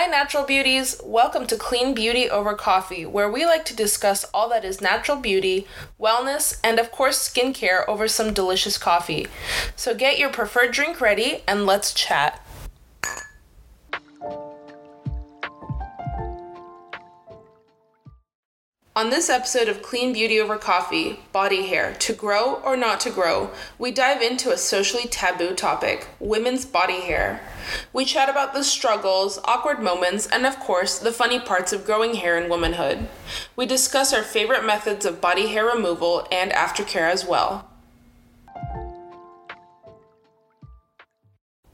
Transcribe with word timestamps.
Hi, 0.00 0.06
natural 0.06 0.44
beauties. 0.44 0.98
Welcome 1.04 1.46
to 1.48 1.58
Clean 1.58 1.92
Beauty 1.92 2.30
Over 2.30 2.54
Coffee, 2.54 3.04
where 3.04 3.30
we 3.30 3.44
like 3.44 3.66
to 3.66 3.76
discuss 3.76 4.24
all 4.32 4.48
that 4.48 4.64
is 4.64 4.80
natural 4.80 5.18
beauty, 5.18 5.66
wellness, 6.00 6.58
and 6.64 6.78
of 6.78 6.90
course, 6.90 7.28
skincare 7.28 7.86
over 7.86 8.08
some 8.08 8.32
delicious 8.32 8.78
coffee. 8.78 9.26
So 9.76 9.94
get 9.94 10.18
your 10.18 10.30
preferred 10.30 10.72
drink 10.72 11.02
ready 11.02 11.42
and 11.46 11.66
let's 11.66 11.92
chat. 11.92 12.42
On 19.00 19.08
this 19.08 19.30
episode 19.30 19.66
of 19.66 19.80
Clean 19.80 20.12
Beauty 20.12 20.38
Over 20.38 20.58
Coffee 20.58 21.20
Body 21.32 21.66
Hair 21.68 21.94
To 22.00 22.12
Grow 22.12 22.56
or 22.56 22.76
Not 22.76 23.00
to 23.00 23.10
Grow, 23.10 23.50
we 23.78 23.92
dive 23.92 24.20
into 24.20 24.50
a 24.50 24.58
socially 24.58 25.08
taboo 25.08 25.54
topic 25.54 26.06
women's 26.18 26.66
body 26.66 27.00
hair. 27.00 27.40
We 27.94 28.04
chat 28.04 28.28
about 28.28 28.52
the 28.52 28.62
struggles, 28.62 29.38
awkward 29.44 29.80
moments, 29.80 30.26
and 30.26 30.44
of 30.44 30.60
course, 30.60 30.98
the 30.98 31.12
funny 31.12 31.40
parts 31.40 31.72
of 31.72 31.86
growing 31.86 32.16
hair 32.16 32.38
in 32.38 32.50
womanhood. 32.50 33.08
We 33.56 33.64
discuss 33.64 34.12
our 34.12 34.22
favorite 34.22 34.66
methods 34.66 35.06
of 35.06 35.18
body 35.22 35.46
hair 35.46 35.64
removal 35.64 36.28
and 36.30 36.52
aftercare 36.52 37.10
as 37.10 37.24
well. 37.24 37.70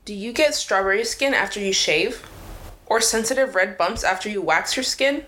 Do 0.04 0.14
you 0.14 0.32
get 0.32 0.54
strawberry 0.54 1.04
skin 1.04 1.34
after 1.34 1.58
you 1.58 1.72
shave? 1.72 2.24
Or 2.86 3.00
sensitive 3.00 3.56
red 3.56 3.76
bumps 3.76 4.04
after 4.04 4.28
you 4.28 4.40
wax 4.40 4.76
your 4.76 4.84
skin? 4.84 5.24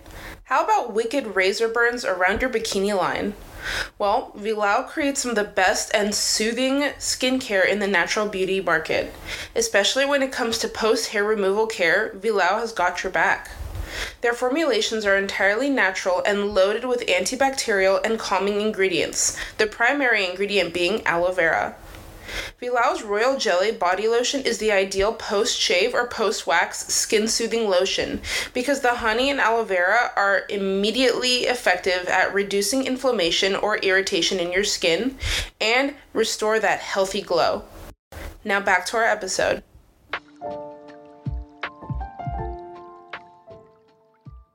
How 0.49 0.65
about 0.65 0.95
wicked 0.95 1.37
razor 1.37 1.69
burns 1.69 2.07
around 2.07 2.41
your 2.41 2.49
bikini 2.49 2.97
line? 2.97 3.35
Well, 3.99 4.33
Vilao 4.35 4.89
creates 4.89 5.21
some 5.21 5.33
of 5.33 5.37
the 5.37 5.45
best 5.45 5.91
and 5.93 6.15
soothing 6.15 6.85
skincare 6.99 7.69
in 7.69 7.81
the 7.81 7.87
natural 7.87 8.27
beauty 8.27 8.63
market. 8.63 9.13
Especially 9.55 10.07
when 10.07 10.23
it 10.23 10.33
comes 10.33 10.57
to 10.59 10.69
post 10.69 11.11
hair 11.11 11.23
removal 11.23 11.67
care, 11.67 12.15
Vilao 12.17 12.61
has 12.61 12.73
got 12.73 13.05
your 13.05 13.13
back. 13.13 13.51
Their 14.23 14.33
formulations 14.33 15.05
are 15.05 15.19
entirely 15.19 15.69
natural 15.69 16.23
and 16.25 16.55
loaded 16.55 16.87
with 16.87 17.07
antibacterial 17.09 18.01
and 18.03 18.19
calming 18.19 18.63
ingredients, 18.63 19.37
the 19.59 19.67
primary 19.67 20.25
ingredient 20.25 20.73
being 20.73 21.07
aloe 21.07 21.33
vera. 21.33 21.77
Vilao's 22.61 23.05
Royal 23.05 23.37
Jelly 23.39 23.71
body 23.71 24.09
lotion 24.09 24.41
is 24.41 24.59
the 24.59 24.73
ideal 24.73 25.13
post 25.13 25.57
shave 25.57 25.95
or 25.95 26.09
post 26.09 26.45
wax 26.45 26.93
skin 26.93 27.29
soothing 27.29 27.71
lotion 27.71 28.21
because 28.53 28.81
the 28.81 28.97
honey 28.97 29.31
and 29.31 29.41
aloe 29.41 29.63
vera 29.63 30.11
are 30.17 30.43
immediately 30.49 31.45
effective 31.45 32.09
at 32.09 32.35
reducing 32.35 32.85
inflammation 32.85 33.55
or 33.55 33.77
irritation 33.77 34.41
in 34.41 34.51
your 34.51 34.65
skin 34.65 35.17
and 35.61 35.95
restore 36.13 36.59
that 36.59 36.81
healthy 36.81 37.23
glow. 37.23 37.63
Now 38.45 38.59
back 38.59 38.87
to 38.87 38.97
our 38.97 39.05
episode. 39.05 39.63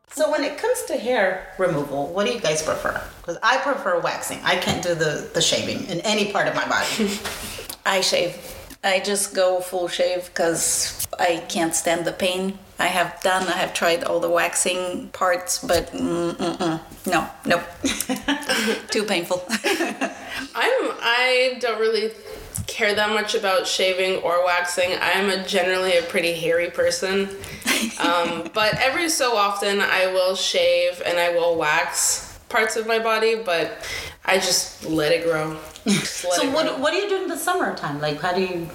So 0.10 0.30
when 0.30 0.44
it 0.44 0.58
comes 0.58 0.84
to 0.88 0.98
hair 0.98 1.54
removal, 1.58 2.08
what 2.08 2.28
do 2.28 2.34
you 2.34 2.42
guys 2.42 2.62
prefer? 2.62 3.02
Because 3.22 3.38
I 3.42 3.58
prefer 3.60 4.02
waxing. 4.02 4.42
I 4.44 4.58
can't 4.58 4.84
do 4.84 4.94
the, 4.94 5.32
the 5.34 5.42
shaving 5.42 5.86
in 5.86 6.02
any 6.02 6.34
part 6.34 6.50
of 6.50 6.54
my 6.54 6.68
body. 6.68 7.18
I 7.86 8.02
shave. 8.02 8.38
I 8.84 9.00
just 9.00 9.34
go 9.34 9.62
full 9.62 9.88
shave 9.88 10.26
because 10.26 11.08
I 11.18 11.44
can't 11.48 11.74
stand 11.74 12.06
the 12.06 12.12
pain. 12.12 12.60
I 12.80 12.88
have 12.88 13.22
done, 13.22 13.48
I 13.48 13.54
have 13.54 13.74
tried 13.74 14.04
all 14.04 14.20
the 14.20 14.30
waxing 14.30 15.10
parts, 15.14 15.60
but 15.60 15.88
mm-mm, 15.92 16.82
no, 17.06 17.30
nope. 17.46 17.64
Too 18.90 19.04
painful. 19.04 19.46
I'm 19.50 20.74
I 21.02 21.58
don't 21.60 21.80
really 21.80 22.12
care 22.68 22.94
that 22.96 23.10
much 23.10 23.36
about 23.36 23.68
shaving 23.68 24.22
or 24.22 24.44
waxing. 24.44 24.98
I'm 25.00 25.30
a 25.30 25.44
generally 25.46 25.98
a 25.98 26.02
pretty 26.04 26.34
hairy 26.34 26.70
person. 26.70 27.30
Um, 28.00 28.50
but 28.54 28.76
every 28.80 29.10
so 29.10 29.36
often 29.36 29.80
I 29.82 30.08
will 30.08 30.36
shave 30.36 31.02
and 31.06 31.18
I 31.20 31.30
will 31.30 31.56
wax 31.56 32.38
parts 32.50 32.76
of 32.76 32.88
my 32.88 33.00
body, 33.00 33.36
but 33.36 33.78
I 34.26 34.38
just 34.38 34.86
let 34.86 35.12
it 35.12 35.24
grow. 35.26 35.58
Let 35.86 36.06
so 36.06 36.44
it 36.48 36.54
what, 36.54 36.68
grow. 36.68 36.78
what 36.78 36.92
do 36.92 36.98
you 36.98 37.10
do 37.10 37.24
in 37.24 37.28
the 37.28 37.38
summertime? 37.38 38.00
Like 38.00 38.20
how 38.22 38.34
do 38.34 38.42
you 38.42 38.70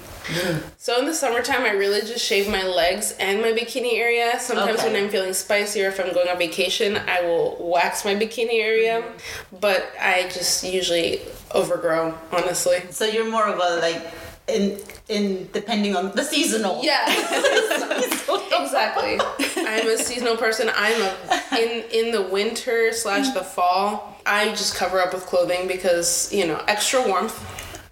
So 0.77 0.99
in 0.99 1.05
the 1.07 1.13
summertime, 1.13 1.63
I 1.63 1.71
really 1.71 2.01
just 2.01 2.23
shave 2.23 2.47
my 2.47 2.63
legs 2.63 3.15
and 3.19 3.41
my 3.41 3.51
bikini 3.51 3.93
area. 3.93 4.39
Sometimes 4.39 4.79
Okay. 4.79 4.93
when 4.93 5.03
I'm 5.03 5.09
feeling 5.09 5.33
spicy 5.33 5.83
or 5.83 5.87
if 5.87 5.99
I'm 5.99 6.13
going 6.13 6.27
on 6.27 6.37
vacation, 6.37 6.97
I 6.97 7.21
will 7.21 7.57
wax 7.59 8.05
my 8.05 8.13
bikini 8.15 8.61
area. 8.61 9.01
Mm-hmm. 9.01 9.57
But 9.59 9.87
I 9.99 10.23
just 10.29 10.63
usually 10.63 11.21
overgrow, 11.51 12.15
honestly. 12.31 12.83
so 12.91 13.05
you're 13.05 13.29
more 13.29 13.47
of 13.47 13.57
a 13.57 13.81
like 13.81 14.03
in 14.49 14.79
in 15.07 15.49
depending 15.53 15.95
on 15.95 16.11
the 16.11 16.23
seasonal. 16.23 16.83
Yeah, 16.83 17.05
exactly. 18.61 19.19
I'm 19.57 19.87
a 19.87 19.97
seasonal 19.97 20.37
person. 20.37 20.69
I'm 20.75 21.01
a 21.01 21.13
in 21.57 21.83
in 21.91 22.11
the 22.11 22.21
winter 22.21 22.91
slash 22.93 23.33
the 23.33 23.43
fall. 23.43 24.17
I 24.25 24.49
just 24.49 24.75
cover 24.75 25.01
up 25.01 25.13
with 25.13 25.25
clothing 25.25 25.67
because 25.67 26.31
you 26.33 26.45
know 26.47 26.63
extra 26.67 27.05
warmth, 27.07 27.37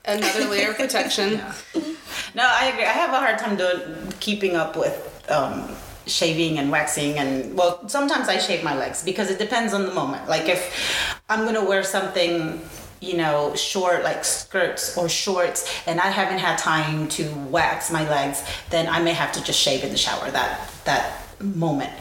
another 0.05 0.45
layer 0.45 0.71
of 0.71 0.77
protection. 0.77 1.41
No, 2.33 2.43
I 2.45 2.67
agree. 2.67 2.83
I 2.83 2.91
have 2.91 3.11
a 3.11 3.17
hard 3.19 3.37
time 3.39 3.55
doing 3.57 4.13
keeping 4.19 4.55
up 4.55 4.75
with 4.75 5.25
um, 5.29 5.69
shaving 6.05 6.57
and 6.59 6.71
waxing, 6.71 7.17
and 7.17 7.55
well, 7.55 7.87
sometimes 7.89 8.27
I 8.27 8.37
shave 8.37 8.63
my 8.63 8.75
legs 8.75 9.03
because 9.03 9.29
it 9.29 9.39
depends 9.39 9.73
on 9.73 9.85
the 9.85 9.93
moment. 9.93 10.27
Like 10.27 10.47
if 10.47 11.19
I'm 11.29 11.45
gonna 11.45 11.65
wear 11.65 11.83
something, 11.83 12.61
you 13.01 13.17
know, 13.17 13.55
short 13.55 14.03
like 14.03 14.23
skirts 14.23 14.97
or 14.97 15.09
shorts, 15.09 15.71
and 15.87 15.99
I 15.99 16.07
haven't 16.07 16.39
had 16.39 16.57
time 16.57 17.07
to 17.09 17.29
wax 17.49 17.91
my 17.91 18.07
legs, 18.09 18.43
then 18.69 18.87
I 18.87 19.01
may 19.01 19.13
have 19.13 19.31
to 19.33 19.43
just 19.43 19.59
shave 19.59 19.83
in 19.83 19.91
the 19.91 19.97
shower 19.97 20.29
that 20.31 20.69
that 20.85 21.21
moment. 21.39 21.91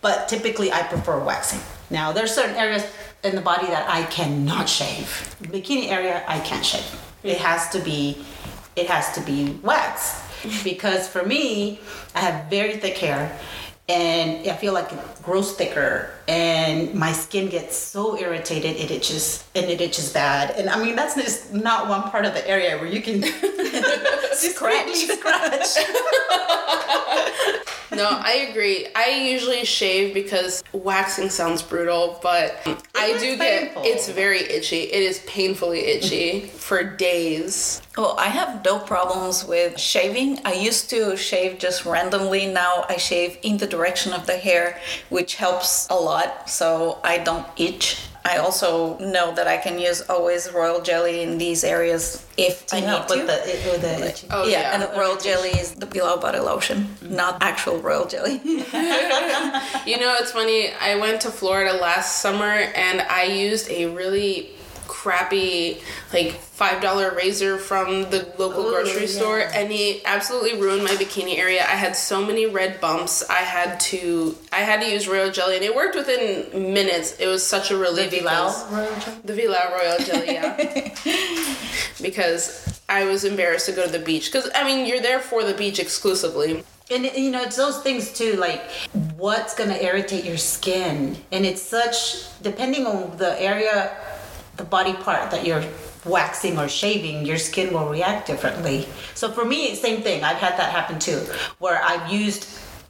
But 0.00 0.28
typically, 0.28 0.72
I 0.72 0.82
prefer 0.82 1.18
waxing. 1.18 1.60
Now, 1.90 2.12
there's 2.12 2.34
certain 2.34 2.56
areas 2.56 2.84
in 3.24 3.34
the 3.34 3.40
body 3.40 3.66
that 3.66 3.88
I 3.88 4.04
cannot 4.04 4.68
shave. 4.68 5.36
Bikini 5.42 5.88
area, 5.88 6.24
I 6.28 6.38
can't 6.40 6.64
shave. 6.64 6.84
It 7.22 7.38
has 7.38 7.68
to 7.70 7.80
be 7.80 8.24
it 8.76 8.86
has 8.88 9.12
to 9.12 9.20
be 9.22 9.58
waxed 9.62 10.22
because 10.62 11.08
for 11.08 11.24
me 11.24 11.80
i 12.14 12.20
have 12.20 12.48
very 12.50 12.76
thick 12.76 12.96
hair 12.98 13.36
and 13.88 14.48
i 14.48 14.54
feel 14.56 14.72
like 14.72 14.92
it 14.92 14.98
grows 15.22 15.52
thicker 15.52 16.10
and 16.26 16.92
my 16.94 17.12
skin 17.12 17.48
gets 17.48 17.76
so 17.76 18.18
irritated 18.18 18.76
it 18.76 18.90
itches 18.90 19.44
and 19.54 19.66
it 19.66 19.80
itches 19.80 20.12
bad. 20.12 20.50
And 20.56 20.68
i 20.68 20.82
mean 20.82 20.96
that's 20.96 21.14
just 21.14 21.52
not 21.52 21.88
one 21.88 22.02
part 22.10 22.24
of 22.24 22.34
the 22.34 22.46
area 22.48 22.76
where 22.78 22.88
you 22.88 23.00
can 23.00 23.22
scratch. 24.32 24.96
scratch 24.96 25.76
No, 27.92 28.08
I 28.10 28.48
agree. 28.50 28.88
I 28.94 29.10
usually 29.10 29.64
shave 29.64 30.12
because 30.12 30.62
waxing 30.72 31.30
sounds 31.30 31.62
brutal, 31.62 32.18
but 32.22 32.56
I 32.94 33.06
is 33.12 33.22
do 33.22 33.36
get 33.36 33.72
it's 33.78 34.08
very 34.08 34.40
itchy. 34.40 34.82
It 34.82 35.02
is 35.02 35.20
painfully 35.20 35.80
itchy 35.80 36.40
for 36.40 36.82
days. 36.82 37.80
Well, 37.96 38.16
I 38.18 38.26
have 38.26 38.64
no 38.64 38.78
problems 38.78 39.44
with 39.44 39.78
shaving. 39.78 40.40
I 40.44 40.54
used 40.54 40.90
to 40.90 41.16
shave 41.16 41.58
just 41.58 41.86
randomly. 41.86 42.46
Now 42.46 42.84
I 42.88 42.96
shave 42.96 43.38
in 43.42 43.56
the 43.58 43.66
direction 43.66 44.12
of 44.12 44.26
the 44.26 44.36
hair, 44.36 44.78
which 45.08 45.36
helps 45.36 45.86
a 45.88 45.94
lot 45.94 46.50
so 46.50 46.98
I 47.04 47.18
don't 47.18 47.46
itch. 47.56 47.98
I 48.26 48.38
also 48.38 48.98
know 48.98 49.34
that 49.34 49.46
I 49.46 49.56
can 49.56 49.78
use 49.78 50.02
always 50.08 50.52
royal 50.52 50.80
jelly 50.82 51.22
in 51.22 51.38
these 51.38 51.64
areas 51.64 52.24
if 52.36 52.64
I 52.72 52.80
need 52.80 52.86
help 52.86 53.06
to. 53.08 53.16
with 53.16 53.26
the 53.26 53.70
with 53.70 53.80
the 53.82 54.08
itching. 54.08 54.30
Oh 54.32 54.44
yeah, 54.44 54.60
yeah, 54.60 54.72
and 54.74 54.82
the 54.82 54.90
royal 54.98 55.16
jelly 55.16 55.50
is 55.50 55.72
the 55.72 55.86
Vilao 55.86 56.20
body 56.20 56.38
lotion, 56.38 56.78
mm-hmm. 56.78 57.14
not 57.14 57.42
actual 57.42 57.78
royal 57.78 58.06
jelly. 58.06 58.40
You 59.86 60.00
know, 60.00 60.16
it's 60.18 60.32
funny. 60.32 60.72
I 60.80 60.96
went 60.96 61.20
to 61.22 61.30
Florida 61.30 61.72
last 61.72 62.20
summer 62.20 62.50
and 62.50 63.00
I 63.02 63.24
used 63.24 63.70
a 63.70 63.86
really 63.86 64.50
crappy 64.86 65.80
like 66.12 66.32
five 66.34 66.80
dollar 66.80 67.14
razor 67.14 67.58
from 67.58 68.02
the 68.10 68.32
local 68.38 68.66
Ooh, 68.66 68.70
grocery 68.70 69.02
yeah. 69.02 69.18
store 69.18 69.40
and 69.40 69.70
he 69.70 70.04
absolutely 70.04 70.60
ruined 70.60 70.84
my 70.84 70.90
bikini 70.90 71.38
area 71.38 71.62
i 71.62 71.76
had 71.76 71.94
so 71.94 72.24
many 72.24 72.46
red 72.46 72.80
bumps 72.80 73.28
i 73.28 73.40
had 73.40 73.78
to 73.78 74.36
i 74.52 74.60
had 74.60 74.80
to 74.80 74.88
use 74.88 75.06
royal 75.06 75.30
jelly 75.30 75.56
and 75.56 75.64
it 75.64 75.74
worked 75.74 75.96
within 75.96 76.72
minutes 76.72 77.18
it 77.18 77.26
was 77.26 77.44
such 77.46 77.70
a 77.70 77.76
relief 77.76 78.10
The 78.10 78.18
Vilao 78.18 78.70
royal 78.72 79.00
jelly? 79.00 79.16
the 79.24 79.36
Royal 79.76 79.98
Jelly, 79.98 80.32
yeah. 80.32 80.56
because 82.02 82.80
I 82.88 83.04
was 83.04 83.24
embarrassed 83.24 83.66
to 83.66 83.72
go 83.72 83.86
to 83.86 83.92
the 83.92 83.98
beach. 83.98 84.30
Because, 84.30 84.50
I 84.54 84.64
mean, 84.64 84.86
you're 84.86 85.00
there 85.00 85.20
for 85.20 85.44
the 85.44 85.54
beach 85.54 85.78
exclusively. 85.78 86.64
And 86.90 87.04
you 87.04 87.30
know, 87.32 87.42
it's 87.42 87.56
those 87.56 87.80
things 87.80 88.12
too, 88.12 88.34
like 88.34 88.62
what's 89.16 89.54
gonna 89.56 89.74
irritate 89.74 90.24
your 90.24 90.36
skin. 90.36 91.16
And 91.32 91.44
it's 91.44 91.60
such, 91.60 92.26
depending 92.42 92.86
on 92.86 93.16
the 93.16 93.40
area, 93.42 93.96
the 94.56 94.64
body 94.64 94.94
part 94.94 95.30
that 95.30 95.46
you're 95.46 95.64
waxing 96.04 96.58
or 96.58 96.68
shaving, 96.68 97.26
your 97.26 97.38
skin 97.38 97.72
will 97.72 97.88
react 97.88 98.26
differently. 98.26 98.88
So 99.14 99.30
for 99.30 99.44
me, 99.44 99.74
same 99.74 100.02
thing. 100.02 100.24
I've 100.24 100.36
had 100.36 100.58
that 100.58 100.70
happen 100.70 100.98
too, 100.98 101.18
where 101.58 101.82
I've 101.82 102.10
used 102.12 102.48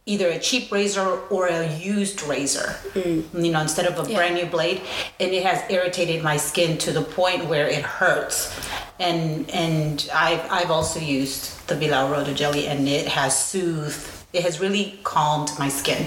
either 0.09 0.29
a 0.29 0.39
cheap 0.39 0.71
razor 0.71 1.19
or 1.31 1.49
a 1.49 1.77
used 1.79 2.23
razor, 2.23 2.77
mm. 2.95 3.45
you 3.45 3.51
know, 3.51 3.61
instead 3.61 3.87
of 3.87 3.99
a 3.99 4.15
brand 4.15 4.37
new 4.37 4.47
blade, 4.47 4.81
and 5.19 5.33
it 5.33 5.45
has 5.45 5.69
irritated 5.71 6.23
my 6.23 6.37
skin 6.37 6.79
to 6.79 6.93
the 6.93 7.03
point 7.03 7.47
where 7.47 7.67
it 7.67 7.83
hurts. 7.83 8.57
And 9.01 9.51
and 9.51 10.09
I've 10.15 10.51
I've 10.51 10.71
also 10.71 11.01
used 11.01 11.67
the 11.67 11.75
Vilao 11.75 12.11
Royal 12.11 12.33
Jelly, 12.35 12.69
and 12.69 12.89
it 12.89 13.09
has 13.09 13.37
soothed. 13.37 14.13
It 14.33 14.43
has 14.43 14.61
really 14.61 15.01
calmed 15.03 15.51
my 15.59 15.69
skin. 15.69 16.07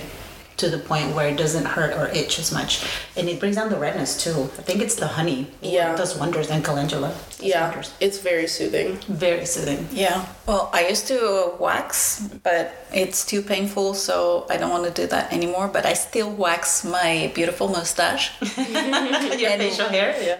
To 0.59 0.69
the 0.69 0.77
point 0.77 1.15
where 1.15 1.29
it 1.29 1.38
doesn't 1.38 1.65
hurt 1.65 1.94
or 1.95 2.07
itch 2.09 2.38
as 2.38 2.51
much, 2.51 2.85
and 3.15 3.29
it 3.29 3.39
brings 3.39 3.56
down 3.56 3.69
the 3.69 3.77
redness 3.77 4.21
too. 4.21 4.44
I 4.59 4.61
think 4.61 4.81
it's 4.81 4.95
the 4.95 5.07
honey. 5.07 5.47
Yeah. 5.61 5.94
it 5.94 5.97
does 5.97 6.17
wonders 6.17 6.50
and 6.50 6.63
calendula. 6.63 7.15
Yeah, 7.39 7.69
wonders. 7.69 7.94
it's 8.00 8.19
very 8.19 8.45
soothing. 8.47 8.97
very 9.07 9.45
soothing. 9.45 9.88
Yeah. 9.91 10.25
Well, 10.50 10.66
I 10.74 10.88
used 10.88 11.06
to 11.10 11.54
wax, 11.60 12.28
but 12.42 12.74
it's 12.92 13.24
too 13.24 13.44
painful, 13.44 13.94
so 13.94 14.48
I 14.50 14.57
don't 14.57 14.72
want 14.72 14.84
to 14.86 14.90
do 15.01 15.06
that 15.13 15.31
anymore. 15.31 15.68
But 15.68 15.86
I 15.86 15.94
still 15.94 16.31
wax 16.31 16.84
my 16.84 17.31
beautiful 17.36 17.68
mustache 17.68 18.31
Your 18.57 19.51
And- 19.51 19.62
facial 19.62 19.90
hair, 19.90 20.10
yeah. 20.19 20.40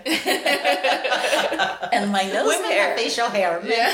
and 1.94 2.12
my 2.12 2.24
nose 2.24 2.48
Women 2.48 2.72
hair. 2.72 2.88
have 2.88 2.98
facial 2.98 3.30
hair. 3.30 3.62
Yeah. 3.64 3.92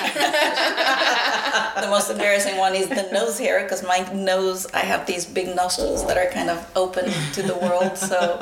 the 1.81 1.89
most 1.89 2.09
embarrassing 2.09 2.55
one 2.55 2.75
is 2.75 2.87
the 2.87 3.09
nose 3.11 3.37
hair 3.37 3.63
because 3.63 3.83
my 3.83 3.99
nose, 4.13 4.67
I 4.73 4.83
have 4.91 5.05
these 5.07 5.25
big 5.25 5.53
nostrils 5.53 6.07
that 6.07 6.17
are 6.17 6.31
kind 6.31 6.49
of 6.49 6.65
open 6.77 7.11
to 7.33 7.41
the 7.43 7.55
world, 7.57 7.97
so 7.97 8.39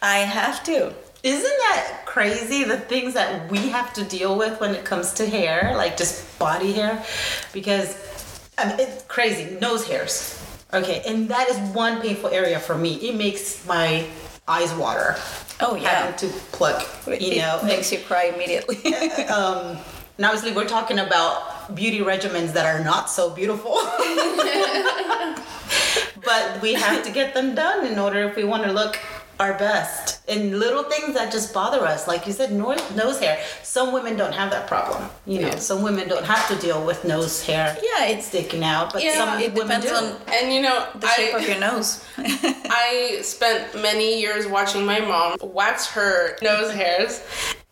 I 0.00 0.20
have 0.20 0.64
to. 0.64 0.94
Isn't 1.22 1.42
that 1.42 2.02
crazy? 2.06 2.64
The 2.64 2.78
things 2.78 3.14
that 3.14 3.50
we 3.50 3.68
have 3.68 3.92
to 3.94 4.04
deal 4.04 4.38
with 4.38 4.60
when 4.60 4.74
it 4.74 4.84
comes 4.84 5.12
to 5.14 5.28
hair, 5.28 5.74
like 5.76 5.96
just 5.96 6.38
body 6.38 6.72
hair, 6.72 7.04
because 7.52 8.40
I 8.56 8.68
mean, 8.68 8.80
it's 8.80 9.04
crazy. 9.04 9.58
Nose 9.60 9.86
hairs. 9.86 10.36
Okay, 10.72 11.02
and 11.06 11.28
that 11.28 11.48
is 11.48 11.58
one 11.74 12.00
painful 12.00 12.30
area 12.30 12.58
for 12.58 12.78
me. 12.78 12.94
It 12.94 13.16
makes 13.16 13.66
my 13.66 14.06
eyes 14.46 14.72
water. 14.74 15.16
Oh, 15.60 15.74
yeah. 15.74 15.90
having 15.90 16.16
to 16.18 16.28
pluck. 16.52 16.86
You 17.06 17.36
know, 17.36 17.60
it 17.62 17.66
makes 17.66 17.92
you 17.92 17.98
cry 17.98 18.32
immediately. 18.34 18.76
um, 19.26 19.76
and 20.16 20.26
obviously 20.26 20.52
we're 20.52 20.68
talking 20.68 20.98
about 20.98 21.74
beauty 21.74 21.98
regimens 21.98 22.52
that 22.52 22.66
are 22.66 22.82
not 22.82 23.10
so 23.10 23.30
beautiful. 23.30 23.72
but 26.24 26.62
we 26.62 26.74
have 26.74 27.04
to 27.04 27.10
get 27.10 27.34
them 27.34 27.54
done 27.54 27.86
in 27.86 27.98
order 27.98 28.28
if 28.28 28.36
we 28.36 28.44
want 28.44 28.64
to 28.64 28.72
look 28.72 28.98
our 29.40 29.54
best. 29.54 30.20
And 30.28 30.58
little 30.60 30.84
things 30.84 31.14
that 31.14 31.32
just 31.32 31.52
bother 31.54 31.80
us, 31.86 32.06
like 32.06 32.26
you 32.26 32.32
said, 32.32 32.52
nose, 32.52 32.78
nose 32.94 33.18
hair. 33.18 33.42
Some 33.62 33.92
women 33.92 34.16
don't 34.16 34.32
have 34.34 34.50
that 34.50 34.66
problem. 34.68 35.08
You 35.26 35.40
know, 35.40 35.48
Yeah. 35.48 35.56
some 35.58 35.82
women 35.82 36.08
don't 36.08 36.24
have 36.26 36.46
to 36.48 36.56
deal 36.56 36.84
with 36.84 37.04
nose 37.04 37.42
hair 37.42 37.76
yeah, 37.82 38.06
it's 38.06 38.26
sticking 38.26 38.62
out, 38.62 38.92
but 38.92 39.02
Yeah, 39.02 39.16
some 39.16 39.40
it 39.40 39.54
women 39.54 39.80
depends 39.80 39.86
do. 39.86 40.06
on 40.06 40.34
And 40.34 40.52
you 40.52 40.60
know, 40.62 40.86
the 40.94 41.08
shape 41.08 41.34
I, 41.34 41.38
of 41.38 41.48
your 41.48 41.58
nose. 41.58 42.04
I 42.18 43.18
spent 43.22 43.74
many 43.80 44.20
years 44.20 44.46
watching 44.46 44.84
my 44.84 45.00
mom 45.00 45.36
wax 45.42 45.86
her 45.88 46.36
nose 46.42 46.72
hairs. 46.72 47.22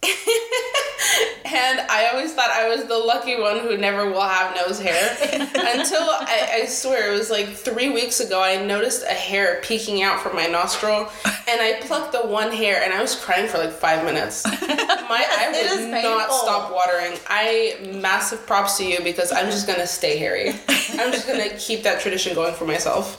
and 1.45 1.81
I 1.81 2.09
always 2.13 2.33
thought 2.35 2.51
I 2.51 2.69
was 2.69 2.85
the 2.85 2.97
lucky 2.97 3.41
one 3.41 3.59
who 3.59 3.77
never 3.77 4.11
will 4.11 4.21
have 4.21 4.55
nose 4.55 4.81
hair. 4.81 5.17
Until 5.23 6.03
I, 6.03 6.61
I 6.63 6.67
swear 6.67 7.13
it 7.13 7.19
was 7.19 7.31
like 7.31 7.49
three 7.49 7.91
weeks 7.91 8.21
ago, 8.21 8.43
I 8.43 8.65
noticed 8.65 9.03
a 9.03 9.15
hair 9.15 9.61
peeking 9.63 10.03
out 10.03 10.21
from 10.21 10.37
my 10.37 10.47
nostril, 10.47 11.09
and 11.25 11.61
I 11.61 11.81
plucked 11.83 12.13
the 12.13 12.27
one 12.27 12.53
hair, 12.53 12.83
and 12.83 12.93
I 12.93 13.01
was 13.01 13.15
crying 13.17 13.49
for 13.49 13.59
like 13.59 13.73
five 13.73 14.05
minutes. 14.05 14.45
My 15.09 15.25
eye 15.27 15.51
it 15.55 15.81
would 15.81 16.03
not 16.03 16.31
stop 16.31 16.71
watering. 16.71 17.19
I 17.29 17.79
massive 17.99 18.47
props 18.47 18.77
to 18.77 18.85
you 18.85 19.01
because 19.03 19.33
I'm 19.33 19.47
just 19.47 19.67
gonna 19.67 19.87
stay 19.87 20.19
hairy. 20.19 20.51
I'm 20.51 21.13
just 21.13 21.27
gonna 21.27 21.49
keep 21.57 21.83
that 21.85 22.01
tradition 22.01 22.35
going 22.35 22.55
for 22.55 22.67
myself. 22.67 23.17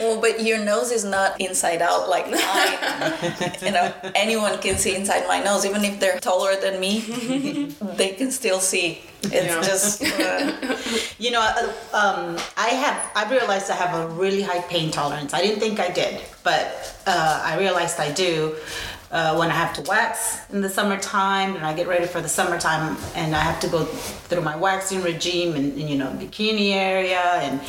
Well, 0.00 0.20
but 0.20 0.42
your 0.42 0.58
nose 0.64 0.90
is 0.90 1.04
not 1.04 1.40
inside 1.40 1.80
out 1.80 2.08
like 2.08 2.28
mine. 2.28 3.54
you 3.62 3.70
know, 3.70 3.92
anyone 4.16 4.58
can 4.58 4.76
see 4.76 4.96
inside 4.96 5.26
my 5.28 5.37
nose, 5.44 5.64
even 5.64 5.84
if 5.84 5.98
they're 6.00 6.18
taller 6.20 6.56
than 6.60 6.80
me. 6.80 7.00
they 7.96 8.10
can 8.10 8.30
still 8.30 8.60
see. 8.60 9.00
It's 9.22 9.32
Yeah. 9.34 9.62
just 9.62 10.02
uh, 10.02 10.76
You 11.18 11.30
know, 11.32 11.40
uh, 11.40 11.96
um, 11.96 12.36
I 12.56 12.68
have. 12.68 12.98
I 13.14 13.28
realized 13.30 13.70
I 13.70 13.74
have 13.74 13.94
a 13.98 14.06
really 14.14 14.42
high 14.42 14.60
pain 14.62 14.90
tolerance. 14.90 15.34
I 15.34 15.40
didn't 15.42 15.60
think 15.60 15.80
I 15.80 15.90
did, 15.90 16.20
but 16.44 16.64
uh, 17.06 17.42
I 17.44 17.58
realized 17.58 17.98
I 17.98 18.12
do 18.12 18.54
uh, 19.10 19.34
when 19.36 19.50
I 19.50 19.54
have 19.54 19.72
to 19.74 19.82
wax 19.90 20.38
in 20.52 20.60
the 20.60 20.68
summertime, 20.68 21.56
and 21.56 21.64
I 21.66 21.72
get 21.74 21.88
ready 21.88 22.06
for 22.06 22.20
the 22.20 22.28
summertime, 22.28 22.96
and 23.16 23.34
I 23.34 23.40
have 23.40 23.58
to 23.60 23.68
go 23.68 23.84
through 24.28 24.42
my 24.42 24.54
waxing 24.56 25.02
regime, 25.02 25.54
and, 25.56 25.72
and, 25.78 25.88
you 25.90 25.96
know, 25.98 26.10
bikini 26.20 26.72
area, 26.74 27.22
and 27.42 27.60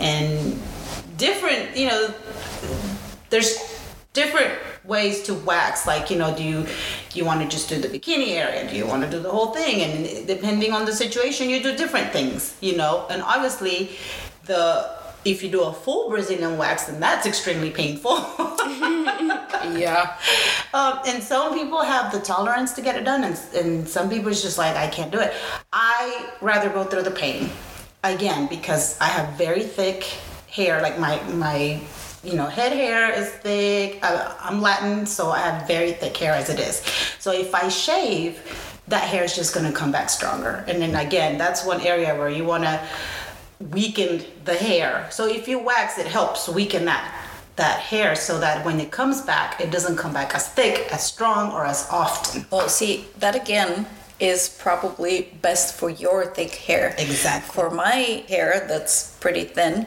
and 0.00 0.60
different. 1.16 1.76
You 1.76 1.88
know, 1.90 2.14
there's 3.30 3.58
different 4.12 4.52
ways 4.86 5.22
to 5.24 5.34
wax 5.34 5.86
like 5.86 6.10
you 6.10 6.18
know 6.18 6.34
do 6.36 6.42
you 6.42 6.62
do 7.10 7.18
you 7.18 7.24
want 7.24 7.40
to 7.42 7.48
just 7.48 7.68
do 7.68 7.78
the 7.80 7.88
bikini 7.88 8.30
area? 8.32 8.68
Do 8.68 8.76
you 8.76 8.86
want 8.86 9.02
to 9.02 9.10
do 9.10 9.20
the 9.20 9.30
whole 9.30 9.48
thing? 9.52 9.82
And 9.82 10.26
depending 10.26 10.72
on 10.72 10.84
the 10.84 10.92
situation 10.92 11.50
you 11.50 11.62
do 11.62 11.76
different 11.76 12.12
things 12.12 12.54
you 12.60 12.76
know? 12.76 13.06
And 13.10 13.22
obviously 13.22 13.90
the 14.44 14.90
if 15.24 15.42
you 15.42 15.50
do 15.50 15.62
a 15.64 15.72
full 15.72 16.08
brazilian 16.08 16.56
wax 16.56 16.84
then 16.84 17.00
that's 17.00 17.26
extremely 17.26 17.70
painful. 17.70 18.18
Yeah. 19.74 20.16
um, 20.72 21.00
and 21.06 21.20
some 21.20 21.52
people 21.52 21.82
have 21.82 22.12
the 22.12 22.20
tolerance 22.20 22.72
to 22.74 22.80
get 22.82 22.94
it 22.94 23.04
done 23.04 23.24
and, 23.24 23.36
and 23.52 23.88
some 23.88 24.08
people 24.08 24.28
is 24.28 24.40
just 24.40 24.58
like 24.58 24.76
i 24.76 24.86
can't 24.86 25.10
do 25.10 25.18
it. 25.18 25.34
I 25.72 26.30
rather 26.40 26.68
go 26.68 26.84
through 26.84 27.02
the 27.02 27.10
pain 27.10 27.50
again 28.04 28.46
because 28.46 28.96
i 29.00 29.06
have 29.06 29.36
very 29.36 29.62
thick 29.64 30.04
hair 30.48 30.80
like 30.82 30.98
my 30.98 31.20
my 31.32 31.80
you 32.26 32.34
know 32.34 32.46
head 32.46 32.72
hair 32.72 33.12
is 33.12 33.28
thick 33.28 33.98
I, 34.02 34.34
i'm 34.40 34.60
latin 34.60 35.06
so 35.06 35.30
i 35.30 35.38
have 35.38 35.66
very 35.66 35.92
thick 35.92 36.16
hair 36.16 36.32
as 36.32 36.48
it 36.48 36.58
is 36.58 36.82
so 37.18 37.32
if 37.32 37.54
i 37.54 37.68
shave 37.68 38.40
that 38.88 39.02
hair 39.02 39.24
is 39.24 39.34
just 39.34 39.54
going 39.54 39.66
to 39.66 39.72
come 39.72 39.92
back 39.92 40.10
stronger 40.10 40.64
and 40.68 40.82
then 40.82 40.94
again 40.94 41.38
that's 41.38 41.64
one 41.64 41.80
area 41.80 42.14
where 42.14 42.28
you 42.28 42.44
want 42.44 42.64
to 42.64 42.80
weaken 43.70 44.24
the 44.44 44.54
hair 44.54 45.06
so 45.10 45.26
if 45.26 45.48
you 45.48 45.58
wax 45.58 45.98
it 45.98 46.06
helps 46.06 46.48
weaken 46.48 46.84
that 46.84 47.12
that 47.56 47.80
hair 47.80 48.14
so 48.14 48.38
that 48.38 48.64
when 48.66 48.78
it 48.78 48.90
comes 48.90 49.22
back 49.22 49.60
it 49.60 49.70
doesn't 49.70 49.96
come 49.96 50.12
back 50.12 50.34
as 50.34 50.48
thick 50.48 50.92
as 50.92 51.04
strong 51.04 51.52
or 51.52 51.64
as 51.64 51.88
often 51.90 52.44
well. 52.50 52.68
See 52.68 53.06
that 53.18 53.34
again 53.34 53.86
is 54.18 54.48
probably 54.48 55.28
best 55.42 55.74
for 55.74 55.90
your 55.90 56.26
thick 56.26 56.54
hair. 56.54 56.94
Exactly. 56.98 57.52
For 57.52 57.70
my 57.70 58.24
hair, 58.28 58.64
that's 58.68 59.16
pretty 59.20 59.44
thin. 59.44 59.86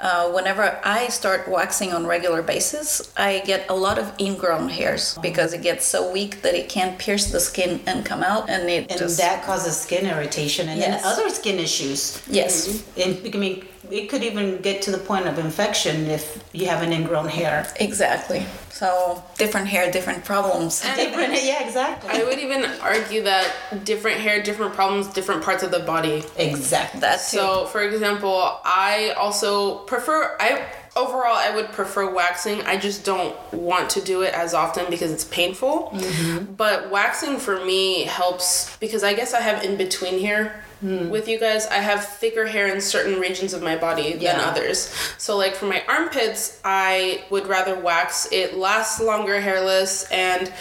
Uh, 0.00 0.30
whenever 0.32 0.78
I 0.84 1.08
start 1.08 1.48
waxing 1.48 1.92
on 1.92 2.06
regular 2.06 2.42
basis, 2.42 3.12
I 3.16 3.40
get 3.46 3.68
a 3.70 3.74
lot 3.74 3.98
of 3.98 4.12
ingrown 4.18 4.68
hairs 4.68 5.16
because 5.22 5.52
it 5.54 5.62
gets 5.62 5.86
so 5.86 6.10
weak 6.12 6.42
that 6.42 6.54
it 6.54 6.68
can't 6.68 6.98
pierce 6.98 7.30
the 7.30 7.40
skin 7.40 7.80
and 7.86 8.04
come 8.04 8.22
out, 8.22 8.50
and 8.50 8.68
it 8.68 8.90
and 8.90 8.98
just 8.98 9.18
that 9.18 9.44
causes 9.44 9.80
skin 9.80 10.06
irritation 10.06 10.68
and 10.68 10.80
Yes. 10.80 11.02
then 11.02 11.12
other 11.12 11.28
skin 11.30 11.58
issues 11.58 12.20
yes, 12.28 12.82
and 12.96 13.18
I 13.34 13.38
mean, 13.38 13.64
it 13.90 14.08
could 14.08 14.22
even 14.22 14.60
get 14.60 14.82
to 14.82 14.90
the 14.90 14.98
point 14.98 15.26
of 15.26 15.38
infection 15.38 16.06
if 16.06 16.44
you 16.52 16.66
have 16.66 16.82
an 16.82 16.92
ingrown 16.92 17.28
hair. 17.28 17.66
exactly. 17.80 18.46
So 18.70 19.22
different 19.38 19.68
hair, 19.68 19.90
different 19.92 20.24
problems. 20.24 20.80
Different, 20.80 21.32
yeah, 21.44 21.64
exactly. 21.64 22.10
I 22.10 22.24
would 22.24 22.40
even 22.40 22.64
argue 22.80 23.22
that 23.22 23.84
different 23.84 24.18
hair, 24.18 24.42
different 24.42 24.74
problems, 24.74 25.06
different 25.08 25.44
parts 25.44 25.62
of 25.62 25.70
the 25.70 25.80
body. 25.80 26.24
exactly. 26.36 27.00
That 27.00 27.18
too. 27.18 27.36
So, 27.36 27.66
for 27.66 27.82
example, 27.82 28.58
I 28.64 29.14
also 29.16 29.78
prefer 29.84 30.36
I 30.40 30.66
overall 30.96 31.36
I 31.36 31.54
would 31.54 31.72
prefer 31.72 32.12
waxing. 32.12 32.62
I 32.62 32.76
just 32.76 33.04
don't 33.04 33.36
want 33.52 33.90
to 33.90 34.00
do 34.00 34.22
it 34.22 34.34
as 34.34 34.54
often 34.54 34.90
because 34.90 35.12
it's 35.12 35.24
painful. 35.24 35.90
Mm-hmm. 35.94 36.54
But 36.54 36.90
waxing 36.90 37.38
for 37.38 37.64
me 37.64 38.04
helps 38.04 38.76
because 38.78 39.04
I 39.04 39.14
guess 39.14 39.34
I 39.34 39.40
have 39.40 39.62
in 39.62 39.76
between 39.76 40.20
hair. 40.20 40.63
Hmm. 40.80 41.08
With 41.08 41.28
you 41.28 41.38
guys, 41.38 41.66
I 41.66 41.76
have 41.76 42.04
thicker 42.04 42.46
hair 42.46 42.66
in 42.74 42.80
certain 42.80 43.18
regions 43.20 43.54
of 43.54 43.62
my 43.62 43.76
body 43.76 44.12
than 44.12 44.20
Yeah. 44.22 44.48
others. 44.50 44.90
So, 45.18 45.36
like 45.36 45.54
for 45.54 45.66
my 45.66 45.82
armpits, 45.88 46.58
I 46.64 47.22
would 47.30 47.46
rather 47.46 47.74
wax. 47.74 48.28
It 48.32 48.56
lasts 48.58 49.00
longer 49.00 49.40
hairless, 49.40 50.04
and 50.10 50.52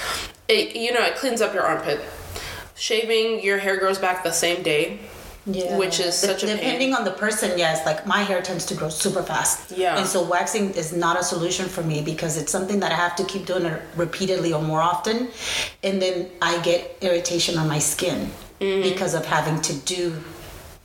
it 0.48 0.76
you 0.76 0.94
know 0.94 1.02
it 1.04 1.16
cleans 1.16 1.42
up 1.42 1.54
your 1.54 1.64
armpit. 1.64 2.00
Shaving, 2.76 3.42
your 3.44 3.58
hair 3.60 3.78
grows 3.78 3.98
back 4.00 4.24
the 4.24 4.32
same 4.32 4.64
day. 4.64 5.00
Yeah. 5.46 5.76
Which 5.78 6.00
is 6.00 6.22
De- 6.22 6.28
such 6.28 6.44
a 6.44 6.48
pain. 6.48 6.56
depending 6.56 6.94
on 6.96 7.04
the 7.04 7.12
person, 7.12 7.58
yes. 7.58 7.86
Like 7.86 8.08
my 8.08 8.20
hair 8.24 8.42
tends 8.42 8.66
to 8.68 8.76
grow 8.76 8.88
super 8.88 9.22
fast. 9.22 9.72
Yeah. 9.76 9.98
And 9.98 10.08
so 10.08 10.24
waxing 10.24 10.74
is 10.74 10.94
not 10.94 11.20
a 11.20 11.24
solution 11.24 11.66
for 11.68 11.84
me 11.84 12.02
because 12.02 12.38
it's 12.38 12.50
something 12.52 12.80
that 12.80 12.94
I 12.94 12.96
have 12.96 13.18
to 13.18 13.26
keep 13.26 13.46
doing 13.46 13.66
it 13.66 13.82
repeatedly 13.98 14.54
or 14.54 14.62
more 14.62 14.82
often, 14.82 15.28
and 15.84 16.02
then 16.02 16.30
I 16.42 16.60
get 16.62 16.98
irritation 17.02 17.58
on 17.58 17.68
my 17.68 17.80
skin 17.80 18.32
Mm-hmm. 18.64 18.90
because 18.90 19.14
of 19.14 19.26
having 19.26 19.60
to 19.62 19.74
do 19.74 20.16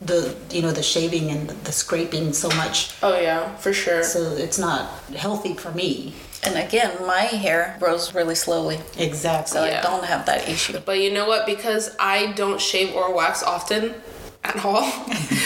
the 0.00 0.34
you 0.50 0.62
know 0.62 0.70
the 0.72 0.82
shaving 0.82 1.30
and 1.30 1.48
the, 1.48 1.54
the 1.64 1.72
scraping 1.72 2.32
so 2.32 2.48
much. 2.50 2.94
Oh 3.02 3.18
yeah, 3.20 3.54
for 3.56 3.72
sure. 3.72 4.02
So 4.02 4.20
it's 4.36 4.58
not 4.58 4.90
healthy 5.14 5.54
for 5.54 5.70
me. 5.72 6.14
And 6.44 6.56
again, 6.56 6.92
my 7.06 7.22
hair 7.22 7.76
grows 7.80 8.14
really 8.14 8.36
slowly, 8.36 8.78
Exactly. 8.96 9.52
so 9.58 9.64
Yeah. 9.64 9.80
I 9.80 9.82
don't 9.82 10.04
have 10.04 10.24
that 10.26 10.48
issue. 10.48 10.78
But 10.84 11.00
you 11.00 11.12
know 11.12 11.26
what? 11.26 11.46
Because 11.46 11.96
I 11.98 12.32
don't 12.32 12.60
shave 12.60 12.94
or 12.94 13.12
wax 13.14 13.42
often 13.42 13.94
at 14.44 14.64
all, 14.64 14.84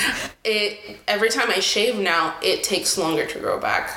it 0.45 0.99
every 1.09 1.31
time 1.31 1.51
I 1.51 1.61
shave 1.61 1.97
now, 1.99 2.35
it 2.43 2.63
takes 2.63 2.99
longer 2.99 3.27
to 3.27 3.39
grow 3.39 3.59
back. 3.59 3.91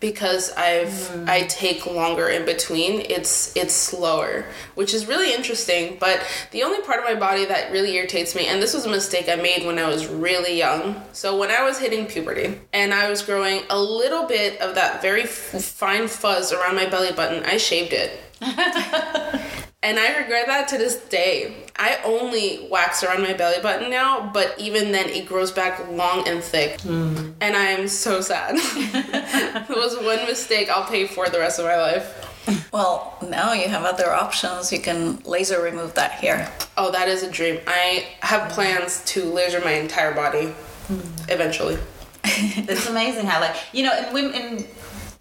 Because 0.00 0.52
I've 0.52 1.08
hmm. 1.08 1.24
I 1.28 1.42
take 1.42 1.86
longer 1.86 2.28
in 2.28 2.44
between, 2.44 3.00
it's 3.00 3.54
it's 3.56 3.74
slower, 3.74 4.44
which 4.74 4.94
is 4.94 5.06
really 5.06 5.34
interesting. 5.34 5.96
But 5.98 6.24
the 6.50 6.62
only 6.62 6.80
part 6.82 6.98
of 6.98 7.04
my 7.04 7.14
body 7.14 7.44
that 7.46 7.72
really 7.72 7.94
irritates 7.96 8.34
me, 8.34 8.46
and 8.46 8.62
this 8.62 8.74
was 8.74 8.86
a 8.86 8.90
mistake 8.90 9.28
I 9.28 9.36
made 9.36 9.66
when 9.66 9.78
I 9.78 9.88
was 9.88 10.06
really 10.06 10.56
young. 10.56 11.02
So 11.12 11.38
when 11.38 11.50
I 11.50 11.62
was 11.62 11.78
hitting 11.78 12.06
puberty 12.06 12.60
and 12.72 12.94
I 12.94 13.10
was 13.10 13.22
growing 13.22 13.62
a 13.70 13.80
little 13.80 14.26
bit 14.26 14.60
of 14.60 14.74
that 14.74 15.02
very 15.02 15.22
f- 15.22 15.30
fine 15.30 16.08
fuzz 16.08 16.52
around 16.52 16.76
my 16.76 16.88
belly 16.88 17.12
button, 17.12 17.44
I 17.44 17.56
shaved 17.56 17.92
it. 17.92 18.20
And 19.80 19.96
I 19.96 20.18
regret 20.18 20.48
that 20.48 20.66
to 20.68 20.78
this 20.78 20.96
day. 20.96 21.54
I 21.76 21.98
only 22.04 22.66
wax 22.68 23.04
around 23.04 23.22
my 23.22 23.32
belly 23.32 23.62
button 23.62 23.90
now, 23.90 24.28
but 24.34 24.58
even 24.58 24.90
then 24.90 25.08
it 25.08 25.26
grows 25.26 25.52
back 25.52 25.88
long 25.90 26.26
and 26.26 26.42
thick. 26.42 26.80
Hmm. 26.80 27.30
And 27.40 27.56
I 27.56 27.66
am 27.66 27.86
so 27.86 28.20
sad. 28.20 28.56
it 28.56 29.68
was 29.68 29.96
one 29.96 30.26
mistake 30.26 30.68
I'll 30.68 30.88
pay 30.88 31.06
for 31.06 31.28
the 31.28 31.38
rest 31.38 31.60
of 31.60 31.66
my 31.66 31.76
life. 31.76 32.24
Well, 32.72 33.16
now 33.28 33.52
you 33.52 33.68
have 33.68 33.84
other 33.84 34.12
options. 34.12 34.72
You 34.72 34.80
can 34.80 35.18
laser 35.20 35.62
remove 35.62 35.94
that 35.94 36.10
hair. 36.10 36.50
Oh, 36.76 36.90
that 36.90 37.06
is 37.06 37.22
a 37.22 37.30
dream. 37.30 37.60
I 37.68 38.08
have 38.20 38.50
plans 38.50 39.04
to 39.06 39.22
laser 39.24 39.60
my 39.60 39.72
entire 39.72 40.12
body 40.12 40.46
hmm. 40.88 41.00
eventually. 41.28 41.78
it's 42.24 42.88
amazing 42.88 43.26
how 43.26 43.40
like 43.40 43.56
you 43.72 43.84
know 43.84 43.92
and 43.92 44.12
women 44.12 44.66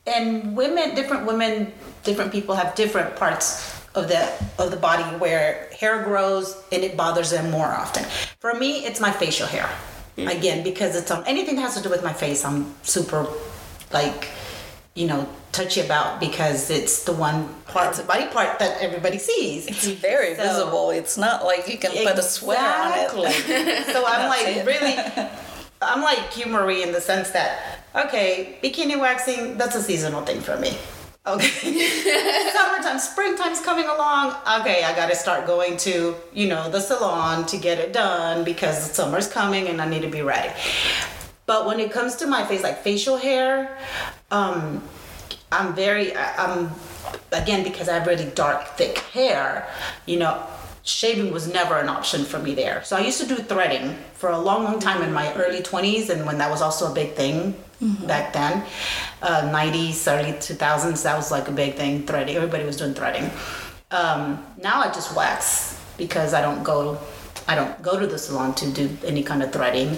and 0.08 0.58
women 0.58 0.96
different 0.96 1.28
women 1.28 1.72
different 2.04 2.32
people 2.32 2.56
have 2.56 2.74
different 2.74 3.16
parts 3.16 3.77
of 3.98 4.08
the 4.08 4.24
of 4.60 4.72
the 4.72 4.78
body 4.78 5.04
where 5.18 5.70
hair 5.80 6.04
grows 6.04 6.56
and 6.72 6.84
it 6.84 6.96
bothers 6.96 7.32
them 7.32 7.50
more 7.52 7.68
often 7.68 8.04
for 8.40 8.54
me 8.54 8.86
it's 8.86 9.00
my 9.00 9.12
facial 9.12 9.48
hair 9.48 9.70
mm. 10.18 10.32
again 10.36 10.64
because 10.64 10.96
it's 10.96 11.12
on 11.12 11.26
anything 11.26 11.56
that 11.56 11.64
has 11.64 11.76
to 11.76 11.84
do 11.84 11.90
with 11.90 12.04
my 12.04 12.14
face 12.14 12.46
i'm 12.46 12.74
super 12.84 13.28
like 13.92 14.30
you 14.94 15.08
know 15.08 15.28
touchy 15.52 15.82
about 15.82 16.20
because 16.20 16.70
it's 16.70 17.04
the 17.06 17.14
one 17.14 17.48
part 17.66 17.90
of 17.92 17.98
the 17.98 18.04
body 18.04 18.28
part 18.28 18.60
that 18.60 18.80
everybody 18.80 19.18
sees 19.18 19.66
It's 19.68 19.88
very 19.88 20.36
So- 20.36 20.44
visible. 20.44 20.92
It's 20.92 21.18
not 21.18 21.46
like 21.46 21.68
you 21.68 21.78
can 21.78 21.92
put 21.92 22.18
a 22.18 22.22
sweater 22.22 22.62
on 22.62 22.92
it. 22.94 23.28
Exactly. 23.28 23.94
so 23.94 24.06
I'm 24.06 24.30
like 24.30 24.48
it. 24.48 24.66
really, 24.66 24.96
I'm 25.82 26.02
like 26.02 26.32
Hugh 26.32 26.52
Marie 26.52 26.84
in 26.84 26.92
the 26.92 27.02
sense 27.02 27.32
that 27.32 27.80
okay, 27.96 28.58
bikini 28.64 29.00
waxing 29.00 29.58
that's 29.58 29.76
a 29.76 29.82
seasonal 29.82 30.22
thing 30.24 30.42
for 30.42 30.58
me. 30.58 30.78
Okay, 31.28 31.90
summertime, 32.54 33.00
springtime's 33.00 33.60
coming 33.60 33.86
along. 33.86 34.34
Okay, 34.62 34.84
I 34.84 34.96
got 34.96 35.10
to 35.10 35.16
start 35.16 35.46
going 35.46 35.76
to 35.78 36.16
you 36.34 36.48
know 36.48 36.70
the 36.70 36.80
salon 36.80 37.46
to 37.48 37.58
get 37.58 37.80
it 37.80 37.92
done 37.92 38.46
because 38.46 38.92
summer's 38.92 39.28
coming 39.28 39.68
and 39.68 39.82
I 39.82 39.90
need 39.90 40.04
to 40.04 40.10
be 40.10 40.22
ready. 40.22 40.54
But 41.46 41.66
when 41.66 41.80
it 41.80 41.92
comes 41.92 42.16
to 42.18 42.28
my 42.28 42.46
face, 42.46 42.64
like 42.64 42.82
facial 42.84 43.18
hair, 43.18 43.78
um, 44.32 44.82
I'm 45.52 45.74
very, 45.76 46.16
I- 46.16 46.36
I'm, 46.46 46.72
again, 47.32 47.64
because 47.64 47.88
I 47.90 47.94
have 48.00 48.08
really 48.08 48.30
dark, 48.32 48.66
thick 48.78 48.98
hair, 49.14 49.68
you 50.06 50.20
know, 50.20 50.44
shaving 50.88 51.32
was 51.32 51.48
never 51.48 51.78
an 51.78 51.90
option 51.90 52.24
for 52.24 52.40
me 52.40 52.56
there. 52.56 52.84
So 52.84 52.96
I 52.96 53.02
used 53.02 53.20
to 53.22 53.28
do 53.28 53.36
threading 53.36 53.96
for 54.14 54.30
a 54.30 54.40
long, 54.40 54.64
long 54.64 54.80
time 54.80 55.02
in 55.02 55.12
my 55.12 55.34
early 55.36 55.62
20s, 55.62 56.10
and 56.10 56.26
when 56.26 56.38
that 56.38 56.50
was 56.50 56.62
also 56.62 56.92
a 56.92 56.94
big 56.94 57.14
thing 57.14 57.56
back 58.08 58.34
then, 58.34 58.64
uh, 59.22 59.42
90s, 59.42 60.08
early 60.08 60.34
2000s, 60.34 61.04
that 61.04 61.16
was 61.16 61.30
like 61.30 61.48
a 61.48 61.52
big 61.52 61.76
thing, 61.76 62.06
threading. 62.08 62.36
Everybody 62.36 62.64
was 62.64 62.78
doing 62.78 62.94
threading. 62.94 63.30
Um, 63.92 64.44
now 64.62 64.82
I 64.82 64.88
just 64.88 65.16
wax 65.16 65.80
because 65.98 66.34
I 66.34 66.42
don't 66.42 66.64
go 66.64 67.00
I 67.50 67.56
don't 67.56 67.82
go 67.82 67.98
to 67.98 68.06
the 68.06 68.18
salon 68.18 68.54
to 68.56 68.70
do 68.70 68.90
any 69.06 69.24
kind 69.24 69.42
of 69.42 69.54
threading, 69.54 69.98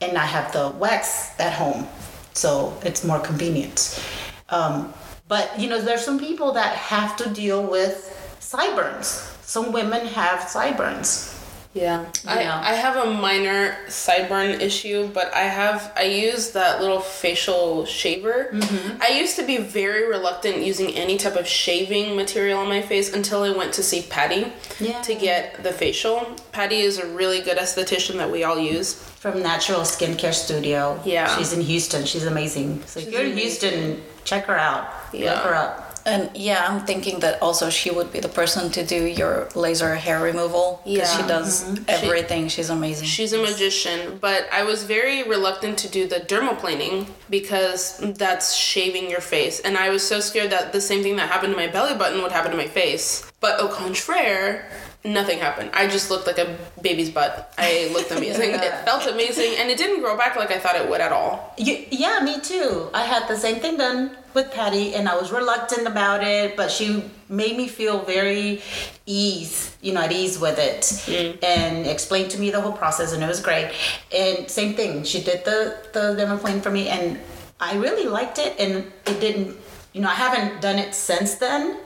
and 0.00 0.18
I 0.18 0.26
have 0.26 0.52
the 0.52 0.70
wax 0.70 1.38
at 1.38 1.52
home, 1.52 1.86
so 2.32 2.76
it's 2.84 3.04
more 3.04 3.20
convenient. 3.20 4.02
Um, 4.48 4.92
but 5.28 5.58
you 5.60 5.68
know, 5.68 5.80
there's 5.80 6.04
some 6.04 6.18
people 6.18 6.52
that 6.52 6.74
have 6.74 7.16
to 7.18 7.30
deal 7.30 7.62
with 7.62 8.36
sideburns. 8.40 9.37
Some 9.48 9.72
women 9.72 10.06
have 10.08 10.46
sideburns. 10.50 11.34
Yeah. 11.72 12.04
I, 12.26 12.40
Yeah. 12.42 12.60
I 12.62 12.74
have 12.74 12.96
a 12.96 13.10
minor 13.10 13.76
sideburn 13.86 14.60
issue, 14.60 15.08
but 15.14 15.32
I 15.32 15.44
have 15.60 15.90
I 15.96 16.02
use 16.02 16.50
that 16.52 16.82
little 16.82 17.00
facial 17.00 17.86
shaver. 17.86 18.50
Mm-hmm. 18.52 19.00
I 19.00 19.08
used 19.22 19.36
to 19.36 19.46
be 19.46 19.56
very 19.56 20.06
reluctant 20.06 20.56
using 20.70 20.88
any 20.94 21.16
type 21.16 21.36
of 21.36 21.46
shaving 21.46 22.14
material 22.14 22.58
on 22.60 22.68
my 22.68 22.82
face 22.82 23.14
until 23.14 23.42
I 23.42 23.50
went 23.50 23.72
to 23.74 23.82
see 23.82 24.02
Patty 24.02 24.52
Yeah. 24.80 25.00
to 25.08 25.14
get 25.14 25.62
the 25.62 25.72
facial. 25.72 26.36
Patty 26.52 26.80
is 26.80 26.98
a 26.98 27.06
really 27.06 27.40
good 27.40 27.56
esthetician 27.56 28.16
that 28.18 28.30
we 28.30 28.44
all 28.44 28.58
use. 28.58 28.94
From 29.24 29.42
Natural 29.42 29.80
Skincare 29.80 30.34
Studio. 30.34 31.00
Yeah. 31.06 31.34
She's 31.38 31.52
in 31.54 31.62
Houston. 31.62 32.04
She's 32.04 32.26
amazing. 32.26 32.82
So 32.84 33.00
if 33.00 33.10
you're 33.10 33.22
in 33.24 33.32
amazing. 33.32 33.70
Houston, 33.72 34.02
check 34.24 34.44
her 34.44 34.58
out. 34.58 34.84
Yeah. 35.14 35.32
Look 35.34 35.42
her 35.44 35.54
up. 35.54 35.87
And 36.08 36.34
yeah, 36.34 36.66
I'm 36.66 36.86
thinking 36.86 37.20
that 37.20 37.40
also 37.42 37.68
she 37.68 37.90
would 37.90 38.10
be 38.10 38.20
the 38.20 38.30
person 38.30 38.70
to 38.70 38.82
do 38.82 39.04
your 39.04 39.48
laser 39.54 39.94
hair 39.94 40.20
removal 40.22 40.80
because 40.84 41.12
she 41.12 41.20
Yeah. 41.20 41.34
does 41.36 41.64
mm-hmm. 41.64 41.84
everything. 41.88 42.48
she's 42.48 42.70
amazing. 42.70 43.06
She's 43.06 43.32
a 43.34 43.38
magician, 43.38 44.18
but 44.18 44.48
I 44.50 44.62
was 44.62 44.84
very 44.84 45.22
reluctant 45.22 45.76
to 45.78 45.88
do 45.88 46.08
the 46.08 46.20
dermaplaning 46.20 47.06
because 47.28 47.98
that's 48.22 48.54
shaving 48.54 49.10
your 49.10 49.20
face. 49.20 49.60
And 49.60 49.76
I 49.76 49.90
was 49.90 50.02
so 50.12 50.20
scared 50.20 50.50
that 50.50 50.72
the 50.72 50.80
same 50.80 51.02
thing 51.02 51.16
that 51.16 51.28
happened 51.28 51.52
to 51.52 51.58
my 51.58 51.66
belly 51.66 51.94
button 51.94 52.22
would 52.22 52.32
happen 52.32 52.50
to 52.52 52.56
my 52.56 52.68
face. 52.68 53.30
But 53.40 53.60
au 53.60 53.68
contraire, 53.68 54.70
nothing 55.12 55.38
happened. 55.38 55.70
I 55.72 55.86
just 55.88 56.10
looked 56.10 56.26
like 56.26 56.38
a 56.38 56.56
baby's 56.80 57.10
butt. 57.10 57.52
I 57.58 57.90
looked 57.92 58.10
amazing. 58.10 58.50
It 58.50 58.74
felt 58.84 59.06
amazing, 59.06 59.54
and 59.58 59.70
it 59.70 59.78
didn't 59.78 60.00
grow 60.00 60.16
back 60.16 60.36
like 60.36 60.50
I 60.50 60.58
thought 60.58 60.76
it 60.76 60.88
would 60.88 61.00
at 61.00 61.12
all. 61.12 61.54
You, 61.58 61.84
yeah, 61.90 62.20
me 62.22 62.40
too. 62.40 62.90
I 62.94 63.04
had 63.04 63.28
the 63.28 63.36
same 63.36 63.60
thing 63.60 63.76
done 63.76 64.16
with 64.34 64.52
Patty, 64.52 64.94
and 64.94 65.08
I 65.08 65.16
was 65.16 65.32
reluctant 65.32 65.86
about 65.86 66.22
it, 66.22 66.56
but 66.56 66.70
she 66.70 67.04
made 67.28 67.56
me 67.56 67.68
feel 67.68 68.02
very 68.04 68.62
ease, 69.06 69.76
you 69.80 69.92
know, 69.92 70.02
at 70.02 70.12
ease 70.12 70.38
with 70.38 70.58
it, 70.58 71.08
and 71.42 71.86
explained 71.86 72.30
to 72.32 72.38
me 72.38 72.50
the 72.50 72.60
whole 72.60 72.72
process, 72.72 73.12
and 73.12 73.22
it 73.22 73.26
was 73.26 73.40
great. 73.40 73.72
And 74.14 74.48
same 74.50 74.74
thing, 74.74 75.04
she 75.04 75.22
did 75.22 75.44
the 75.44 75.76
the 75.92 76.14
dermaplane 76.16 76.62
for 76.62 76.70
me, 76.70 76.88
and 76.88 77.18
I 77.60 77.76
really 77.76 78.06
liked 78.08 78.38
it, 78.38 78.58
and 78.58 78.84
it 79.06 79.20
didn't, 79.20 79.56
you 79.92 80.00
know, 80.00 80.08
I 80.08 80.14
haven't 80.14 80.60
done 80.60 80.78
it 80.78 80.94
since 80.94 81.36
then, 81.36 81.78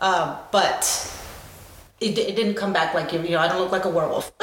uh, 0.00 0.38
but. 0.52 1.14
It, 2.00 2.16
it 2.16 2.36
didn't 2.36 2.54
come 2.54 2.72
back 2.72 2.94
like 2.94 3.12
you 3.12 3.30
know 3.30 3.40
I 3.40 3.48
don't 3.48 3.60
look 3.60 3.72
like 3.72 3.84
a 3.84 3.90
werewolf. 3.90 4.32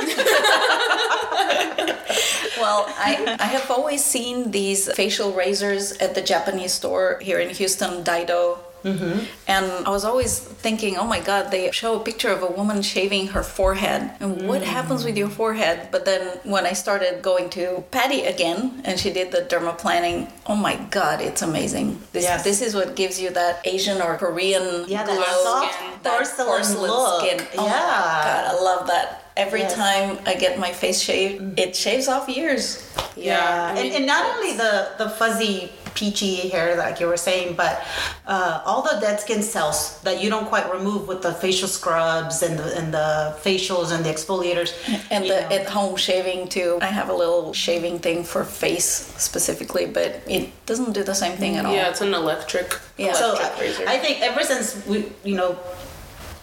Well, 2.58 2.86
I, 2.98 3.36
I 3.40 3.46
have 3.46 3.70
always 3.70 4.04
seen 4.04 4.52
these 4.52 4.92
facial 4.94 5.34
razors 5.34 5.92
at 5.98 6.16
the 6.16 6.22
Japanese 6.22 6.72
store 6.74 7.20
here 7.22 7.38
in 7.40 7.50
Houston, 7.50 8.02
Dido. 8.02 8.60
Mm-hmm. 8.86 9.26
And 9.48 9.66
I 9.88 9.90
was 9.90 10.06
always 10.06 10.38
thinking, 10.40 10.96
oh 10.98 11.08
my 11.08 11.20
God, 11.20 11.50
they 11.52 11.72
show 11.72 12.00
a 12.00 12.04
picture 12.10 12.30
of 12.30 12.42
a 12.44 12.52
woman 12.60 12.82
shaving 12.84 13.28
her 13.36 13.42
forehead. 13.42 14.12
And 14.20 14.48
what 14.48 14.62
happens 14.62 15.04
with 15.04 15.18
your 15.18 15.30
forehead? 15.30 15.90
But 15.92 16.06
then 16.06 16.38
when 16.44 16.66
I 16.66 16.74
started 16.74 17.22
going 17.24 17.50
to 17.58 17.84
Patty 17.92 18.22
again 18.34 18.82
and 18.86 19.00
she 19.00 19.10
did 19.12 19.32
the 19.32 19.42
dermaplaning, 19.52 20.30
oh 20.46 20.56
my 20.56 20.76
God, 20.92 21.20
it's 21.20 21.42
amazing. 21.42 22.00
This, 22.14 22.24
Yes. 22.24 22.44
this 22.44 22.62
is 22.62 22.76
what 22.76 22.96
gives 22.96 23.20
you 23.20 23.30
that 23.32 23.62
Asian 23.66 24.02
or 24.02 24.18
Korean 24.18 24.86
Yeah, 24.88 25.04
that 25.04 25.18
soft 25.44 25.74
skin, 25.74 25.90
that 26.04 26.18
porcelain 26.18 26.82
look. 26.88 27.22
skin. 27.26 27.40
Oh 27.58 27.66
Yeah. 27.66 28.24
God, 28.30 28.44
I 28.54 28.62
love 28.62 28.88
that. 28.88 29.08
Every 29.36 29.62
Yes. 29.62 29.74
time 29.76 30.18
I 30.26 30.36
get 30.36 30.60
my 30.60 30.72
face 30.72 31.02
shaved, 31.02 31.60
it 31.60 31.76
shaves 31.76 32.08
off 32.08 32.30
years. 32.30 32.86
Yeah, 33.18 33.74
I 33.76 33.80
and, 33.80 33.88
and 33.98 34.06
not 34.06 34.24
only 34.38 34.56
the 34.56 34.74
the 34.98 35.10
fuzzy 35.10 35.72
peachy 36.00 36.50
hair 36.50 36.76
like 36.78 37.00
you 37.00 37.08
were 37.08 37.18
saying 37.18 37.56
but 37.56 37.82
uh, 38.28 38.62
all 38.66 38.82
the 38.84 39.00
dead 39.00 39.20
skin 39.20 39.42
cells 39.42 40.00
that 40.02 40.22
you 40.22 40.30
don't 40.30 40.46
quite 40.48 40.72
remove 40.72 41.08
with 41.08 41.22
the 41.22 41.34
facial 41.34 41.68
scrubs 41.68 42.44
and 42.44 42.60
the 42.60 42.78
and 42.78 42.94
the 42.94 43.36
facials 43.42 43.92
and 43.96 44.04
the 44.06 44.10
exfoliators 44.10 44.72
And 45.10 45.24
the 45.24 45.42
know. 45.42 45.56
at 45.56 45.68
home 45.68 45.96
shaving 45.96 46.48
too. 46.50 46.78
I 46.82 46.88
have 47.00 47.10
a 47.10 47.14
little 47.14 47.54
shaving 47.54 48.00
thing 48.00 48.24
for 48.24 48.44
face 48.44 48.86
specifically, 49.18 49.86
but 49.86 50.22
it 50.28 50.50
doesn't 50.66 50.94
do 50.94 51.04
the 51.04 51.16
same 51.16 51.38
thing 51.38 51.56
at 51.58 51.66
all. 51.66 51.74
yeah, 51.74 51.90
it's 51.90 52.02
an 52.02 52.14
electric. 52.14 52.80
Yeah. 52.98 53.14
so 53.14 53.38
razor. 53.60 53.86
I 53.88 53.98
think 53.98 54.22
ever 54.22 54.44
since 54.44 54.86
we 54.86 54.98
you 55.24 55.36
know 55.36 55.58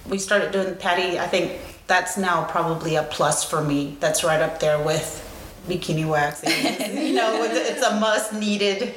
we 0.08 0.18
started 0.18 0.50
doing 0.52 0.74
patty 0.76 1.18
I 1.18 1.26
think 1.28 1.46
that's 1.86 2.16
now 2.16 2.44
probably 2.44 2.96
a 2.96 3.02
plus 3.04 3.44
for 3.44 3.60
me 3.62 3.96
that's 4.00 4.24
right 4.24 4.40
up 4.40 4.58
there 4.60 4.78
with 4.82 5.18
bikini 5.68 6.06
waxing 6.08 6.50
you 7.06 7.14
know 7.14 7.30
it's- 7.44 7.68
it's 7.70 7.82
a 7.86 7.92
must 8.00 8.32
needed 8.32 8.94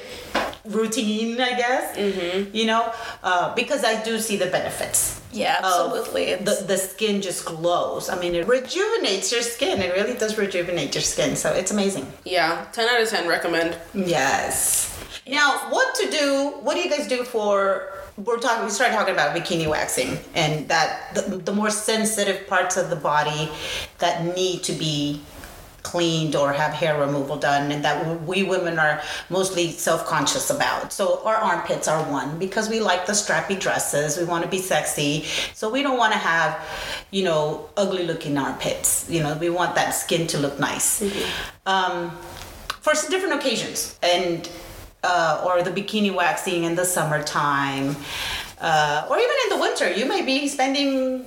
routine 0.68 1.40
I 1.40 1.58
guess 1.58 1.98
mm-hmm. 1.98 2.56
you 2.56 2.66
know 2.66 2.92
uh, 3.24 3.54
because 3.56 3.84
I 3.84 4.04
do 4.04 4.20
see 4.20 4.38
the 4.38 4.48
benefits 4.48 5.22
Yeah, 5.32 5.60
absolutely. 5.62 6.36
The, 6.36 6.64
the 6.68 6.78
skin 6.78 7.22
just 7.22 7.46
glows 7.46 8.10
I 8.10 8.20
mean 8.20 8.36
it 8.36 8.48
rejuvenates 8.48 9.32
your 9.32 9.42
skin 9.42 9.80
it 9.82 9.94
really 9.94 10.18
does 10.18 10.38
rejuvenate 10.38 10.94
your 10.96 11.04
skin 11.04 11.36
so 11.36 11.52
it's 11.54 11.72
amazing 11.72 12.08
yeah, 12.26 12.66
ten 12.72 12.90
out 12.90 13.02
of 13.02 13.08
ten 13.08 13.28
recommend. 13.28 13.78
Yes. 13.94 14.92
Now, 15.28 15.68
what 15.70 15.96
to 15.96 16.10
do? 16.10 16.54
What 16.62 16.76
do 16.76 16.82
you 16.82 16.90
guys 16.90 17.08
do 17.08 17.24
for? 17.24 17.92
We're 18.18 18.38
talking. 18.38 18.66
We 18.66 18.72
started 18.72 18.96
talking 18.96 19.14
about 19.14 19.36
bikini 19.36 19.68
waxing 19.68 20.18
and 20.34 20.68
that 20.70 21.14
the, 21.16 21.38
the 21.38 21.54
more 21.54 21.70
sensitive 21.70 22.48
parts 22.48 22.78
of 22.78 22.90
the 22.90 22.96
body 22.96 23.50
that 24.00 24.36
need 24.36 24.64
to 24.64 24.74
be 24.74 25.22
cleaned 25.86 26.36
or 26.36 26.52
have 26.52 26.74
hair 26.74 27.00
removal 27.00 27.38
done 27.38 27.72
and 27.72 27.86
that 27.86 27.98
we 28.30 28.42
women 28.42 28.80
are 28.80 29.02
mostly 29.30 29.66
self-conscious 29.70 30.50
about. 30.50 30.92
So 30.92 31.24
our 31.24 31.36
armpits 31.36 31.88
are 31.88 32.02
one 32.12 32.40
because 32.40 32.70
we 32.74 32.80
like 32.80 33.06
the 33.06 33.14
strappy 33.14 33.58
dresses. 33.66 34.18
We 34.18 34.26
want 34.26 34.44
to 34.44 34.50
be 34.50 34.62
sexy. 34.74 35.12
So 35.54 35.70
we 35.70 35.84
don't 35.84 36.00
want 36.04 36.14
to 36.14 36.20
have 36.20 36.52
you 37.12 37.24
know 37.24 37.70
ugly 37.78 38.06
looking 38.12 38.36
armpits. 38.38 39.08
You 39.10 39.22
know 39.24 39.38
we 39.38 39.50
want 39.50 39.76
that 39.76 39.92
skin 39.92 40.26
to 40.34 40.38
look 40.40 40.60
nice. 40.60 40.90
Um, 41.66 42.12
for 42.82 42.94
different 43.10 43.36
occasions 43.40 43.98
and 44.02 44.50
uh, 45.04 45.44
or 45.46 45.62
the 45.62 45.74
bikini 45.78 46.14
waxing 46.14 46.64
in 46.64 46.74
the 46.76 46.86
summertime 46.86 47.96
uh, 48.60 49.08
or 49.10 49.18
even 49.18 49.36
in 49.44 49.50
the 49.54 49.60
winter. 49.66 49.88
You 49.92 50.06
may 50.08 50.22
be 50.24 50.48
spending 50.48 51.26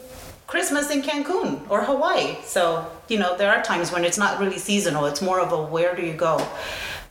Christmas 0.48 0.90
in 0.90 1.02
Cancun 1.02 1.60
or 1.68 1.82
Hawaii. 1.84 2.36
So, 2.42 2.90
you 3.06 3.18
know, 3.18 3.36
there 3.36 3.52
are 3.52 3.62
times 3.62 3.92
when 3.92 4.02
it's 4.02 4.16
not 4.16 4.40
really 4.40 4.58
seasonal, 4.58 5.04
it's 5.04 5.20
more 5.20 5.40
of 5.40 5.52
a 5.52 5.62
where 5.62 5.94
do 5.94 6.02
you 6.02 6.14
go? 6.14 6.44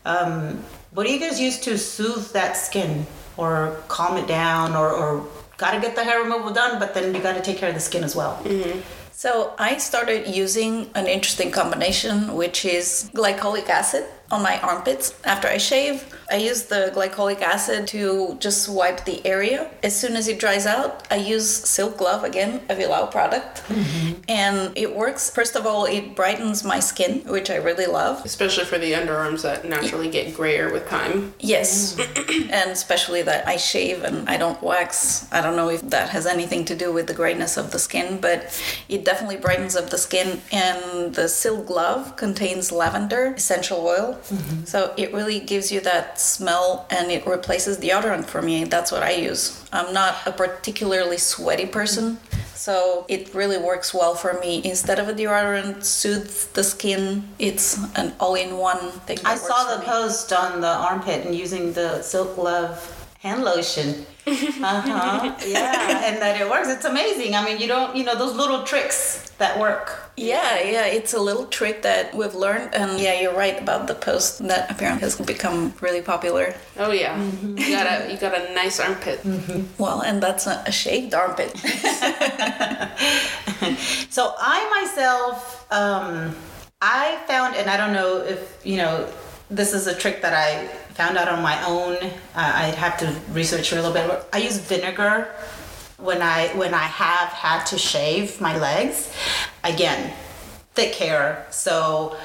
Um, 0.06 0.64
what 0.92 1.06
do 1.06 1.14
you 1.14 1.20
guys 1.20 1.40
use 1.40 1.60
to 1.60 1.78
soothe 1.78 2.34
that 2.34 2.58
skin 2.58 3.06
or 3.38 3.78
calm 3.90 4.18
it 4.18 4.28
down 4.28 4.76
or, 4.76 4.90
or 4.90 5.28
got 5.58 5.76
to 5.76 5.80
get 5.80 5.96
the 5.96 6.04
hair 6.04 6.24
removal 6.24 6.52
done, 6.52 6.80
but 6.80 6.96
then 6.96 7.14
you 7.14 7.22
got 7.22 7.36
to 7.36 7.42
take 7.42 7.58
care 7.58 7.70
of 7.70 7.76
the 7.76 7.82
skin 7.82 8.04
as 8.04 8.16
well? 8.16 8.42
Mm-hmm. 8.44 8.80
So 9.12 9.54
I 9.60 9.78
started 9.78 10.28
using 10.28 10.90
an 10.96 11.06
interesting 11.06 11.52
combination, 11.52 12.34
which 12.34 12.66
is 12.66 13.12
glycolic 13.14 13.70
acid 13.70 14.06
on 14.32 14.44
my 14.44 14.60
armpits 14.62 15.14
after 15.24 15.48
I 15.48 15.58
shave. 15.58 16.14
I 16.30 16.36
use 16.36 16.64
the 16.64 16.92
glycolic 16.94 17.42
acid 17.42 17.88
to 17.90 18.36
just 18.40 18.68
wipe 18.68 19.06
the 19.06 19.26
area. 19.26 19.72
As 19.82 19.98
soon 19.98 20.18
as 20.18 20.28
it 20.28 20.40
dries 20.40 20.66
out, 20.66 21.08
I 21.10 21.16
use 21.16 21.50
Silk 21.50 21.98
Glove 21.98 22.26
again, 22.26 22.62
a 22.70 22.76
Vilao 22.76 23.10
product. 23.10 23.64
Mm-hmm. 23.68 24.22
And 24.28 24.78
it 24.78 24.94
works. 24.94 25.30
First 25.30 25.56
of 25.56 25.66
all, 25.66 25.86
it 25.86 26.16
brightens 26.16 26.66
my 26.66 26.80
skin, 26.82 27.22
which 27.28 27.50
I 27.50 27.56
really 27.56 27.86
love. 27.86 28.26
Especially 28.26 28.66
for 28.66 28.78
the 28.78 28.92
underarms 28.92 29.44
that 29.44 29.64
naturally 29.64 30.10
get 30.10 30.36
grayer 30.36 30.72
with 30.72 30.88
time. 30.90 31.34
Yes. 31.40 31.96
Mm. 31.96 32.52
and 32.52 32.72
especially 32.72 33.22
that 33.22 33.48
I 33.48 33.56
shave 33.56 34.04
and 34.04 34.28
I 34.28 34.36
don't 34.38 34.62
wax. 34.62 35.32
I 35.32 35.42
don't 35.42 35.56
know 35.56 35.70
if 35.70 35.82
that 35.90 36.10
has 36.10 36.26
anything 36.26 36.66
to 36.66 36.76
do 36.76 36.92
with 36.92 37.08
the 37.08 37.14
grayness 37.14 37.56
of 37.56 37.72
the 37.72 37.80
skin, 37.80 38.20
but 38.20 38.62
it 38.90 39.06
definitely 39.06 39.38
brightens 39.38 39.76
up 39.76 39.90
the 39.90 39.98
skin. 39.98 40.42
And 40.52 41.16
the 41.16 41.30
Silk 41.30 41.68
Glove 41.68 42.18
contains 42.18 42.72
lavender 42.72 43.34
essential 43.36 43.80
oil 43.80 44.17
Mm-hmm. 44.24 44.66
So 44.66 44.94
it 44.98 45.14
really 45.14 45.40
gives 45.40 45.72
you 45.72 45.80
that 45.82 46.20
smell 46.20 46.86
and 46.90 47.12
it 47.12 47.26
replaces 47.26 47.78
deodorant 47.78 48.26
for 48.26 48.42
me. 48.42 48.64
That's 48.64 48.92
what 48.92 49.04
I 49.04 49.12
use. 49.12 49.64
I'm 49.72 49.94
not 49.94 50.16
a 50.26 50.32
particularly 50.32 51.18
sweaty 51.18 51.66
person. 51.66 52.20
So 52.54 53.06
it 53.08 53.34
really 53.34 53.58
works 53.58 53.94
well 53.94 54.16
for 54.16 54.40
me. 54.40 54.62
Instead 54.66 55.00
of 55.00 55.08
a 55.08 55.14
deodorant, 55.14 55.84
soothes 55.84 56.48
the 56.48 56.64
skin. 56.64 57.30
It's 57.40 57.78
an 57.96 58.14
all-in-one 58.20 58.92
thing. 59.06 59.20
I 59.24 59.36
saw 59.36 59.78
the 59.78 59.84
post 59.86 60.34
on 60.34 60.62
the 60.62 60.68
armpit 60.68 61.26
and 61.26 61.36
using 61.36 61.74
the 61.74 62.02
Silk 62.02 62.36
Glove 62.36 62.97
hand 63.20 63.44
lotion. 63.44 64.06
uh 64.28 64.82
huh. 64.82 65.36
Yeah, 65.48 66.06
and 66.06 66.22
that 66.22 66.40
it 66.40 66.50
works. 66.50 66.70
It's 66.70 66.86
amazing. 66.86 67.36
I 67.36 67.44
mean, 67.46 67.60
you 67.60 67.68
don't, 67.68 67.96
you 67.96 68.04
know, 68.04 68.16
those 68.16 68.36
little 68.36 68.64
tricks 68.64 69.30
that 69.38 69.60
work. 69.60 70.12
Yeah, 70.18 70.60
yeah, 70.62 70.88
it's 70.88 71.14
a 71.14 71.20
little 71.20 71.46
trick 71.46 71.84
that 71.84 72.16
we've 72.16 72.34
learned, 72.34 72.74
and 72.74 73.00
yeah, 73.00 73.22
you're 73.22 73.36
right 73.36 73.62
about 73.62 73.88
the 73.88 73.94
post 73.94 74.40
that 74.48 74.72
apparently 74.72 75.02
has 75.02 75.16
become 75.16 75.74
really 75.80 76.02
popular. 76.02 76.56
Oh 76.78 76.92
yeah, 76.92 77.16
mm-hmm. 77.16 77.58
you 77.58 77.70
got 77.70 77.86
a 77.86 78.12
you 78.12 78.18
got 78.18 78.34
a 78.34 78.52
nice 78.54 78.80
armpit. 78.80 79.22
Mm-hmm. 79.22 79.82
Well, 79.82 80.02
and 80.02 80.22
that's 80.22 80.48
a, 80.48 80.64
a 80.66 80.72
shaved 80.72 81.14
armpit. 81.14 81.56
so 84.10 84.34
I 84.40 84.82
myself, 84.82 85.72
um, 85.72 86.36
I 86.82 87.22
found, 87.28 87.56
and 87.56 87.70
I 87.70 87.78
don't 87.78 87.94
know 87.94 88.18
if 88.18 88.60
you 88.66 88.78
know, 88.78 89.08
this 89.50 89.74
is 89.74 89.88
a 89.88 89.96
trick 89.96 90.22
that 90.22 90.34
I 90.34 90.68
found 90.94 91.18
out 91.18 91.28
on 91.28 91.42
my 91.42 91.64
own. 91.66 91.96
Uh, 91.96 92.12
I'd 92.36 92.76
have 92.76 92.98
to 93.00 93.16
research 93.32 93.72
a 93.72 93.76
little 93.76 93.94
bit. 93.94 94.26
I 94.34 94.40
use 94.40 94.58
vinegar 94.58 95.30
when 95.98 96.22
I 96.22 96.50
when 96.50 96.74
I 96.74 96.84
have 96.84 97.30
had 97.30 97.66
to 97.68 97.78
shave 97.78 98.42
my 98.42 98.58
legs. 98.58 99.14
Again, 99.64 100.14
thick 100.74 100.96
hair, 100.96 101.46
so 101.50 102.18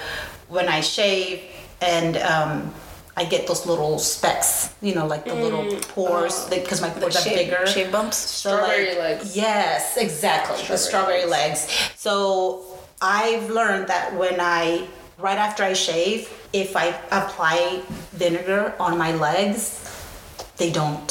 when 0.49 0.69
I 0.69 0.81
shave 0.81 1.43
and 1.81 2.17
um, 2.19 2.75
I 3.17 3.25
get 3.25 3.47
those 3.47 3.67
little 3.67 3.99
specks, 3.99 4.75
you 4.81 4.95
know, 4.95 5.07
like 5.07 5.25
the 5.25 5.33
mm. 5.33 5.43
little 5.43 5.77
pores, 5.89 6.47
because 6.49 6.83
oh. 6.83 6.89
my 6.89 6.95
pores 6.95 7.17
are 7.17 7.29
bigger. 7.29 7.67
Shave 7.67 7.93
bumps. 7.93 8.17
So 8.17 8.57
strawberry 8.57 8.89
like, 8.89 8.99
legs. 8.99 9.37
Yes, 9.37 9.97
exactly. 9.97 10.57
Strawberry 10.57 10.75
the 10.75 10.79
strawberry 10.79 11.27
legs. 11.27 11.67
legs. 11.67 11.91
So 11.97 12.65
I've 13.01 13.51
learned 13.51 13.89
that 13.89 14.15
when 14.17 14.41
I 14.41 14.87
right 15.19 15.39
after 15.39 15.63
I 15.63 15.73
shave, 15.73 16.31
if 16.53 16.77
I 16.77 16.89
apply 17.11 17.83
vinegar 18.13 18.75
on 18.79 18.99
my 18.99 19.15
legs, 19.15 19.79
they 20.57 20.71
don't. 20.71 21.09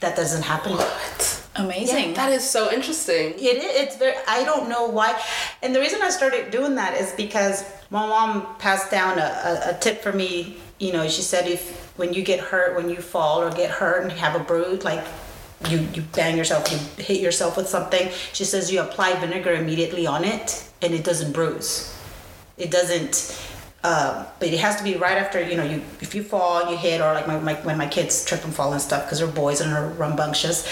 That 0.00 0.16
doesn't 0.16 0.42
happen. 0.42 0.72
What? 0.72 1.44
Amazing. 1.56 2.08
Yeah, 2.10 2.14
that 2.14 2.32
is 2.32 2.48
so 2.48 2.72
interesting. 2.72 3.34
It 3.34 3.56
is. 3.58 3.82
It's 3.82 3.96
very. 3.96 4.16
I 4.26 4.44
don't 4.44 4.68
know 4.68 4.86
why, 4.86 5.20
and 5.62 5.74
the 5.74 5.80
reason 5.80 6.02
I 6.02 6.10
started 6.10 6.50
doing 6.50 6.74
that 6.74 7.00
is 7.00 7.12
because 7.12 7.64
my 7.90 8.04
mom 8.06 8.56
passed 8.56 8.90
down 8.90 9.18
a, 9.18 9.22
a, 9.22 9.70
a 9.70 9.78
tip 9.78 10.02
for 10.02 10.12
me. 10.12 10.56
You 10.80 10.92
know, 10.92 11.08
she 11.08 11.22
said 11.22 11.46
if 11.46 11.96
when 11.96 12.12
you 12.12 12.22
get 12.22 12.40
hurt, 12.40 12.76
when 12.76 12.90
you 12.90 12.96
fall 12.96 13.40
or 13.40 13.50
get 13.50 13.70
hurt 13.70 14.02
and 14.02 14.10
have 14.12 14.34
a 14.38 14.42
bruise, 14.42 14.82
like 14.82 15.06
you 15.68 15.78
you 15.94 16.02
bang 16.12 16.36
yourself, 16.36 16.70
you 16.72 16.78
hit 17.02 17.20
yourself 17.20 17.56
with 17.56 17.68
something. 17.68 18.10
She 18.32 18.44
says 18.44 18.72
you 18.72 18.80
apply 18.80 19.14
vinegar 19.20 19.52
immediately 19.52 20.06
on 20.08 20.24
it, 20.24 20.68
and 20.82 20.92
it 20.92 21.04
doesn't 21.04 21.32
bruise. 21.32 21.93
It 22.56 22.70
doesn't 22.70 23.36
um, 23.84 24.24
but 24.38 24.48
it 24.48 24.58
has 24.60 24.76
to 24.76 24.82
be 24.82 24.96
right 24.96 25.18
after 25.18 25.46
you 25.46 25.56
know 25.58 25.62
you 25.62 25.82
if 26.00 26.14
you 26.14 26.22
fall 26.22 26.70
you 26.70 26.76
hit 26.76 27.02
or 27.02 27.12
like 27.12 27.26
my, 27.26 27.38
my 27.38 27.52
when 27.66 27.76
my 27.76 27.86
kids 27.86 28.24
trip 28.24 28.42
and 28.42 28.54
fall 28.54 28.72
and 28.72 28.80
stuff 28.80 29.04
because 29.04 29.18
they're 29.18 29.28
boys 29.28 29.60
and 29.60 29.72
they're 29.72 29.90
rambunctious. 29.90 30.66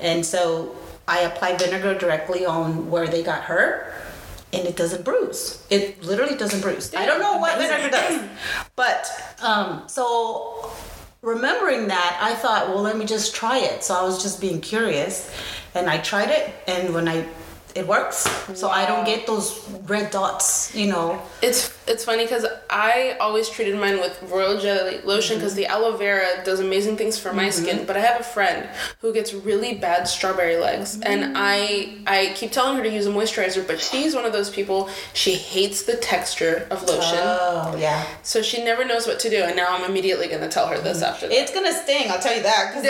And 0.00 0.26
so 0.26 0.74
i 1.06 1.20
apply 1.20 1.56
vinegar 1.56 1.94
directly 1.94 2.44
on 2.44 2.90
where 2.90 3.06
they 3.06 3.22
got 3.22 3.44
hurt 3.44 3.94
and 4.52 4.66
it 4.66 4.76
doesn't 4.76 5.04
bruise. 5.04 5.64
It 5.70 6.02
literally 6.02 6.36
doesn't 6.36 6.60
bruise. 6.60 6.92
I 6.92 7.06
don't 7.06 7.20
know 7.20 7.38
what 7.38 7.56
vinegar 7.56 7.88
does. 7.88 8.28
But 8.74 9.08
um, 9.40 9.88
so 9.88 10.70
remembering 11.22 11.88
that 11.88 12.18
i 12.20 12.34
thought 12.34 12.68
well 12.68 12.82
let 12.82 12.98
me 12.98 13.04
just 13.04 13.32
try 13.32 13.58
it. 13.58 13.84
So 13.84 13.94
i 13.94 14.02
was 14.02 14.20
just 14.20 14.40
being 14.40 14.60
curious 14.60 15.32
and 15.76 15.88
i 15.88 15.98
tried 15.98 16.30
it 16.30 16.52
and 16.66 16.92
when 16.92 17.08
i 17.08 17.24
it 17.76 17.86
works. 17.86 18.28
So. 18.58 18.68
I 18.68 18.86
don't 18.86 19.04
get 19.04 19.26
those 19.26 19.68
red 19.86 20.10
dots, 20.10 20.74
you 20.74 20.88
know. 20.88 21.22
It's 21.42 21.76
it's 21.86 22.04
funny 22.04 22.24
because 22.24 22.44
I 22.68 23.16
always 23.20 23.48
treated 23.48 23.78
mine 23.78 24.00
with 24.00 24.20
royal 24.24 24.58
jelly 24.58 24.98
lotion 25.02 25.36
because 25.36 25.52
mm-hmm. 25.52 25.60
the 25.62 25.66
aloe 25.66 25.96
vera 25.96 26.42
does 26.44 26.58
amazing 26.60 26.96
things 26.96 27.18
for 27.18 27.32
my 27.32 27.44
mm-hmm. 27.44 27.64
skin. 27.64 27.86
But 27.86 27.96
I 27.96 28.00
have 28.00 28.20
a 28.20 28.24
friend 28.24 28.68
who 29.00 29.12
gets 29.12 29.32
really 29.32 29.74
bad 29.74 30.08
strawberry 30.08 30.56
legs, 30.56 30.96
mm-hmm. 30.96 31.10
and 31.10 31.34
I 31.36 31.98
I 32.06 32.32
keep 32.34 32.50
telling 32.50 32.76
her 32.76 32.82
to 32.82 32.90
use 32.90 33.06
a 33.06 33.10
moisturizer, 33.10 33.66
but 33.66 33.80
she's 33.80 34.14
one 34.14 34.24
of 34.24 34.32
those 34.32 34.50
people. 34.50 34.88
She 35.12 35.34
hates 35.34 35.82
the 35.84 35.96
texture 35.96 36.66
of 36.70 36.82
lotion. 36.82 37.18
Oh 37.20 37.76
yeah. 37.78 38.06
So 38.22 38.42
she 38.42 38.64
never 38.64 38.84
knows 38.84 39.06
what 39.06 39.20
to 39.20 39.30
do, 39.30 39.42
and 39.42 39.54
now 39.54 39.68
I'm 39.70 39.88
immediately 39.88 40.28
gonna 40.28 40.48
tell 40.48 40.66
her 40.66 40.78
this 40.78 40.98
mm-hmm. 40.98 41.12
after. 41.12 41.28
That. 41.28 41.34
It's 41.34 41.52
gonna 41.52 41.72
sting. 41.72 42.10
I'll 42.10 42.20
tell 42.20 42.36
you 42.36 42.42
that 42.42 42.74
because 42.74 42.84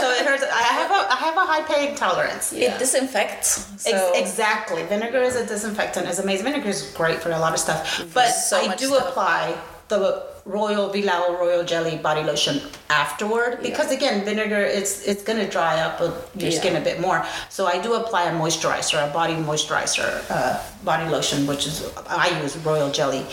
so 0.00 0.10
it 0.10 0.24
hurts. 0.26 0.44
I 0.44 0.62
have 0.62 0.90
a 0.90 1.12
I 1.12 1.16
have 1.16 1.36
a 1.36 1.46
high 1.52 1.62
pain 1.62 1.96
tolerance. 1.96 2.52
Yeah. 2.52 2.74
It 2.74 2.78
disinfects. 2.78 3.66
So. 3.82 3.95
Ex- 3.96 4.30
exactly. 4.30 4.82
Vinegar 4.84 5.22
is 5.22 5.36
a 5.36 5.46
disinfectant. 5.46 6.06
It's 6.06 6.18
amazing. 6.18 6.44
Vinegar 6.46 6.68
is 6.68 6.92
great 6.96 7.20
for 7.20 7.30
a 7.30 7.38
lot 7.38 7.52
of 7.52 7.58
stuff 7.58 8.06
but 8.12 8.28
so 8.28 8.56
I 8.58 8.74
do 8.76 8.86
stuff. 8.86 9.08
apply 9.08 9.58
the 9.88 10.26
Royal 10.44 10.90
Vilao 10.90 11.38
Royal 11.38 11.64
Jelly 11.64 11.96
body 11.96 12.22
lotion 12.22 12.60
afterward 12.88 13.60
because 13.62 13.90
yeah. 13.90 13.96
again 13.96 14.24
vinegar 14.24 14.60
it's 14.60 15.06
it's 15.06 15.22
gonna 15.22 15.48
dry 15.48 15.80
up 15.80 16.00
your 16.00 16.50
yeah. 16.50 16.58
skin 16.58 16.76
a 16.76 16.80
bit 16.80 17.00
more. 17.00 17.24
So 17.50 17.66
I 17.66 17.80
do 17.80 17.94
apply 17.94 18.24
a 18.30 18.32
moisturizer, 18.32 19.08
a 19.08 19.12
body 19.12 19.34
moisturizer 19.34 20.24
uh, 20.30 20.62
body 20.84 21.08
lotion, 21.10 21.46
which 21.46 21.66
is 21.66 21.90
I 22.08 22.40
use 22.42 22.56
Royal 22.58 22.90
Jelly, 22.90 23.24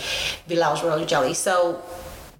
Vilao's 0.48 0.82
Royal 0.82 1.06
Jelly. 1.06 1.34
So, 1.34 1.82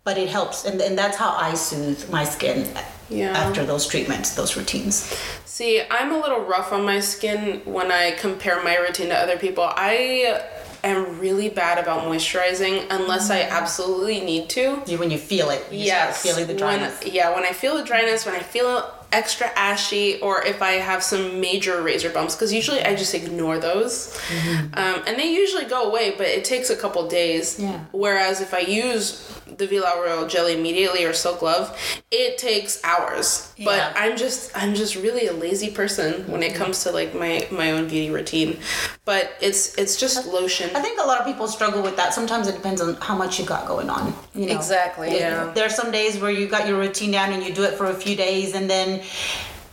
but 0.03 0.19
it 0.19 0.29
helps, 0.29 0.65
and 0.65 0.81
and 0.81 0.99
that's 0.99 1.17
how 1.17 1.31
I 1.31 1.55
soothe 1.55 2.11
my 2.11 2.25
skin. 2.25 2.69
Yeah. 3.11 3.37
After 3.37 3.65
those 3.65 3.87
treatments, 3.87 4.35
those 4.35 4.57
routines. 4.57 5.15
See, 5.45 5.83
I'm 5.91 6.13
a 6.13 6.19
little 6.19 6.41
rough 6.41 6.73
on 6.73 6.85
my 6.85 7.01
skin 7.01 7.61
when 7.65 7.93
I 7.93 8.13
compare 8.13 8.63
my 8.65 8.77
routine 8.77 9.09
to 9.09 9.15
other 9.15 9.37
people. 9.37 9.65
I 9.65 10.43
am 10.83 11.19
really 11.19 11.49
bad 11.49 11.79
about 11.79 12.05
moisturizing 12.05 12.87
unless 12.91 13.31
I 13.31 13.41
mm-hmm. 13.41 13.53
absolutely 13.53 14.21
need 14.21 14.49
to. 14.51 14.83
You 14.87 14.99
when 14.99 15.11
you 15.11 15.19
feel 15.19 15.51
it. 15.51 15.65
You 15.71 15.79
yes. 15.79 16.23
Feeling 16.23 16.47
the 16.47 16.55
dryness. 16.55 17.03
When, 17.03 17.15
yeah, 17.15 17.35
when 17.35 17.45
I 17.45 17.53
feel 17.53 17.77
the 17.77 17.85
dryness, 17.85 18.27
when 18.27 18.35
I 18.35 18.41
feel 18.41 18.91
extra 19.15 19.47
ashy, 19.57 20.21
or 20.21 20.45
if 20.45 20.61
I 20.61 20.73
have 20.73 21.03
some 21.03 21.41
major 21.41 21.81
razor 21.83 22.11
bumps, 22.11 22.35
because 22.35 22.53
usually 22.53 22.83
I 22.83 22.95
just 22.95 23.15
ignore 23.15 23.59
those, 23.59 24.15
mm-hmm. 24.29 24.75
um, 24.75 25.03
and 25.07 25.19
they 25.19 25.33
usually 25.33 25.65
go 25.65 25.89
away, 25.89 26.15
but 26.19 26.27
it 26.27 26.45
takes 26.45 26.69
a 26.69 26.77
couple 26.77 27.07
days. 27.09 27.59
Yeah. 27.59 27.85
Whereas 27.93 28.41
if 28.41 28.53
I 28.53 28.61
use 28.61 29.31
the 29.47 29.67
Vilao 29.67 29.97
Royal 30.05 30.27
Jelly 30.27 30.55
immediately 30.59 31.05
or 31.05 31.13
Silk 31.13 31.41
Glove, 31.41 31.79
it 32.11 32.39
takes 32.39 32.83
hours. 32.83 33.53
Yeah. 33.57 33.65
But 33.65 33.93
I'm 33.97 34.17
just 34.17 34.51
I'm 34.57 34.75
just 34.75 34.97
really 34.97 35.27
a 35.27 35.33
lazy 35.33 35.71
person 35.71 36.31
when 36.31 36.43
it 36.43 36.55
comes 36.55 36.83
to 36.85 36.91
like 36.91 37.15
my 37.15 37.47
my 37.51 37.71
own 37.71 37.89
beauty 37.89 38.11
routine. 38.11 38.59
But 39.05 39.33
it's 39.41 39.75
it's 39.77 39.97
just 39.97 40.27
lotion. 40.27 40.71
I 40.75 40.81
think 40.81 40.99
a 41.01 41.07
lot 41.07 41.21
of 41.21 41.27
people 41.27 41.47
struggle 41.47 41.83
with 41.83 41.97
that. 41.97 42.15
Sometimes 42.15 42.49
it 42.49 42.55
depends 42.55 42.81
on 42.81 42.95
how 42.97 43.15
much 43.15 43.39
you 43.39 43.45
got 43.45 43.67
going 43.67 43.91
on. 43.91 44.15
You 44.35 44.47
know? 44.47 44.55
Exactly, 44.55 45.11
There- 45.11 45.47
yeah. 45.47 45.53
There 45.53 45.67
are 45.67 45.71
some 45.71 45.91
days 45.91 46.19
where 46.19 46.31
you 46.31 46.47
got 46.47 46.67
your 46.67 46.79
routine 46.79 47.11
down 47.11 47.33
and 47.33 47.43
you 47.43 47.53
do 47.53 47.65
it 47.65 47.75
for 47.75 47.87
a 47.87 47.95
few 47.95 48.17
days, 48.17 48.55
and 48.55 48.69
then 48.69 49.03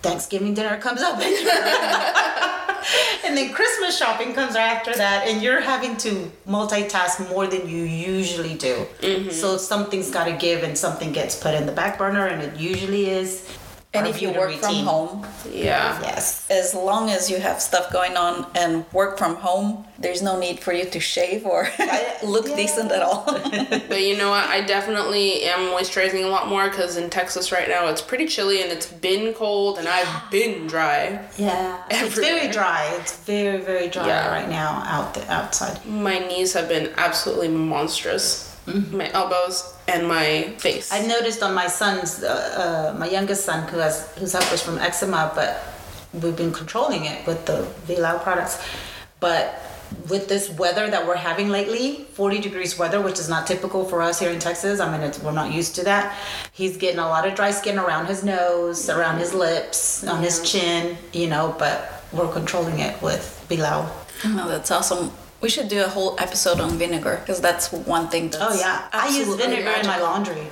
Thanksgiving 0.01 0.53
dinner 0.53 0.77
comes 0.79 1.01
up, 1.01 1.19
and, 1.19 1.23
and 3.25 3.37
then 3.37 3.53
Christmas 3.53 3.97
shopping 3.97 4.33
comes 4.33 4.55
after 4.55 4.93
that, 4.95 5.27
and 5.27 5.41
you're 5.41 5.61
having 5.61 5.95
to 5.97 6.29
multitask 6.47 7.29
more 7.29 7.47
than 7.47 7.69
you 7.69 7.83
usually 7.83 8.55
do. 8.55 8.85
Mm-hmm. 9.01 9.29
So 9.29 9.57
something's 9.57 10.09
got 10.09 10.25
to 10.25 10.33
give, 10.33 10.63
and 10.63 10.77
something 10.77 11.13
gets 11.13 11.35
put 11.35 11.53
in 11.53 11.65
the 11.67 11.71
back 11.71 11.97
burner, 11.97 12.27
and 12.27 12.41
it 12.41 12.59
usually 12.59 13.09
is. 13.09 13.47
And 13.93 14.07
if 14.07 14.21
you 14.21 14.29
beauty 14.29 14.39
work 14.39 14.53
from 14.61 14.75
home, 14.75 15.27
yeah. 15.51 15.99
yes. 16.01 16.49
as 16.49 16.73
long 16.73 17.09
as 17.09 17.29
you 17.29 17.41
have 17.41 17.61
stuff 17.61 17.91
going 17.91 18.15
on 18.15 18.49
and 18.55 18.85
work 18.93 19.17
from 19.17 19.35
home, 19.35 19.85
there's 19.99 20.21
no 20.21 20.39
need 20.39 20.61
for 20.61 20.71
you 20.71 20.85
to 20.85 20.99
shave 21.01 21.45
or 21.45 21.67
look 22.23 22.47
Yeah. 22.47 22.55
decent 22.55 22.91
at 22.93 23.01
all. 23.01 23.25
But 23.89 24.01
you 24.03 24.15
know 24.17 24.29
what? 24.29 24.47
I 24.47 24.61
definitely 24.61 25.43
am 25.43 25.71
moisturizing 25.75 26.23
a 26.23 26.27
lot 26.29 26.47
more 26.47 26.69
because 26.69 26.95
in 26.95 27.09
Texas 27.09 27.51
right 27.51 27.67
now 27.67 27.87
it's 27.89 28.01
pretty 28.01 28.27
chilly 28.27 28.61
and 28.63 28.71
it's 28.71 28.85
been 28.87 29.33
cold 29.33 29.77
and 29.77 29.89
I've 29.89 30.31
been 30.31 30.67
dry. 30.67 31.27
Yeah, 31.37 31.83
it's 31.89 32.15
very 32.17 32.47
dry. 32.49 32.89
It's 33.01 33.17
very, 33.17 33.59
very 33.59 33.89
dry 33.89 34.07
Yeah. 34.07 34.29
right 34.31 34.47
now 34.49 34.83
out 34.85 35.13
the 35.15 35.29
outside. 35.29 35.85
My 35.85 36.17
knees 36.19 36.53
have 36.53 36.69
been 36.69 36.91
absolutely 36.95 37.49
monstrous. 37.49 38.50
My 38.91 39.11
elbows 39.11 39.73
and 39.87 40.07
my 40.07 40.53
face. 40.59 40.91
I've 40.91 41.07
noticed 41.07 41.41
on 41.41 41.53
my 41.53 41.67
son's, 41.67 42.23
uh, 42.23 42.93
uh, 42.93 42.99
my 42.99 43.09
youngest 43.09 43.43
son, 43.43 43.67
who 43.67 43.79
has 43.79 44.11
who 44.17 44.27
suffers 44.27 44.61
from 44.61 44.77
eczema, 44.77 45.31
but 45.33 45.63
we've 46.13 46.35
been 46.35 46.53
controlling 46.53 47.05
it 47.05 47.25
with 47.25 47.45
the 47.45 47.67
Vilao 47.87 48.21
products. 48.21 48.63
But 49.19 49.61
with 50.09 50.27
this 50.29 50.49
weather 50.49 50.89
that 50.89 51.05
we're 51.05 51.15
having 51.15 51.49
lately, 51.49 52.05
40 52.13 52.39
degrees 52.39 52.77
weather, 52.77 53.01
which 53.01 53.19
is 53.19 53.29
not 53.29 53.45
typical 53.45 53.85
for 53.85 54.01
us 54.01 54.19
here 54.19 54.29
in 54.29 54.39
Texas. 54.39 54.79
I 54.79 54.91
mean, 54.91 55.01
it's, 55.01 55.19
we're 55.19 55.31
not 55.31 55.51
used 55.51 55.75
to 55.75 55.83
that. 55.83 56.17
He's 56.51 56.77
getting 56.77 56.99
a 56.99 57.07
lot 57.07 57.27
of 57.27 57.35
dry 57.35 57.51
skin 57.51 57.77
around 57.77 58.05
his 58.07 58.23
nose, 58.23 58.89
around 58.89 59.19
his 59.19 59.33
lips, 59.33 60.07
on 60.07 60.23
his 60.23 60.41
chin, 60.49 60.97
you 61.13 61.27
know. 61.27 61.55
But 61.57 62.03
we're 62.13 62.31
controlling 62.31 62.79
it 62.79 63.01
with 63.01 63.45
Vilao. 63.49 63.89
oh, 64.25 64.47
that's 64.47 64.71
awesome. 64.71 65.11
We 65.41 65.49
should 65.49 65.69
do 65.69 65.83
a 65.83 65.87
whole 65.87 66.15
episode 66.19 66.59
on 66.59 66.71
vinegar 66.77 67.17
because 67.21 67.41
that's 67.41 67.71
one 67.71 68.07
thing 68.09 68.29
that's 68.29 68.43
Oh 68.43 68.59
yeah, 68.59 68.87
I 68.93 69.07
use 69.07 69.19
absolutely 69.27 69.47
vinegar 69.55 69.79
in 69.81 69.87
my 69.87 69.99
laundry. 69.99 70.43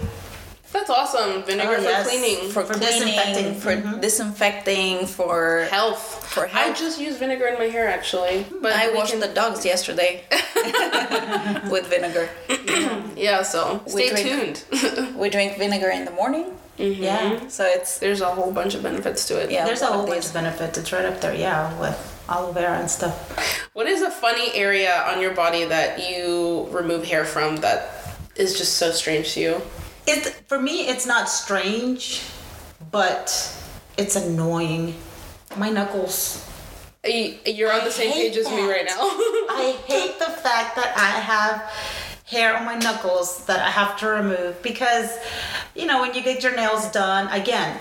That's 0.71 0.89
awesome. 0.91 1.43
Vinegar 1.43 1.75
Oh, 1.79 1.83
for 1.83 1.89
yes. 1.89 2.07
cleaning. 2.07 2.49
for, 2.51 2.63
For 2.63 2.73
cleaning, 2.75 3.07
disinfecting. 3.07 3.55
for 3.59 3.71
Mhm. 3.75 4.01
disinfecting, 4.01 5.07
for 5.07 5.67
health. 5.71 6.27
For 6.29 6.45
health. 6.45 6.69
I 6.77 6.79
just 6.79 6.99
use 6.99 7.17
vinegar 7.17 7.47
in 7.47 7.57
my 7.57 7.65
hair 7.75 7.87
actually. 7.87 8.45
But 8.61 8.73
I 8.73 8.91
washed 8.93 9.11
can- 9.11 9.19
the 9.19 9.29
dogs 9.29 9.65
yesterday 9.65 10.23
with 11.71 11.87
vinegar. 11.87 12.29
Yeah, 13.15 13.41
so 13.43 13.81
stay 13.87 14.09
drink- 14.09 14.27
tuned. 14.71 15.15
We 15.17 15.29
drink 15.29 15.57
vinegar 15.57 15.89
in 15.89 16.05
the 16.05 16.11
morning, 16.11 16.45
Yeah. 16.77 17.47
so 17.49 17.65
it's 17.65 17.97
There's 17.99 18.21
a 18.21 18.29
whole 18.37 18.51
bunch 18.51 18.75
of 18.75 18.81
benefits 18.83 19.25
to 19.27 19.33
it. 19.41 19.51
Yeah. 19.51 19.65
There's 19.65 19.81
a 19.81 19.87
whole 19.87 20.05
bunch 20.07 20.21
these. 20.21 20.27
of 20.27 20.33
benefits. 20.35 20.77
It's 20.77 20.91
right 20.93 21.03
up 21.05 21.19
there, 21.19 21.33
yeah, 21.35 21.73
with 21.81 21.97
aloe 22.29 22.51
vera 22.51 22.77
and 22.77 22.89
stuff. 22.89 23.69
What 23.73 23.87
is 23.87 24.01
a 24.01 24.11
funny 24.11 24.53
area 24.53 25.03
on 25.07 25.21
your 25.21 25.33
body 25.33 25.65
that 25.65 26.09
you 26.09 26.67
remove 26.69 27.05
hair 27.05 27.25
from 27.25 27.57
that 27.57 28.17
is 28.35 28.57
just 28.57 28.77
so 28.77 28.91
strange 28.91 29.33
to 29.33 29.39
you? 29.39 29.61
It 30.07 30.25
for 30.47 30.59
me, 30.59 30.87
it's 30.87 31.05
not 31.05 31.29
strange, 31.29 32.23
but 32.91 33.27
it's 33.97 34.15
annoying. 34.15 34.95
My 35.57 35.69
knuckles. 35.69 36.45
You're 37.03 37.71
on 37.71 37.85
the 37.85 37.91
same 37.91 38.11
page 38.11 38.35
as 38.35 38.49
me 38.49 38.69
right 38.69 38.85
now. 38.85 38.97
I 38.99 39.79
hate 39.87 40.19
the 40.19 40.25
fact 40.25 40.75
that 40.75 40.93
I 40.97 41.19
have 41.21 41.61
hair 42.25 42.55
on 42.55 42.65
my 42.65 42.75
knuckles 42.75 43.45
that 43.45 43.59
I 43.59 43.71
have 43.71 43.97
to 43.99 44.07
remove 44.07 44.61
because, 44.61 45.17
you 45.75 45.85
know, 45.87 46.01
when 46.01 46.13
you 46.13 46.21
get 46.21 46.43
your 46.43 46.55
nails 46.55 46.91
done, 46.91 47.27
again, 47.31 47.79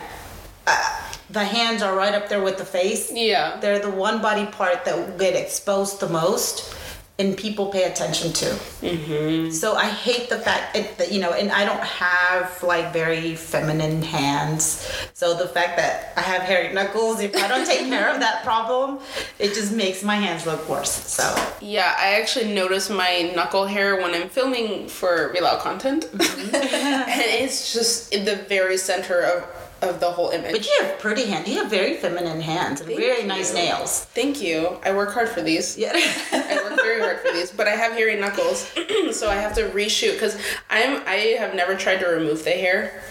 the 1.30 1.44
hands 1.44 1.82
are 1.82 1.94
right 1.94 2.14
up 2.14 2.28
there 2.28 2.42
with 2.42 2.58
the 2.58 2.64
face. 2.64 3.12
yeah. 3.12 3.58
They're 3.60 3.78
the 3.78 3.90
one 3.90 4.22
body 4.22 4.46
part 4.46 4.84
that 4.84 5.18
get 5.18 5.34
exposed 5.34 6.00
the 6.00 6.08
most 6.08 6.74
and 7.20 7.36
people 7.36 7.66
pay 7.66 7.82
attention 7.82 8.32
to. 8.32 8.44
Mm-hmm. 8.44 9.50
So 9.50 9.74
I 9.74 9.86
hate 9.86 10.28
the 10.28 10.38
fact 10.38 10.74
that, 10.74 11.10
you 11.10 11.20
know, 11.20 11.32
and 11.32 11.50
I 11.50 11.64
don't 11.64 11.82
have 11.82 12.62
like 12.62 12.92
very 12.92 13.34
feminine 13.34 14.02
hands. 14.02 14.88
So 15.14 15.36
the 15.36 15.48
fact 15.48 15.76
that 15.78 16.12
I 16.16 16.20
have 16.20 16.42
hairy 16.42 16.72
knuckles, 16.72 17.18
if 17.18 17.34
I 17.34 17.48
don't 17.48 17.66
take 17.66 17.88
care 17.88 18.08
of 18.14 18.20
that 18.20 18.44
problem, 18.44 19.00
it 19.40 19.48
just 19.48 19.72
makes 19.72 20.04
my 20.04 20.14
hands 20.14 20.46
look 20.46 20.68
worse. 20.68 20.92
So 20.92 21.24
Yeah, 21.60 21.92
I 21.98 22.20
actually 22.20 22.54
notice 22.54 22.88
my 22.88 23.32
knuckle 23.34 23.66
hair 23.66 23.96
when 23.96 24.14
I'm 24.14 24.28
filming 24.28 24.88
for 24.88 25.32
Reel 25.32 25.56
content. 25.58 26.04
Mm-hmm. 26.04 26.54
and 26.54 27.42
it's 27.42 27.72
just 27.72 28.14
in 28.14 28.24
the 28.26 28.36
very 28.36 28.78
center 28.78 29.22
of, 29.22 29.67
of 29.82 30.00
the 30.00 30.10
whole 30.10 30.30
image. 30.30 30.52
But 30.52 30.66
you 30.66 30.72
have 30.82 30.98
pretty 30.98 31.26
hands. 31.26 31.48
You 31.48 31.58
have 31.62 31.70
very 31.70 31.96
feminine 31.96 32.40
hands 32.40 32.80
and 32.80 32.88
Thank 32.88 33.00
very 33.00 33.24
nice 33.24 33.52
nails. 33.54 34.04
Thank 34.06 34.40
you. 34.42 34.78
I 34.84 34.92
work 34.92 35.12
hard 35.14 35.28
for 35.28 35.40
these. 35.42 35.78
Yeah. 35.78 35.92
I 36.32 36.60
work 36.64 36.76
very 36.76 37.00
hard 37.00 37.20
for 37.20 37.32
these, 37.32 37.50
but 37.50 37.66
I 37.68 37.72
have 37.76 37.92
hairy 37.92 38.16
knuckles, 38.16 38.70
so 39.12 39.28
I 39.30 39.36
have 39.36 39.54
to 39.54 39.68
reshoot 39.70 40.14
because 40.14 40.36
I'm 40.70 41.02
I 41.06 41.36
have 41.38 41.54
never 41.54 41.74
tried 41.76 41.98
to 41.98 42.06
remove 42.06 42.44
the 42.44 42.50
hair. 42.50 43.02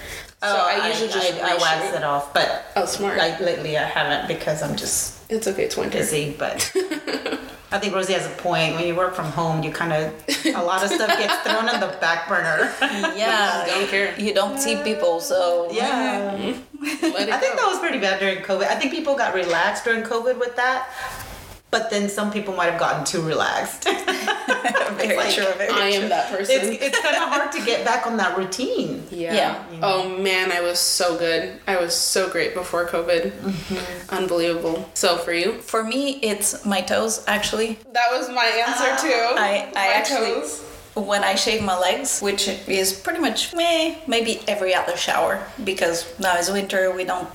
So 0.42 0.48
oh, 0.50 0.68
I 0.70 0.88
usually 0.90 1.10
just 1.10 1.34
Oh, 1.34 1.44
I, 1.44 1.54
I 1.54 1.58
wax 1.58 1.96
it 1.96 2.04
off, 2.04 2.32
but 2.34 2.66
Oh, 2.76 2.86
smart. 2.86 3.18
like 3.18 3.40
lately 3.40 3.76
I 3.76 3.84
haven't 3.86 4.28
because 4.28 4.62
I'm 4.62 4.76
just 4.76 5.20
It's 5.32 5.48
okay. 5.48 5.64
It's 5.64 5.76
winter. 5.78 5.98
busy. 5.98 6.36
But 6.38 6.72
I 7.70 7.80
think 7.80 7.94
Rosie 7.94 8.14
has 8.14 8.26
a 8.26 8.30
point. 8.42 8.76
When 8.76 8.88
you 8.88 8.96
work 8.96 9.14
from 9.14 9.26
home, 9.26 9.62
you 9.62 9.72
kind 9.72 9.92
of 9.92 10.14
a 10.56 10.64
lot 10.64 10.84
of 10.84 10.90
stuff 10.90 11.10
gets 11.20 11.36
thrown 11.40 11.68
on 11.68 11.80
the 11.82 11.98
back 12.00 12.28
burner. 12.30 12.72
yeah. 13.16 13.66
Don't 13.68 13.88
care. 13.90 14.18
You 14.20 14.34
don't 14.34 14.58
see 14.58 14.82
people, 14.84 15.20
so 15.20 15.68
yeah. 15.72 16.32
Let 16.32 17.28
it 17.28 17.34
I 17.34 17.38
think 17.38 17.56
go. 17.56 17.64
that 17.64 17.68
was 17.68 17.80
pretty 17.80 18.00
bad 18.00 18.20
during 18.20 18.38
COVID. 18.38 18.68
I 18.68 18.76
think 18.76 18.94
people 18.94 19.16
got 19.16 19.34
relaxed 19.34 19.84
during 19.84 20.04
COVID 20.04 20.40
with 20.40 20.56
that. 20.56 20.90
But 21.70 21.90
then 21.90 22.08
some 22.08 22.32
people 22.32 22.54
might 22.56 22.70
have 22.72 22.80
gotten 22.80 23.04
too 23.04 23.22
relaxed. 23.22 23.84
very 24.98 25.18
like- 25.18 25.34
true. 25.36 25.46
Very 25.58 25.70
I 25.70 25.92
true. 25.92 26.02
am 26.04 26.10
that 26.10 26.30
person. 26.32 26.56
it's 26.56 26.82
it's 26.86 27.00
kind 27.02 27.16
of 27.18 27.24
hard 27.30 27.52
to 27.52 27.60
get 27.66 27.84
back 27.86 28.08
on 28.08 28.18
that 28.18 28.38
routine. 28.38 29.04
Yeah. 29.12 29.34
Yeah. 29.34 29.80
Oh 29.84 30.08
man, 30.18 30.52
I 30.52 30.62
was 30.62 30.80
so 30.80 31.18
good. 31.18 31.60
I 31.68 31.76
was 31.78 31.94
so 31.96 32.30
great 32.30 32.54
before 32.54 32.86
COVID. 32.88 33.32
Mm-hmm. 33.32 34.16
Unbelievable. 34.16 34.90
So 34.94 35.18
for 35.18 35.34
you, 35.34 35.60
For 35.62 35.84
me, 35.84 36.20
it's 36.22 36.64
my 36.66 36.82
toes. 36.82 37.24
Actually, 37.28 37.80
that 37.94 38.08
was 38.12 38.30
my 38.30 38.46
answer 38.46 38.92
too. 39.06 39.22
I 39.36 39.68
I 39.76 39.88
My 39.88 39.88
actually 40.00 40.34
toes. 40.42 40.62
when 40.96 41.24
I 41.24 41.36
shave 41.36 41.62
my 41.64 41.78
legs, 41.78 42.22
which 42.22 42.48
is 42.68 42.94
pretty 42.94 43.20
much 43.20 43.54
meh, 43.54 43.96
maybe 44.08 44.40
every 44.48 44.74
other 44.74 44.96
shower 44.96 45.44
because 45.64 46.06
now 46.20 46.38
it's 46.38 46.50
winter. 46.52 46.92
We 46.96 47.04
don't. 47.04 47.28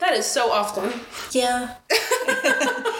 That 0.00 0.14
is 0.14 0.26
so 0.26 0.50
often. 0.50 0.92
Yeah. 1.32 1.74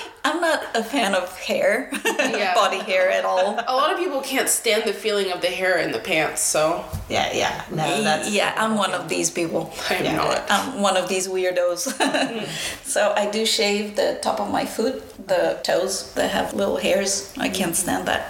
Not 0.47 0.63
a 0.77 0.85
fan 0.85 1.13
of 1.17 1.27
hair, 1.49 1.91
Yeah. 2.05 2.55
body 2.55 2.79
hair 2.79 3.11
at 3.11 3.25
all. 3.25 3.59
A 3.67 3.75
lot 3.81 3.93
of 3.93 3.99
people 3.99 4.21
can't 4.21 4.49
stand 4.49 4.85
the 4.85 4.93
feeling 4.93 5.33
of 5.33 5.41
the 5.41 5.49
hair 5.61 5.75
in 5.85 5.91
the 5.91 5.99
pants, 5.99 6.41
so 6.41 6.85
Yeah, 7.09 7.29
yeah. 7.43 7.65
No, 7.71 8.03
that's 8.09 8.31
yeah, 8.31 8.55
I'm 8.57 8.77
one 8.77 8.93
of 8.95 9.09
these 9.09 9.29
people. 9.31 9.63
I 9.91 9.99
Yeah. 10.05 10.17
know 10.17 10.31
it. 10.37 10.43
I'm 10.49 10.81
one 10.89 10.97
of 10.97 11.09
these 11.09 11.27
weirdos. 11.29 11.83
Mm. 12.27 12.47
so 12.85 13.13
I 13.23 13.25
do 13.37 13.43
shave 13.47 13.95
the 13.97 14.19
top 14.27 14.39
of 14.41 14.49
my 14.51 14.65
foot, 14.65 14.97
the 15.33 15.43
toes 15.63 16.13
that 16.15 16.31
have 16.31 16.55
little 16.55 16.77
hairs. 16.87 17.11
I 17.47 17.49
can't 17.49 17.73
mm. 17.73 17.83
stand 17.85 18.07
that. 18.07 18.23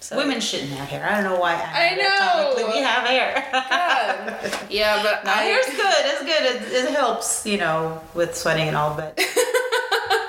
So 0.00 0.16
women 0.16 0.40
shouldn't 0.40 0.70
have 0.78 0.88
hair. 0.88 1.02
I 1.08 1.10
don't 1.16 1.24
know 1.30 1.40
why. 1.46 1.54
I 1.54 1.88
know. 2.02 2.68
We 2.74 2.78
have 2.90 3.04
hair. 3.14 3.30
God. 3.52 4.70
Yeah, 4.70 5.02
but 5.02 5.24
No, 5.24 5.32
I 5.32 5.42
hair's 5.50 5.66
good. 5.82 6.02
It's 6.10 6.22
good. 6.30 6.44
It, 6.52 6.58
it 6.84 6.88
helps, 6.94 7.44
you 7.44 7.58
know, 7.58 8.00
with 8.14 8.36
sweating 8.36 8.68
and 8.68 8.76
all. 8.76 8.94
But 9.00 9.18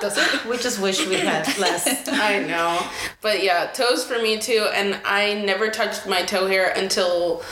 does 0.02 0.18
it? 0.18 0.46
we 0.46 0.58
just 0.58 0.82
wish 0.82 1.06
we 1.08 1.16
had 1.16 1.46
less. 1.58 2.08
I 2.10 2.40
know. 2.40 2.86
But 3.22 3.44
yeah, 3.44 3.68
toes 3.68 4.06
for 4.06 4.22
me 4.22 4.40
too. 4.40 4.68
And 4.74 5.00
I 5.06 5.34
never 5.34 5.70
touched 5.70 6.08
my 6.08 6.24
toe 6.24 6.48
hair 6.48 6.74
until 6.76 7.44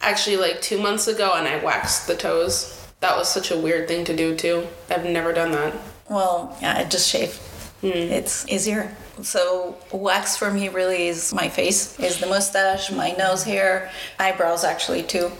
actually 0.00 0.36
like 0.36 0.60
two 0.60 0.80
months 0.80 1.08
ago 1.08 1.34
and 1.34 1.48
I 1.48 1.62
waxed 1.64 2.06
the 2.06 2.16
toes. 2.16 2.88
That 3.00 3.16
was 3.16 3.28
such 3.28 3.50
a 3.50 3.58
weird 3.58 3.88
thing 3.88 4.04
to 4.06 4.16
do 4.16 4.34
too. 4.36 4.66
I've 4.90 5.04
never 5.04 5.32
done 5.32 5.52
that. 5.52 5.74
Well, 6.08 6.56
yeah, 6.60 6.78
I 6.78 6.84
just 6.84 7.08
shave. 7.08 7.36
Hmm. 7.80 7.88
It's 7.88 8.48
easier. 8.48 8.94
So 9.22 9.76
wax 9.92 10.36
for 10.36 10.50
me 10.50 10.68
really 10.68 11.08
is 11.08 11.32
my 11.32 11.48
face, 11.48 11.98
is 12.00 12.18
the 12.18 12.26
mustache, 12.26 12.90
my 12.90 13.10
nose 13.12 13.44
hair, 13.44 13.90
eyebrows 14.18 14.64
actually 14.64 15.02
too. 15.02 15.30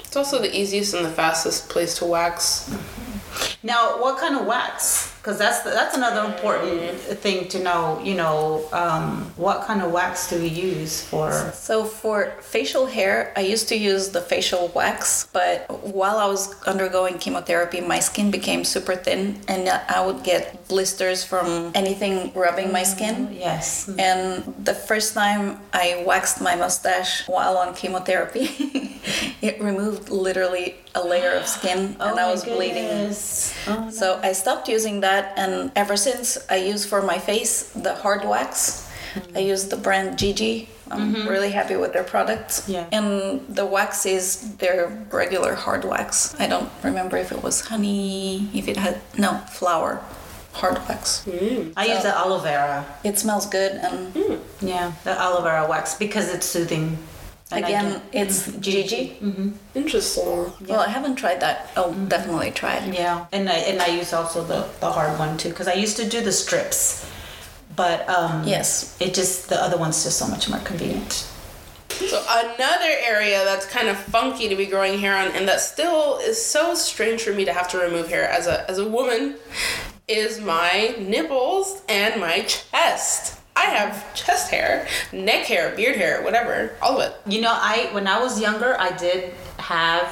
It's 0.00 0.16
also 0.16 0.40
the 0.40 0.54
easiest 0.54 0.94
and 0.94 1.04
the 1.04 1.10
fastest 1.10 1.70
place 1.70 1.96
to 1.98 2.04
wax. 2.04 2.70
Now, 3.62 4.00
what 4.00 4.18
kind 4.18 4.36
of 4.36 4.46
wax 4.46 5.11
because 5.22 5.38
that's 5.38 5.62
that's 5.62 5.96
another 5.96 6.24
important 6.24 6.98
thing 6.98 7.46
to 7.48 7.62
know. 7.62 8.00
You 8.02 8.14
know, 8.14 8.68
um, 8.72 9.32
what 9.36 9.66
kind 9.66 9.80
of 9.80 9.92
wax 9.92 10.28
do 10.28 10.40
we 10.40 10.48
use 10.48 11.00
for? 11.00 11.30
So 11.54 11.84
for 11.84 12.32
facial 12.40 12.86
hair, 12.86 13.32
I 13.36 13.40
used 13.40 13.68
to 13.68 13.76
use 13.76 14.08
the 14.08 14.20
facial 14.20 14.68
wax, 14.74 15.28
but 15.32 15.70
while 15.86 16.18
I 16.18 16.26
was 16.26 16.60
undergoing 16.64 17.18
chemotherapy, 17.18 17.80
my 17.80 18.00
skin 18.00 18.32
became 18.32 18.64
super 18.64 18.96
thin, 18.96 19.38
and 19.46 19.68
I 19.68 20.04
would 20.04 20.24
get 20.24 20.66
blisters 20.66 21.22
from 21.22 21.70
anything 21.76 22.32
rubbing 22.34 22.72
my 22.72 22.82
skin. 22.82 23.28
Yes. 23.32 23.88
And 23.98 24.42
the 24.64 24.74
first 24.74 25.14
time 25.14 25.60
I 25.72 26.02
waxed 26.04 26.40
my 26.40 26.56
mustache 26.56 27.28
while 27.28 27.56
on 27.58 27.74
chemotherapy, 27.74 28.50
it 29.40 29.62
removed 29.62 30.10
literally 30.10 30.81
a 30.94 31.02
layer 31.02 31.32
of 31.32 31.46
skin, 31.46 31.96
oh 32.00 32.10
and 32.10 32.20
I 32.20 32.24
my 32.24 32.30
was 32.30 32.44
bleeding. 32.44 32.86
Oh, 32.86 33.84
no. 33.84 33.90
So 33.90 34.20
I 34.22 34.32
stopped 34.32 34.68
using 34.68 35.00
that, 35.00 35.32
and 35.36 35.72
ever 35.76 35.96
since 35.96 36.38
I 36.48 36.56
use 36.56 36.84
for 36.84 37.02
my 37.02 37.18
face 37.18 37.70
the 37.70 37.94
hard 37.94 38.24
wax. 38.24 38.88
I 39.14 39.18
mm-hmm. 39.18 39.38
use 39.40 39.68
the 39.68 39.76
brand 39.76 40.18
Gigi. 40.18 40.68
I'm 40.90 41.14
mm-hmm. 41.14 41.28
really 41.28 41.50
happy 41.50 41.76
with 41.76 41.92
their 41.92 42.04
products. 42.04 42.68
Yeah. 42.68 42.86
And 42.92 43.46
the 43.48 43.64
wax 43.64 44.04
is 44.06 44.56
their 44.56 44.88
regular 45.10 45.54
hard 45.54 45.84
wax. 45.84 46.34
I 46.38 46.46
don't 46.46 46.70
remember 46.82 47.16
if 47.16 47.32
it 47.32 47.42
was 47.42 47.60
honey, 47.60 48.48
if 48.54 48.68
it 48.68 48.76
had 48.76 49.00
no 49.18 49.38
flour, 49.50 50.02
hard 50.52 50.76
wax. 50.88 51.24
Mm. 51.26 51.72
I 51.76 51.86
use 51.86 52.02
the 52.02 52.14
aloe 52.14 52.38
vera. 52.38 52.84
It 53.04 53.18
smells 53.18 53.46
good, 53.46 53.72
and 53.72 54.14
mm. 54.14 54.40
Yeah, 54.60 54.92
the 55.04 55.18
aloe 55.18 55.42
vera 55.42 55.68
wax 55.68 55.94
because 55.94 56.32
it's 56.32 56.46
soothing. 56.46 56.98
And 57.52 57.64
again, 57.64 58.02
get- 58.12 58.28
it's 58.28 58.48
mm-hmm. 58.48 58.60
Gigi. 58.60 59.16
Mm-hmm. 59.20 59.50
Interesting. 59.74 60.52
Well, 60.68 60.80
I 60.80 60.88
haven't 60.88 61.16
tried 61.16 61.40
that. 61.40 61.70
I'll 61.76 61.92
mm-hmm. 61.92 62.08
definitely 62.08 62.50
try 62.50 62.76
it. 62.76 62.94
Yeah, 62.94 63.26
and 63.32 63.48
I 63.48 63.54
and 63.54 63.80
I 63.80 63.88
use 63.88 64.12
also 64.12 64.44
the 64.44 64.68
the 64.80 64.90
hard 64.90 65.18
one 65.18 65.36
too 65.36 65.50
because 65.50 65.68
I 65.68 65.74
used 65.74 65.96
to 65.98 66.08
do 66.08 66.20
the 66.20 66.32
strips, 66.32 67.06
but 67.76 68.08
um, 68.08 68.44
Yes. 68.46 68.96
it 69.00 69.14
just 69.14 69.48
the 69.48 69.62
other 69.62 69.76
one's 69.78 70.02
just 70.04 70.18
so 70.18 70.26
much 70.26 70.48
more 70.48 70.60
convenient. 70.60 71.28
So 71.90 72.24
another 72.28 72.90
area 73.04 73.44
that's 73.44 73.66
kind 73.66 73.88
of 73.88 73.96
funky 73.96 74.48
to 74.48 74.56
be 74.56 74.66
growing 74.66 74.98
hair 74.98 75.16
on, 75.16 75.28
and 75.36 75.46
that 75.46 75.60
still 75.60 76.18
is 76.18 76.42
so 76.42 76.74
strange 76.74 77.22
for 77.22 77.32
me 77.32 77.44
to 77.44 77.52
have 77.52 77.68
to 77.68 77.78
remove 77.78 78.08
hair 78.08 78.28
as 78.28 78.46
a 78.46 78.68
as 78.70 78.78
a 78.78 78.88
woman, 78.88 79.36
is 80.08 80.40
my 80.40 80.94
nipples 80.98 81.82
and 81.88 82.20
my 82.20 82.40
chest. 82.40 83.38
I 83.54 83.64
have 83.64 84.14
chest 84.14 84.50
hair, 84.50 84.88
neck 85.12 85.44
hair, 85.44 85.74
beard 85.76 85.96
hair, 85.96 86.22
whatever, 86.22 86.74
all 86.80 87.00
of 87.00 87.10
it. 87.10 87.32
You 87.32 87.40
know, 87.40 87.52
I 87.52 87.88
when 87.92 88.06
I 88.06 88.20
was 88.20 88.40
younger, 88.40 88.78
I 88.78 88.96
did 88.96 89.34
have. 89.58 90.08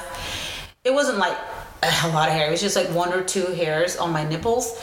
It 0.84 0.94
wasn't 0.94 1.18
like 1.18 1.36
a 1.82 2.08
lot 2.08 2.28
of 2.28 2.34
hair. 2.34 2.48
It 2.48 2.50
was 2.50 2.60
just 2.60 2.76
like 2.76 2.88
one 2.88 3.12
or 3.12 3.22
two 3.22 3.46
hairs 3.46 3.96
on 3.96 4.12
my 4.12 4.24
nipples. 4.24 4.82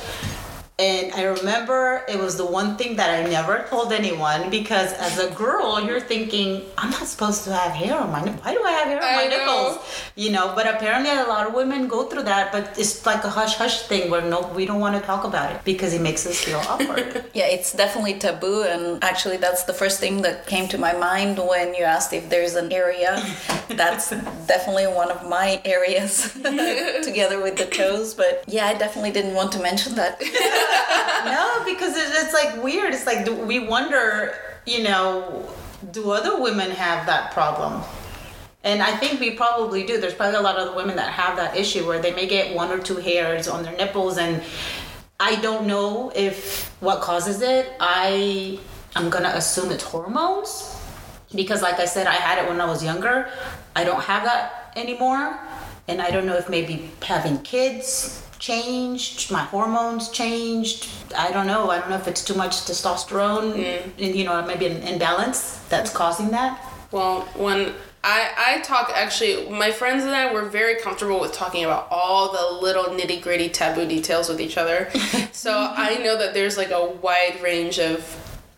And 0.79 1.11
I 1.13 1.23
remember 1.23 2.05
it 2.07 2.19
was 2.19 2.37
the 2.37 2.45
one 2.45 2.77
thing 2.77 2.97
that 2.97 3.09
I 3.09 3.27
never 3.27 3.65
told 3.67 3.91
anyone 3.91 4.51
because 4.51 4.93
as 4.93 5.17
a 5.17 5.31
girl, 5.33 5.81
you're 5.83 5.99
thinking, 5.99 6.65
I'm 6.77 6.91
not 6.91 7.07
supposed 7.07 7.45
to 7.45 7.51
have 7.51 7.71
hair 7.71 7.97
on 7.97 8.11
my. 8.11 8.21
Why 8.21 8.53
do 8.53 8.61
I 8.63 8.71
have 8.73 8.87
hair 8.87 8.97
on 8.97 9.03
I 9.03 9.15
my 9.15 9.25
know. 9.25 9.37
nipples? 9.71 10.03
You 10.15 10.29
know, 10.33 10.53
but 10.55 10.67
apparently 10.67 11.09
a 11.09 11.23
lot 11.23 11.47
of 11.47 11.55
women 11.55 11.87
go 11.87 12.03
through 12.07 12.23
that, 12.23 12.51
but 12.51 12.77
it's 12.77 13.03
like 13.07 13.23
a 13.23 13.29
hush 13.29 13.55
hush 13.55 13.87
thing 13.87 14.11
where 14.11 14.21
no, 14.21 14.41
we 14.53 14.67
don't 14.67 14.79
want 14.79 14.93
to 14.95 15.01
talk 15.01 15.23
about 15.23 15.51
it 15.51 15.63
because 15.65 15.95
it 15.95 16.01
makes 16.01 16.27
us 16.27 16.39
feel 16.43 16.59
awkward. 16.69 17.25
Yeah, 17.33 17.45
it's 17.47 17.73
definitely 17.73 18.15
taboo, 18.19 18.61
and 18.63 19.03
actually, 19.03 19.37
that's 19.37 19.63
the 19.63 19.73
first 19.73 19.99
thing 19.99 20.21
that 20.23 20.45
came 20.47 20.67
to 20.69 20.77
my 20.77 20.93
mind 20.93 21.37
when 21.39 21.73
you 21.73 21.83
asked 21.85 22.13
if 22.13 22.29
there's 22.29 22.53
an 22.55 22.71
area. 22.71 23.23
That's 23.69 24.09
definitely 24.47 24.87
one 24.87 25.11
of 25.11 25.27
my 25.27 25.61
areas, 25.65 26.31
together 27.03 27.41
with 27.43 27.57
the 27.57 27.65
toes. 27.65 28.13
But 28.13 28.43
yeah, 28.47 28.65
I 28.67 28.73
definitely 28.73 29.11
didn't 29.11 29.33
want 29.33 29.51
to 29.51 29.59
mention 29.61 29.95
that. 29.95 30.17
No, 31.25 31.63
because 31.65 31.95
it's 31.95 32.33
like 32.33 32.61
weird. 32.63 32.93
It's 32.93 33.05
like 33.05 33.25
we 33.45 33.59
wonder, 33.59 34.35
you 34.65 34.83
know, 34.83 35.47
do 35.91 36.11
other 36.11 36.41
women 36.41 36.71
have 36.71 37.05
that 37.05 37.31
problem? 37.31 37.83
And 38.63 38.81
I 38.81 38.95
think 38.97 39.19
we 39.19 39.31
probably 39.31 39.85
do. 39.85 39.99
There's 39.99 40.13
probably 40.13 40.37
a 40.37 40.41
lot 40.41 40.57
of 40.57 40.75
women 40.75 40.95
that 40.97 41.11
have 41.11 41.37
that 41.37 41.55
issue 41.55 41.87
where 41.87 41.99
they 42.01 42.13
may 42.13 42.27
get 42.27 42.53
one 42.53 42.69
or 42.71 42.79
two 42.79 42.97
hairs 42.97 43.47
on 43.47 43.63
their 43.63 43.75
nipples, 43.77 44.17
and 44.17 44.43
I 45.19 45.35
don't 45.35 45.67
know 45.67 46.11
if 46.15 46.69
what 46.81 47.01
causes 47.01 47.41
it. 47.41 47.71
I 47.79 48.59
I'm 48.95 49.09
gonna 49.09 49.29
assume 49.35 49.71
it's 49.71 49.83
hormones 49.83 50.75
because, 51.33 51.61
like 51.61 51.79
I 51.79 51.85
said, 51.85 52.07
I 52.07 52.13
had 52.13 52.43
it 52.43 52.49
when 52.49 52.59
I 52.59 52.65
was 52.65 52.83
younger. 52.83 53.29
I 53.75 53.83
don't 53.83 54.01
have 54.01 54.23
that 54.23 54.73
anymore, 54.75 55.39
and 55.87 56.01
I 56.01 56.11
don't 56.11 56.25
know 56.25 56.35
if 56.35 56.49
maybe 56.49 56.89
having 57.01 57.39
kids 57.39 58.23
changed 58.39 59.31
my 59.31 59.41
hormones 59.41 60.09
changed 60.09 60.87
i 61.17 61.31
don't 61.31 61.47
know 61.47 61.71
i 61.71 61.79
don't 61.79 61.89
know 61.89 61.95
if 61.95 62.07
it's 62.07 62.23
too 62.23 62.35
much 62.35 62.51
testosterone 62.51 63.51
mm. 63.51 63.81
and 63.97 64.15
you 64.15 64.23
know 64.23 64.45
maybe 64.45 64.67
an 64.67 64.79
imbalance 64.83 65.57
that's 65.69 65.91
causing 65.91 66.29
that 66.29 66.61
Well, 66.91 67.21
when 67.35 67.73
I 68.03 68.31
I 68.37 68.61
talk 68.61 68.91
actually, 68.93 69.49
my 69.49 69.71
friends 69.71 70.03
and 70.03 70.15
I 70.15 70.33
were 70.33 70.45
very 70.45 70.79
comfortable 70.79 71.19
with 71.19 71.33
talking 71.33 71.63
about 71.65 71.87
all 71.91 72.31
the 72.31 72.61
little 72.61 72.85
nitty 72.85 73.21
gritty 73.21 73.49
taboo 73.49 73.85
details 73.85 74.29
with 74.29 74.39
each 74.39 74.57
other. 74.57 74.89
so 75.31 75.51
I 75.75 75.97
know 75.97 76.17
that 76.17 76.33
there's 76.33 76.57
like 76.57 76.71
a 76.71 76.85
wide 76.85 77.39
range 77.43 77.79
of 77.79 77.99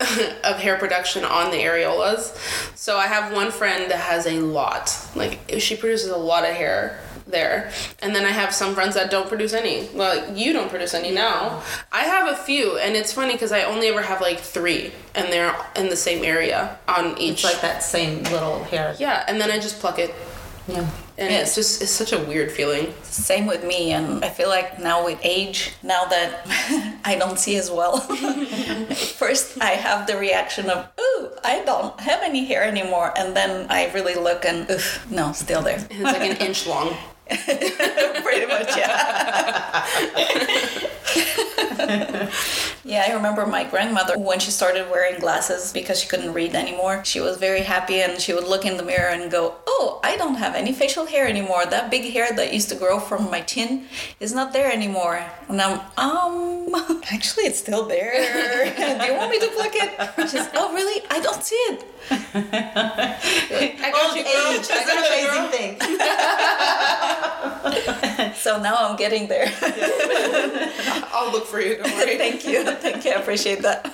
of 0.44 0.56
hair 0.58 0.78
production 0.78 1.24
on 1.24 1.50
the 1.50 1.58
areolas. 1.58 2.36
So 2.76 2.96
I 2.96 3.06
have 3.06 3.32
one 3.32 3.50
friend 3.50 3.90
that 3.90 3.98
has 3.98 4.26
a 4.26 4.40
lot. 4.40 4.96
Like 5.16 5.40
she 5.58 5.76
produces 5.76 6.10
a 6.10 6.16
lot 6.16 6.44
of 6.44 6.54
hair 6.54 7.00
there. 7.30 7.70
And 8.02 8.14
then 8.14 8.24
I 8.24 8.30
have 8.30 8.54
some 8.54 8.74
friends 8.74 8.94
that 8.94 9.10
don't 9.10 9.28
produce 9.28 9.52
any. 9.52 9.88
Well, 9.94 10.36
you 10.36 10.52
don't 10.52 10.68
produce 10.70 10.94
any 10.94 11.10
now. 11.10 11.62
I 11.92 12.02
have 12.04 12.28
a 12.28 12.36
few 12.36 12.76
and 12.78 12.96
it's 12.96 13.12
funny 13.12 13.36
cuz 13.38 13.52
I 13.52 13.62
only 13.64 13.88
ever 13.88 14.02
have 14.02 14.20
like 14.20 14.40
3 14.40 14.92
and 15.14 15.32
they're 15.32 15.54
in 15.76 15.88
the 15.88 15.96
same 15.96 16.24
area 16.24 16.76
on 16.88 17.16
each 17.18 17.44
it's 17.44 17.44
like 17.44 17.60
that 17.62 17.82
same 17.82 18.22
little 18.24 18.64
hair 18.64 18.94
yeah, 18.98 19.24
and 19.28 19.40
then 19.40 19.50
I 19.50 19.58
just 19.58 19.80
pluck 19.80 19.98
it. 19.98 20.14
yeah 20.68 20.86
And 21.20 21.30
Yeah. 21.30 21.40
it's 21.42 21.54
just 21.54 21.82
it's 21.82 21.90
such 22.02 22.12
a 22.12 22.18
weird 22.30 22.50
feeling. 22.58 22.94
Same 23.02 23.44
with 23.52 23.62
me, 23.72 23.92
and 23.92 24.24
I 24.24 24.30
feel 24.38 24.48
like 24.48 24.78
now 24.78 25.04
with 25.04 25.18
age, 25.22 25.58
now 25.82 26.02
that 26.14 26.28
I 27.12 27.16
don't 27.22 27.38
see 27.44 27.56
as 27.62 27.68
well, 27.70 27.94
first 29.22 29.60
I 29.60 29.70
have 29.86 30.06
the 30.06 30.16
reaction 30.16 30.70
of, 30.70 30.88
ooh, 30.98 31.28
I 31.44 31.62
don't 31.64 31.98
have 32.00 32.20
any 32.22 32.44
hair 32.44 32.62
anymore, 32.64 33.12
and 33.16 33.36
then 33.36 33.66
I 33.68 33.90
really 33.92 34.14
look 34.14 34.44
and, 34.44 34.70
oof, 34.70 35.04
no, 35.10 35.32
still 35.32 35.62
there. 35.62 35.76
And 35.90 36.00
it's 36.00 36.12
like 36.18 36.30
an 36.30 36.36
inch 36.48 36.66
long. 36.66 36.96
Pretty 38.22 38.46
much, 38.46 38.76
yeah. 38.76 39.86
yeah, 42.84 43.04
I 43.08 43.12
remember 43.14 43.46
my 43.46 43.64
grandmother 43.64 44.18
when 44.18 44.38
she 44.38 44.50
started 44.50 44.90
wearing 44.90 45.18
glasses 45.20 45.72
because 45.72 46.00
she 46.00 46.08
couldn't 46.08 46.32
read 46.32 46.54
anymore. 46.54 47.04
She 47.04 47.20
was 47.20 47.36
very 47.38 47.62
happy 47.62 48.00
and 48.00 48.20
she 48.20 48.32
would 48.32 48.44
look 48.44 48.64
in 48.64 48.76
the 48.76 48.82
mirror 48.82 49.08
and 49.10 49.30
go, 49.30 49.56
Oh, 49.66 50.00
I 50.04 50.16
don't 50.16 50.36
have 50.36 50.54
any 50.54 50.72
facial 50.72 51.06
hair 51.06 51.26
anymore. 51.26 51.66
That 51.66 51.90
big 51.90 52.12
hair 52.12 52.32
that 52.34 52.52
used 52.52 52.68
to 52.70 52.74
grow 52.76 52.98
from 53.00 53.30
my 53.30 53.40
chin 53.40 53.86
is 54.20 54.32
not 54.32 54.52
there 54.52 54.70
anymore. 54.70 55.24
And 55.48 55.60
I'm, 55.60 55.80
um, 55.96 56.74
actually, 57.12 57.44
it's 57.44 57.58
still 57.58 57.86
there. 57.86 58.12
Do 59.00 59.04
you 59.06 59.14
want 59.14 59.30
me 59.30 59.38
to 59.40 59.48
pluck 59.48 59.72
it? 59.74 60.28
She's, 60.30 60.48
Oh, 60.54 60.72
really? 60.74 61.02
I 61.10 61.20
don't 61.20 61.42
see 61.42 61.56
it. 61.70 61.84
I 62.10 63.90
got 63.92 64.04
old 64.06 64.16
you, 64.16 64.24
girl. 64.24 64.52
age 64.52 64.68
I 64.70 64.72
an 64.90 64.98
amazing 65.06 65.48
thing 68.24 68.34
So 68.34 68.60
now 68.60 68.76
I'm 68.78 68.96
getting 68.96 69.28
there. 69.28 69.46
I'll 71.12 71.32
look 71.32 71.46
for 71.46 71.60
you. 71.60 71.76
Don't 71.76 71.92
worry. 71.94 72.16
Thank 72.24 72.46
you. 72.46 72.64
Thank 72.76 73.04
you. 73.04 73.12
I 73.12 73.14
appreciate 73.14 73.62
that. 73.62 73.86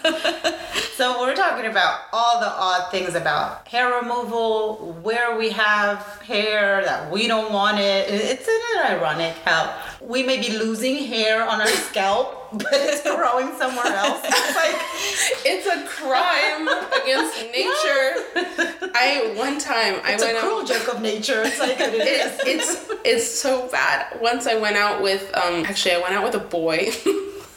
So 0.97 1.21
we're 1.21 1.35
talking 1.35 1.67
about 1.67 2.01
all 2.13 2.41
the 2.41 2.49
odd 2.49 2.91
things 2.91 3.15
about 3.15 3.69
hair 3.69 4.01
removal, 4.01 4.99
where 5.03 5.37
we 5.37 5.51
have 5.51 5.99
hair 6.23 6.83
that 6.85 7.11
we 7.11 7.27
don't 7.29 7.53
want 7.53 7.79
it. 7.79 8.09
It's 8.09 8.49
isn't 8.49 8.87
ironic 8.87 9.35
how 9.45 9.77
we 10.01 10.23
may 10.23 10.41
be 10.41 10.57
losing 10.57 11.05
hair 11.05 11.47
on 11.47 11.61
our 11.61 11.67
scalp, 11.67 12.46
but 12.53 12.69
it's 12.73 13.03
growing 13.03 13.55
somewhere 13.57 13.87
else. 13.95 14.21
It's 14.25 14.57
like 14.57 14.77
It's 15.49 15.67
a 15.67 15.87
crime 15.87 16.69
against 17.03 17.37
nature. 17.53 18.91
I 18.95 19.33
one 19.37 19.59
time 19.59 20.01
I 20.05 20.15
it's 20.15 20.25
went 20.25 20.37
a 20.37 20.41
out. 20.41 20.45
cruel 20.45 20.65
joke 20.65 20.95
of 20.95 21.01
nature. 21.03 21.43
It's 21.45 21.59
like 21.61 21.79
it 21.81 21.95
is. 21.95 22.41
It's, 22.41 22.47
it's 22.47 22.93
it's 23.05 23.27
so 23.41 23.69
bad. 23.69 24.19
Once 24.21 24.47
I 24.47 24.57
went 24.57 24.77
out 24.77 25.03
with 25.03 25.23
um 25.37 25.65
actually 25.65 25.95
I 25.95 25.99
went 26.01 26.15
out 26.15 26.25
with 26.25 26.35
a 26.35 26.45
boy. 26.45 26.89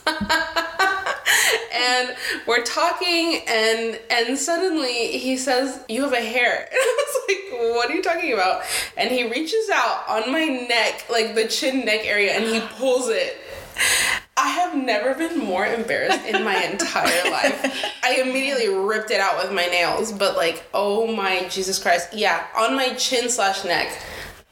and 1.74 2.16
we're 2.48 2.64
talking 2.64 3.42
and 3.48 4.00
and 4.10 4.38
suddenly 4.38 5.18
he 5.18 5.38
says 5.38 5.80
you 5.88 6.02
have 6.04 6.14
a 6.14 6.22
hair 6.22 6.62
and 6.62 6.70
i 6.74 7.06
was 7.06 7.22
like 7.28 7.76
what 7.76 7.90
are 7.90 7.94
you 7.94 8.02
talking 8.02 8.34
about 8.34 8.64
and 8.98 9.12
he 9.12 9.30
reaches 9.30 9.70
out 9.72 10.04
on 10.10 10.32
my 10.32 10.46
neck 10.46 11.06
like 11.10 11.36
the 11.36 11.48
chin 11.48 11.86
neck 11.86 12.06
area 12.06 12.32
and 12.34 12.44
he 12.46 12.60
pulls 12.78 13.08
it 13.10 13.38
I 14.40 14.48
have 14.50 14.74
never 14.74 15.14
been 15.14 15.38
more 15.38 15.66
embarrassed 15.66 16.26
in 16.26 16.44
my 16.46 16.64
entire 16.64 17.30
life. 17.32 17.94
I 18.04 18.22
immediately 18.22 18.70
ripped 18.70 19.12
it 19.12 19.20
out 19.20 19.38
with 19.44 19.52
my 19.52 19.66
nails, 19.66 20.14
but 20.14 20.38
like, 20.38 20.64
oh 20.74 21.14
my 21.14 21.48
Jesus 21.50 21.78
Christ. 21.78 22.14
Yeah, 22.14 22.48
on 22.56 22.76
my 22.76 22.94
chin 22.94 23.30
slash 23.30 23.66
neck. 23.66 23.92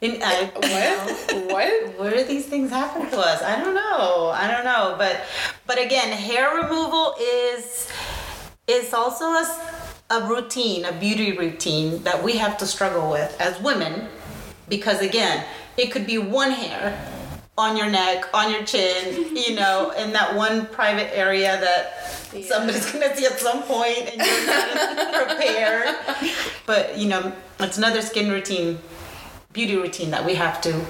In, 0.00 0.22
I, 0.22 0.44
What? 0.54 1.50
what? 1.50 1.98
where 1.98 2.10
do 2.16 2.24
these 2.24 2.46
things 2.46 2.70
happen 2.70 3.08
to 3.10 3.18
us? 3.18 3.42
I 3.42 3.58
don't 3.58 3.74
know. 3.74 4.28
I 4.28 4.46
don't 4.46 4.64
know. 4.64 4.94
But 4.98 5.22
but 5.66 5.82
again, 5.82 6.12
hair 6.12 6.54
removal 6.54 7.14
is 7.20 7.90
is 8.66 8.92
also 8.92 9.24
a, 9.24 9.46
a 10.10 10.28
routine, 10.28 10.84
a 10.84 10.92
beauty 10.92 11.36
routine 11.36 12.02
that 12.02 12.22
we 12.22 12.36
have 12.36 12.58
to 12.58 12.66
struggle 12.66 13.10
with 13.10 13.34
as 13.40 13.58
women 13.62 14.08
because 14.68 15.00
again, 15.00 15.44
it 15.78 15.90
could 15.90 16.06
be 16.06 16.18
one 16.18 16.50
hair 16.50 16.96
on 17.58 17.76
your 17.76 17.90
neck, 17.90 18.24
on 18.32 18.52
your 18.52 18.62
chin, 18.62 19.36
you 19.36 19.56
know, 19.56 19.90
in 19.98 20.12
that 20.12 20.34
one 20.34 20.64
private 20.66 21.14
area 21.14 21.60
that 21.60 22.44
somebody's 22.46 22.90
gonna 22.92 23.14
see 23.16 23.26
at 23.26 23.38
some 23.38 23.62
point 23.64 23.98
and 23.98 24.22
you're 24.22 24.46
not 24.46 25.26
prepared. 25.26 25.96
But 26.66 26.96
you 26.96 27.08
know, 27.08 27.32
it's 27.58 27.76
another 27.76 28.00
skin 28.00 28.30
routine, 28.30 28.78
beauty 29.52 29.76
routine 29.76 30.10
that 30.12 30.24
we 30.24 30.34
have 30.36 30.60
to 30.62 30.86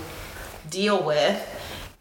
deal 0.69 1.03
with. 1.03 1.55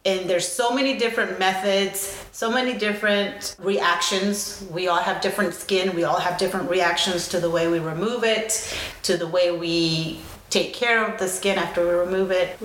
And 0.05 0.29
there's 0.29 0.47
so 0.47 0.73
many 0.73 0.97
different 0.97 1.39
methods, 1.39 2.25
so 2.31 2.51
many 2.51 2.77
different 2.77 3.55
reactions. 3.59 4.65
We 4.71 4.87
all 4.87 4.99
have 4.99 5.21
different 5.21 5.53
skin. 5.53 5.95
We 5.95 6.03
all 6.03 6.19
have 6.19 6.37
different 6.37 6.69
reactions 6.69 7.27
to 7.29 7.39
the 7.39 7.49
way 7.49 7.67
we 7.67 7.79
remove 7.79 8.23
it, 8.23 8.73
to 9.03 9.17
the 9.17 9.27
way 9.27 9.51
we 9.51 10.21
take 10.49 10.73
care 10.73 11.03
of 11.05 11.19
the 11.19 11.27
skin 11.27 11.57
after 11.57 11.83
we 11.85 11.93
remove 11.93 12.31
it. 12.31 12.57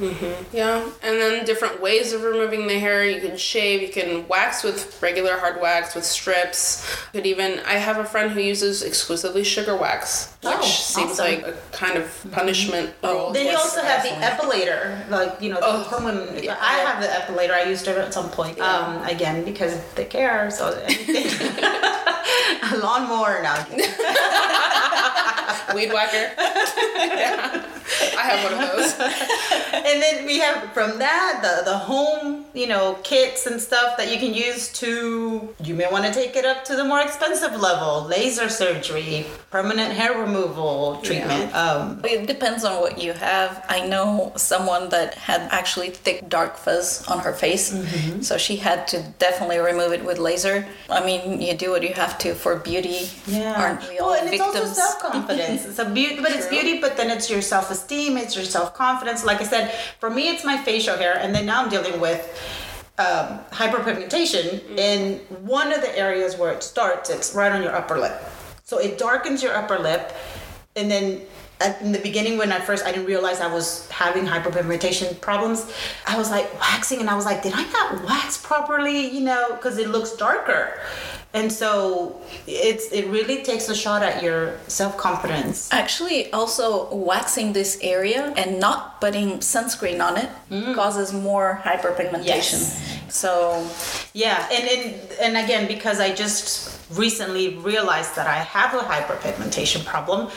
Yeah, 0.52 0.84
and 1.02 1.16
then 1.20 1.44
different 1.44 1.80
ways 1.82 2.12
of 2.12 2.22
removing 2.22 2.66
the 2.68 2.78
hair. 2.78 3.04
You 3.08 3.20
can 3.20 3.36
shave, 3.36 3.82
you 3.82 3.88
can 3.88 4.26
wax 4.28 4.62
with 4.62 5.02
regular 5.02 5.36
hard 5.38 5.60
wax, 5.60 5.94
with 5.94 6.04
strips. 6.04 6.86
You 7.12 7.20
could 7.20 7.26
even, 7.26 7.58
I 7.66 7.74
have 7.74 7.98
a 7.98 8.04
friend 8.04 8.30
who 8.30 8.40
uses 8.40 8.82
exclusively 8.82 9.42
sugar 9.44 9.76
wax, 9.76 10.32
which 10.42 10.54
Oh, 10.54 10.62
seems 10.62 11.12
awesome. 11.12 11.24
like 11.24 11.46
a 11.46 11.54
kind 11.72 11.96
of 11.98 12.26
punishment. 12.30 12.94
role. 13.02 13.32
Then 13.32 13.46
you 13.46 13.56
also 13.56 13.82
have 13.82 14.02
the 14.04 14.10
epilator, 14.10 15.08
like 15.10 15.40
you 15.40 15.50
know, 15.50 15.56
the 15.60 15.66
Oh, 15.66 16.04
women. 16.04 16.42
yeah. 16.42 16.56
I 16.60 16.74
have 16.78 17.02
the 17.02 17.08
epilator. 17.08 17.52
I 17.52 17.64
used 17.64 17.88
it 17.88 17.98
at 17.98 18.14
some 18.14 18.30
point. 18.30 18.60
Um, 18.60 19.02
again 19.04 19.44
because 19.44 19.74
of 19.74 19.82
thick 19.96 20.12
hair, 20.12 20.50
so 20.50 20.66
a 22.72 22.76
lawnmower 22.78 23.42
now. 23.42 23.66
Weed 25.74 25.92
whacker. 25.92 26.30
yeah. 26.96 27.64
I 28.18 28.22
have 28.22 28.40
one 28.44 28.54
of 28.54 28.76
those. 28.76 28.92
and 29.88 30.02
then 30.02 30.24
we 30.26 30.38
have 30.38 30.72
from 30.72 30.98
that 30.98 31.40
the 31.42 31.64
the 31.70 31.76
home 31.76 32.44
you 32.54 32.66
know 32.66 32.94
kits 33.02 33.46
and 33.46 33.60
stuff 33.60 33.96
that 33.96 34.10
you 34.12 34.18
can 34.18 34.32
use 34.34 34.68
to 34.72 35.48
you 35.62 35.74
may 35.74 35.86
want 35.90 36.04
to 36.04 36.12
take 36.12 36.36
it 36.36 36.44
up 36.44 36.64
to 36.64 36.76
the 36.76 36.84
more 36.84 37.00
expensive 37.00 37.58
level 37.60 38.04
laser 38.04 38.48
surgery 38.48 39.26
permanent 39.50 39.92
hair 39.92 40.12
removal 40.20 41.00
treatment 41.02 41.54
um 41.54 42.00
It 42.04 42.26
depends 42.26 42.64
on 42.64 42.80
what 42.80 42.94
you 43.04 43.12
have. 43.14 43.64
I 43.68 43.78
know 43.92 44.32
someone 44.36 44.88
that 44.90 45.14
had 45.14 45.40
actually 45.50 45.90
thick 45.90 46.28
dark 46.28 46.56
fuzz 46.56 47.04
on 47.08 47.18
her 47.26 47.32
face, 47.32 47.66
so 48.20 48.36
she 48.46 48.56
had 48.56 48.86
to 48.92 48.98
definitely 49.18 49.58
remove 49.58 49.92
it 49.92 50.04
with 50.04 50.18
laser. 50.18 50.66
I 50.90 51.00
mean, 51.08 51.40
you 51.40 51.54
do 51.64 51.70
what 51.74 51.82
you 51.82 51.94
have 51.94 52.14
to 52.24 52.34
for 52.34 52.52
beauty. 52.56 53.00
yeah 53.26 53.60
Aren't 53.62 53.82
we 53.88 53.98
all 53.98 54.10
well, 54.10 54.20
and 54.20 54.28
it's 54.32 54.40
also 54.42 54.60
victims? 54.64 55.61
It's 55.64 55.78
a 55.78 55.88
beauty, 55.88 56.20
but 56.20 56.32
it's 56.32 56.46
beauty. 56.46 56.80
But 56.80 56.96
then 56.96 57.10
it's 57.10 57.30
your 57.30 57.42
self-esteem. 57.42 58.16
It's 58.16 58.34
your 58.36 58.44
self-confidence. 58.44 59.24
Like 59.24 59.40
I 59.40 59.44
said, 59.44 59.72
for 60.00 60.10
me, 60.10 60.28
it's 60.28 60.44
my 60.44 60.58
facial 60.58 60.96
hair, 60.96 61.18
and 61.18 61.34
then 61.34 61.46
now 61.46 61.62
I'm 61.62 61.70
dealing 61.70 62.00
with 62.00 62.20
um, 62.98 63.40
hyperpigmentation 63.50 64.78
in 64.78 65.18
one 65.44 65.72
of 65.72 65.80
the 65.80 65.96
areas 65.98 66.36
where 66.36 66.52
it 66.52 66.62
starts. 66.62 67.10
It's 67.10 67.34
right 67.34 67.52
on 67.52 67.62
your 67.62 67.74
upper 67.74 67.98
lip, 67.98 68.20
so 68.64 68.78
it 68.78 68.98
darkens 68.98 69.42
your 69.42 69.54
upper 69.54 69.78
lip, 69.78 70.14
and 70.76 70.90
then. 70.90 71.22
At, 71.60 71.80
in 71.80 71.92
the 71.92 72.00
beginning, 72.00 72.38
when 72.38 72.50
I 72.50 72.58
first 72.58 72.84
I 72.84 72.90
didn't 72.90 73.06
realize 73.06 73.40
I 73.40 73.46
was 73.46 73.88
having 73.88 74.26
hyperpigmentation 74.26 75.20
problems, 75.20 75.72
I 76.08 76.18
was 76.18 76.28
like 76.28 76.52
waxing, 76.58 76.98
and 76.98 77.08
I 77.08 77.14
was 77.14 77.24
like, 77.24 77.40
did 77.44 77.52
I 77.54 77.62
not 77.70 78.04
wax 78.04 78.36
properly? 78.36 79.08
You 79.08 79.20
know, 79.20 79.52
because 79.52 79.78
it 79.78 79.88
looks 79.88 80.10
darker. 80.16 80.80
And 81.34 81.50
so 81.50 82.20
it's 82.46 82.92
it 82.92 83.06
really 83.08 83.42
takes 83.42 83.68
a 83.70 83.74
shot 83.74 84.02
at 84.02 84.22
your 84.22 84.58
self 84.68 84.96
confidence. 84.98 85.72
Actually, 85.72 86.30
also 86.32 86.94
waxing 86.94 87.54
this 87.54 87.78
area 87.80 88.34
and 88.36 88.60
not 88.60 89.00
putting 89.00 89.38
sunscreen 89.38 90.04
on 90.06 90.18
it 90.18 90.28
mm. 90.50 90.74
causes 90.74 91.12
more 91.12 91.60
hyperpigmentation. 91.64 92.60
Yes. 92.60 92.98
So, 93.08 93.66
Yeah, 94.12 94.46
and 94.52 94.64
and 94.68 95.12
and 95.20 95.36
again 95.36 95.66
because 95.68 96.00
I 96.00 96.14
just 96.14 96.78
recently 96.98 97.56
realized 97.56 98.14
that 98.16 98.26
I 98.26 98.38
have 98.38 98.74
a 98.74 98.84
hyperpigmentation 98.84 99.84
problem, 99.86 100.30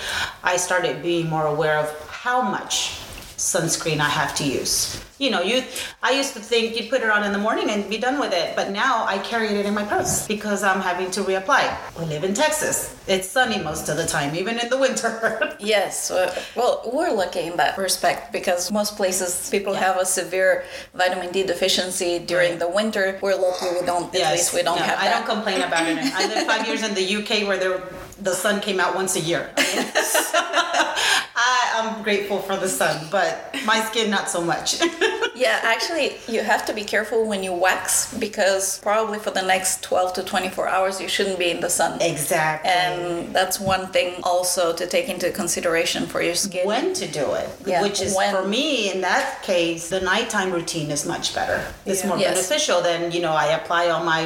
I 0.43 0.55
started 0.55 1.01
being 1.03 1.29
more 1.29 1.45
aware 1.45 1.77
of 1.77 1.91
how 2.10 2.41
much 2.41 2.99
sunscreen 3.37 3.99
I 3.99 4.09
have 4.09 4.33
to 4.35 4.43
use. 4.43 5.01
You 5.17 5.29
know, 5.31 5.41
you 5.41 5.63
I 6.03 6.11
used 6.11 6.33
to 6.33 6.39
think 6.41 6.75
you'd 6.75 6.89
put 6.89 7.01
it 7.01 7.09
on 7.09 7.23
in 7.23 7.31
the 7.31 7.37
morning 7.37 7.69
and 7.69 7.89
be 7.89 7.97
done 7.97 8.19
with 8.19 8.33
it, 8.33 8.53
but 8.55 8.71
now 8.71 9.05
I 9.05 9.17
carry 9.19 9.47
it 9.47 9.65
in 9.65 9.73
my 9.73 9.83
purse 9.85 10.27
because 10.27 10.61
I'm 10.61 10.81
having 10.81 11.09
to 11.11 11.21
reapply. 11.21 11.73
We 11.97 12.05
live 12.05 12.25
in 12.25 12.33
Texas. 12.33 12.93
It's 13.07 13.29
sunny 13.29 13.59
most 13.63 13.87
of 13.87 13.95
the 13.95 14.05
time, 14.05 14.35
even 14.35 14.59
in 14.59 14.67
the 14.69 14.77
winter. 14.77 15.55
yes, 15.59 16.11
uh, 16.11 16.33
well, 16.55 16.81
we're 16.93 17.13
lucky 17.13 17.41
in 17.41 17.55
that 17.57 17.77
respect 17.77 18.33
because 18.33 18.71
most 18.73 18.97
places 18.97 19.49
people 19.49 19.73
have 19.73 19.95
a 19.97 20.05
severe 20.05 20.65
vitamin 20.93 21.31
D 21.31 21.43
deficiency 21.43 22.19
during 22.19 22.59
the 22.59 22.67
winter. 22.67 23.17
We're 23.21 23.35
lucky 23.35 23.67
we 23.79 23.85
don't, 23.85 24.13
at 24.13 24.31
least 24.33 24.53
we 24.53 24.63
don't 24.63 24.77
No, 24.79 24.83
have 24.83 24.99
I 24.99 25.05
that. 25.05 25.25
don't 25.25 25.35
complain 25.35 25.61
about 25.61 25.87
it. 25.87 25.97
I 26.13 26.27
lived 26.27 26.45
five 26.47 26.67
years 26.67 26.83
in 26.83 26.93
the 26.93 27.15
UK 27.17 27.47
where 27.47 27.57
there, 27.57 27.81
the 28.21 28.33
sun 28.33 28.59
came 28.59 28.81
out 28.81 28.95
once 28.95 29.15
a 29.15 29.21
year. 29.21 29.49
I 29.55 29.61
mean, 29.75 29.85
grateful 32.05 32.39
for 32.47 32.55
the 32.55 32.69
sun, 32.69 32.95
but 33.11 33.53
my 33.65 33.79
skin 33.89 34.09
not 34.09 34.29
so 34.29 34.41
much. 34.41 34.67
Yeah, 35.37 35.59
actually, 35.63 36.15
you 36.29 36.41
have 36.43 36.65
to 36.67 36.73
be 36.73 36.85
careful 36.85 37.25
when 37.27 37.43
you 37.43 37.51
wax 37.51 38.13
because 38.17 38.79
probably 38.79 39.19
for 39.19 39.31
the 39.31 39.41
next 39.41 39.83
12 39.83 40.13
to 40.13 40.23
24 40.23 40.69
hours 40.69 41.01
you 41.01 41.09
shouldn't 41.09 41.37
be 41.37 41.49
in 41.51 41.59
the 41.59 41.69
sun. 41.69 42.01
exactly. 42.01 42.71
And 42.71 43.35
that's 43.35 43.59
one 43.59 43.87
thing 43.91 44.09
also 44.23 44.71
to 44.73 44.87
take 44.87 45.09
into 45.09 45.27
consideration 45.31 46.05
for 46.07 46.21
your 46.21 46.35
skin. 46.35 46.65
when 46.65 46.93
to 46.93 47.05
do 47.21 47.33
it, 47.33 47.49
Yeah, 47.65 47.81
which 47.81 47.99
is 48.01 48.15
when. 48.15 48.33
for 48.33 48.47
me 48.47 48.89
in 48.93 49.01
that 49.01 49.43
case, 49.43 49.89
the 49.89 49.99
nighttime 49.99 50.53
routine 50.53 50.89
is 50.89 51.05
much 51.05 51.35
better. 51.35 51.59
It's 51.85 52.01
Yeah. 52.01 52.07
more 52.09 52.17
Yes. 52.17 52.33
beneficial 52.35 52.79
than 52.81 53.11
you 53.11 53.19
know. 53.25 53.33
I 53.45 53.47
apply 53.59 53.89
all 53.89 54.05
my 54.05 54.21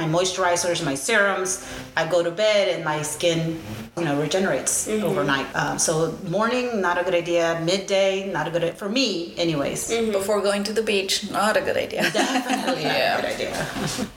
my 0.00 0.06
moisturizers, 0.16 0.78
my 0.92 0.94
serums. 1.08 1.50
I 2.00 2.06
go 2.06 2.22
to 2.22 2.30
bed 2.30 2.64
and 2.74 2.80
my 2.92 3.02
skin, 3.02 3.60
you 4.00 4.06
know, 4.06 4.20
regenerates 4.20 4.88
Mm-hmm. 4.88 5.04
overnight. 5.04 5.46
Um, 5.54 5.78
so 5.78 6.12
morning, 6.28 6.80
not 6.80 6.98
a 6.98 7.04
good 7.04 7.14
idea. 7.14 7.60
Midday, 7.64 8.32
not 8.32 8.48
a 8.48 8.50
good 8.50 8.74
for 8.76 8.88
me, 8.88 9.34
anyways. 9.36 9.88
Before 10.10 10.40
going 10.40 10.64
to 10.64 10.72
the 10.72 10.82
beach, 10.82 11.30
not 11.30 11.56
a 11.56 11.60
good 11.60 11.76
idea. 11.76 12.02
Definitely 12.12 12.84
not 12.84 12.96
Yeah. 12.96 13.18
a 13.18 13.22
good 13.22 13.30
idea. 13.34 13.66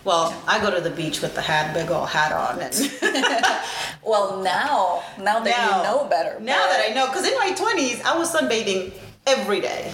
well, 0.05 0.33
I 0.47 0.59
go 0.61 0.73
to 0.73 0.81
the 0.81 0.89
beach 0.89 1.21
with 1.21 1.35
the 1.35 1.41
hat, 1.41 1.73
big 1.73 1.91
old 1.91 2.09
hat 2.09 2.31
on, 2.31 2.59
and 2.61 2.73
well, 4.03 4.41
now, 4.41 5.03
now 5.19 5.39
that 5.39 5.57
now, 5.57 5.77
you 5.77 5.83
know 5.83 6.07
better. 6.09 6.39
Now 6.39 6.65
that 6.71 6.81
I 6.89 6.93
know, 6.93 7.07
because 7.07 7.27
in 7.27 7.35
my 7.37 7.51
twenties, 7.53 8.01
I 8.03 8.17
was 8.17 8.33
sunbathing 8.33 8.93
every 9.27 9.59
day, 9.61 9.93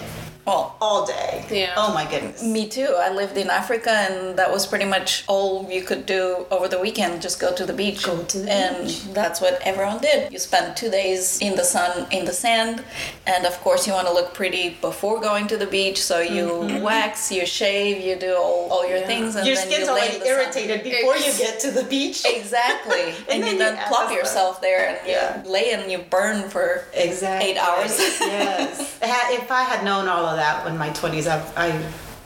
Well, 0.50 0.74
all 0.80 1.06
day. 1.06 1.44
Yeah. 1.48 1.74
Oh 1.76 1.94
my 1.94 2.04
goodness. 2.10 2.42
me 2.42 2.68
too. 2.68 2.92
I 2.98 3.12
lived 3.14 3.36
in 3.38 3.48
Africa, 3.50 3.90
and 4.10 4.36
that 4.36 4.50
was 4.50 4.66
pretty 4.66 4.84
much 4.84 5.22
all 5.28 5.64
you 5.70 5.82
could 5.82 6.06
do 6.06 6.44
over 6.50 6.66
the 6.66 6.80
weekend. 6.80 7.22
Just 7.22 7.38
go 7.38 7.54
to 7.54 7.64
the 7.64 7.72
beach. 7.72 8.02
Go 8.04 8.20
to 8.24 8.38
the 8.40 8.50
and 8.50 8.86
beach. 8.88 9.04
that's 9.14 9.40
what 9.40 9.60
everyone 9.64 9.98
did. 9.98 10.32
You 10.32 10.40
spend 10.40 10.76
two 10.76 10.90
days 10.90 11.38
in 11.40 11.54
the 11.54 11.62
sun, 11.62 12.08
in 12.10 12.24
the 12.24 12.32
sand, 12.32 12.82
and 13.28 13.46
of 13.46 13.54
course 13.60 13.86
you 13.86 13.92
want 13.92 14.08
to 14.08 14.12
look 14.12 14.34
pretty 14.34 14.70
before 14.80 15.20
going 15.20 15.46
to 15.52 15.56
the 15.56 15.66
beach. 15.78 16.02
So 16.02 16.18
you 16.20 16.40
Mm-hmm. 16.50 16.82
wax, 16.82 17.30
you 17.30 17.46
shave, 17.46 18.02
you 18.04 18.16
do 18.16 18.34
all, 18.34 18.66
all 18.72 18.84
your 18.92 19.00
things, 19.06 19.36
and 19.36 19.46
Your 19.46 19.54
then 19.54 19.66
skin's 19.68 19.86
you 19.86 19.92
already 19.92 20.18
the 20.18 20.24
sun. 20.24 20.34
irritated 20.34 20.82
before 20.82 21.16
you 21.16 21.32
get 21.38 21.60
to 21.60 21.70
the 21.70 21.84
beach. 21.84 22.24
Exactly. 22.26 23.02
and, 23.30 23.30
And 23.30 23.38
you 23.38 23.44
then 23.50 23.58
then 23.58 23.76
you 23.76 23.86
plop 23.86 24.04
add 24.06 24.10
the 24.10 24.14
yourself 24.16 24.60
there 24.60 24.82
and 24.88 24.98
Yeah. 25.06 25.42
you 25.44 25.48
lay 25.48 25.70
and 25.74 25.90
you 25.92 25.98
burn 26.16 26.48
for 26.50 26.86
Exactly. 26.92 27.50
eight 27.50 27.56
hours. 27.56 27.94
yes. 28.20 28.98
If 29.40 29.50
I 29.52 29.62
had 29.62 29.84
known 29.84 30.08
all 30.08 30.24
of 30.26 30.36
that 30.36 30.39
in 30.66 30.76
my 30.78 30.90
twenties, 30.90 31.26
I, 31.26 31.38
I, 31.56 31.68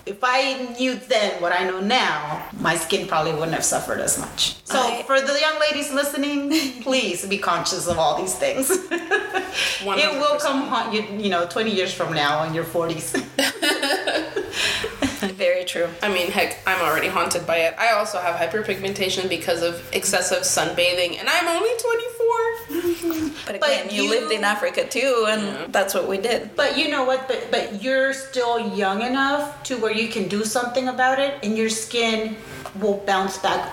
if 0.07 0.18
I 0.22 0.74
knew 0.79 0.94
then 0.96 1.40
what 1.40 1.53
I 1.53 1.64
know 1.64 1.81
now, 1.81 2.46
my 2.61 2.77
skin 2.77 3.07
probably 3.09 3.33
wouldn't 3.33 3.53
have 3.53 3.64
suffered 3.64 4.00
as 4.00 4.18
much. 4.18 4.57
So 4.64 4.79
I- 4.79 5.03
for 5.03 5.20
the 5.20 5.38
young 5.40 5.59
ladies 5.61 5.92
listening, 5.92 6.83
please 6.83 7.27
be 7.27 7.38
conscious 7.38 7.87
of 7.87 7.98
all 7.98 8.16
these 8.16 8.35
things. 8.35 8.70
it 8.90 10.12
will 10.20 10.38
come 10.38 10.62
haunt 10.68 10.92
you, 10.94 11.03
you 11.18 11.31
know, 11.31 11.46
twenty 11.46 11.70
years 11.70 11.92
from 11.92 12.12
now 12.12 12.44
in 12.44 12.55
your 12.55 12.64
forties. 12.64 13.12
Very 15.34 15.64
true. 15.64 15.88
I 16.02 16.08
mean, 16.08 16.30
heck, 16.30 16.58
I'm 16.66 16.80
already 16.80 17.08
haunted 17.08 17.46
by 17.46 17.58
it. 17.58 17.74
I 17.78 17.92
also 17.92 18.18
have 18.18 18.37
hyperpigmentation 18.37 19.28
because 19.28 19.62
of 19.62 19.82
excessive 19.94 20.40
sunbathing, 20.42 21.18
and 21.18 21.28
I'm 21.28 21.48
only 21.48 21.70
24. 22.68 23.34
But 23.46 23.60
But 23.60 23.70
again, 23.70 23.88
you, 23.90 24.02
you- 24.04 24.10
lived 24.10 24.32
in 24.32 24.44
Africa 24.44 24.87
too, 24.87 25.26
and 25.28 25.72
that's 25.72 25.94
what 25.94 26.08
we 26.08 26.18
did. 26.18 26.54
But 26.56 26.76
you 26.78 26.88
know 26.90 27.04
what? 27.04 27.26
But 27.28 27.48
but 27.50 27.82
you're 27.82 28.12
still 28.12 28.74
young 28.76 29.03
enough 29.03 29.62
to 29.64 29.76
where 29.76 29.92
you 29.92 30.09
can 30.09 30.28
do 30.28 30.44
something 30.44 30.88
about 30.88 31.18
it, 31.18 31.38
and 31.42 31.57
your 31.57 31.68
skin 31.70 32.36
will 32.80 33.03
bounce 33.07 33.38
back 33.38 33.72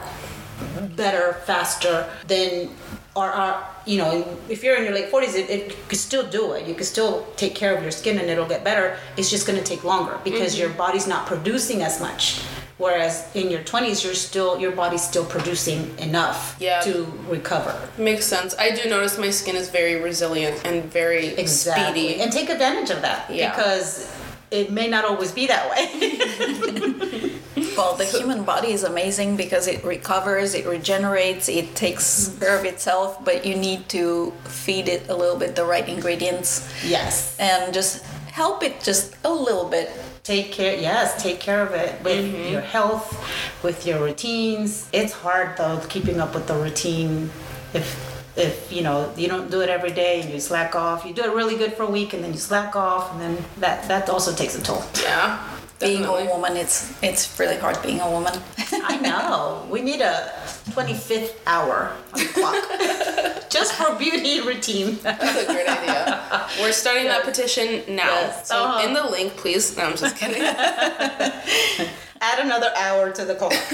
better, 0.96 1.34
faster 1.46 2.08
than 2.28 2.70
or 3.16 3.30
are 3.30 3.68
you 3.86 3.98
know 3.98 4.26
if 4.50 4.64
you're 4.64 4.76
in 4.78 4.84
your 4.84 4.94
late 4.94 5.12
40s 5.12 5.36
it, 5.36 5.50
it 5.50 5.70
you 5.72 5.84
can 5.90 5.98
still 5.98 6.28
do 6.30 6.54
it 6.54 6.68
you 6.68 6.74
can 6.74 6.86
still 6.86 7.28
take 7.36 7.56
care 7.56 7.76
of 7.76 7.82
your 7.82 7.92
skin 7.92 8.18
and 8.20 8.30
it'll 8.30 8.48
get 8.48 8.64
better 8.64 8.98
it's 9.18 9.30
just 9.30 9.46
going 9.46 9.58
to 9.58 9.66
take 9.66 9.84
longer 9.84 10.20
because 10.24 10.58
your 10.58 10.70
mm-hmm. 10.70 10.78
body's 10.78 11.08
not 11.08 11.26
producing 11.26 11.82
as 11.82 12.00
much 12.00 12.42
whereas 12.78 13.30
in 13.36 13.52
your 13.52 13.62
20s 13.62 14.04
you're 14.04 14.14
still 14.14 14.60
your 14.60 14.72
body's 14.72 15.04
still 15.04 15.26
producing 15.26 15.98
enough 16.00 16.56
Yeah. 16.60 16.80
to 16.82 17.06
recover 17.28 17.76
Makes 17.98 18.26
sense. 18.26 18.56
I 18.58 18.72
do 18.72 18.90
notice 18.90 19.18
my 19.18 19.30
skin 19.30 19.56
is 19.56 19.70
very 19.70 19.96
resilient 20.02 20.66
and 20.66 20.86
very 20.86 21.28
exactly 21.28 22.08
speedy. 22.08 22.22
and 22.22 22.32
take 22.32 22.50
advantage 22.50 22.90
of 22.90 23.02
that 23.02 23.30
Yeah. 23.30 23.52
because 23.52 24.10
it 24.52 24.72
may 24.72 24.88
not 24.88 25.06
always 25.06 25.32
be 25.32 25.48
that 25.48 25.70
way 25.72 27.32
Well, 27.78 27.96
the 27.96 28.06
human 28.06 28.44
body 28.44 28.72
is 28.72 28.84
amazing 28.84 29.38
because 29.38 29.68
it 29.68 29.84
recovers, 29.84 30.54
it 30.54 30.66
regenerates, 30.66 31.48
it 31.50 31.74
takes 31.76 32.36
care 32.40 32.58
of 32.60 32.66
itself, 32.66 33.24
but 33.24 33.46
you 33.46 33.56
need 33.56 33.88
to 33.90 34.32
feed 34.46 34.88
it 34.88 35.08
a 35.10 35.16
little 35.16 35.38
bit 35.38 35.56
the 35.56 35.66
right 35.66 35.88
ingredients 35.88 36.68
yes 36.86 37.36
and 37.40 37.74
just 37.74 38.04
help 38.32 38.64
it 38.64 38.82
just 38.82 39.16
a 39.24 39.30
little 39.34 39.66
bit. 39.70 39.90
take 40.24 40.52
care 40.52 40.76
yes 40.80 41.22
take 41.22 41.40
care 41.40 41.62
of 41.66 41.74
it 41.74 41.92
with 42.04 42.24
Mm-hmm. 42.26 42.52
your 42.54 42.62
health 42.62 43.06
with 43.64 43.86
your 43.88 44.00
routines 44.00 44.88
it's 44.94 45.14
hard 45.14 45.58
though 45.58 45.80
keeping 45.90 46.20
up 46.24 46.34
with 46.36 46.46
the 46.48 46.54
routine 46.56 47.30
if 47.74 47.88
if 48.38 48.72
you 48.72 48.82
know 48.84 49.12
you 49.18 49.28
don't 49.28 49.50
do 49.52 49.60
it 49.62 49.70
every 49.70 49.92
day 49.92 50.22
and 50.22 50.30
you 50.32 50.40
slack 50.40 50.76
off 50.76 51.04
you 51.06 51.12
do 51.14 51.24
it 51.24 51.34
really 51.34 51.58
good 51.58 51.74
for 51.74 51.84
a 51.84 51.92
week 52.00 52.14
and 52.14 52.24
then 52.24 52.32
you 52.32 52.40
slack 52.40 52.76
off 52.76 53.12
and 53.12 53.20
then 53.24 53.34
that 53.64 53.88
that 53.88 54.10
also 54.10 54.32
takes 54.42 54.56
a 54.56 54.62
toll 54.62 54.84
Yeah. 55.02 55.40
Being 55.82 56.02
definitely. 56.04 56.28
a 56.28 56.34
woman, 56.36 56.58
it's 56.58 56.94
it's 57.04 57.40
really 57.40 57.58
hard 57.58 57.82
being 57.82 58.00
a 58.00 58.10
woman. 58.10 58.34
i 58.94 58.98
know 59.00 59.68
we 59.70 59.82
need 59.82 60.02
a 60.02 60.32
25th 60.72 61.34
hour 61.46 61.92
on 62.14 62.20
the 62.20 62.30
clock 62.38 63.50
just 63.50 63.74
for 63.74 63.94
beauty 63.96 64.40
routine 64.42 64.98
That's 65.04 65.38
a 65.44 65.46
great 65.46 65.68
idea. 65.68 66.48
We're 66.62 66.72
starting 66.72 67.06
that 67.06 67.24
petition 67.24 67.84
now. 67.96 68.08
Yes. 68.14 68.48
So 68.48 68.56
Uh-huh. 68.64 68.88
in 68.88 68.94
the 68.94 69.04
link, 69.16 69.36
please. 69.36 69.76
No, 69.78 69.84
I'm 69.84 69.98
just 69.98 70.16
kidding. 70.16 70.44
Add 72.22 72.40
another 72.40 72.72
hour 72.76 73.12
to 73.12 73.26
the 73.26 73.36
clock 73.36 73.52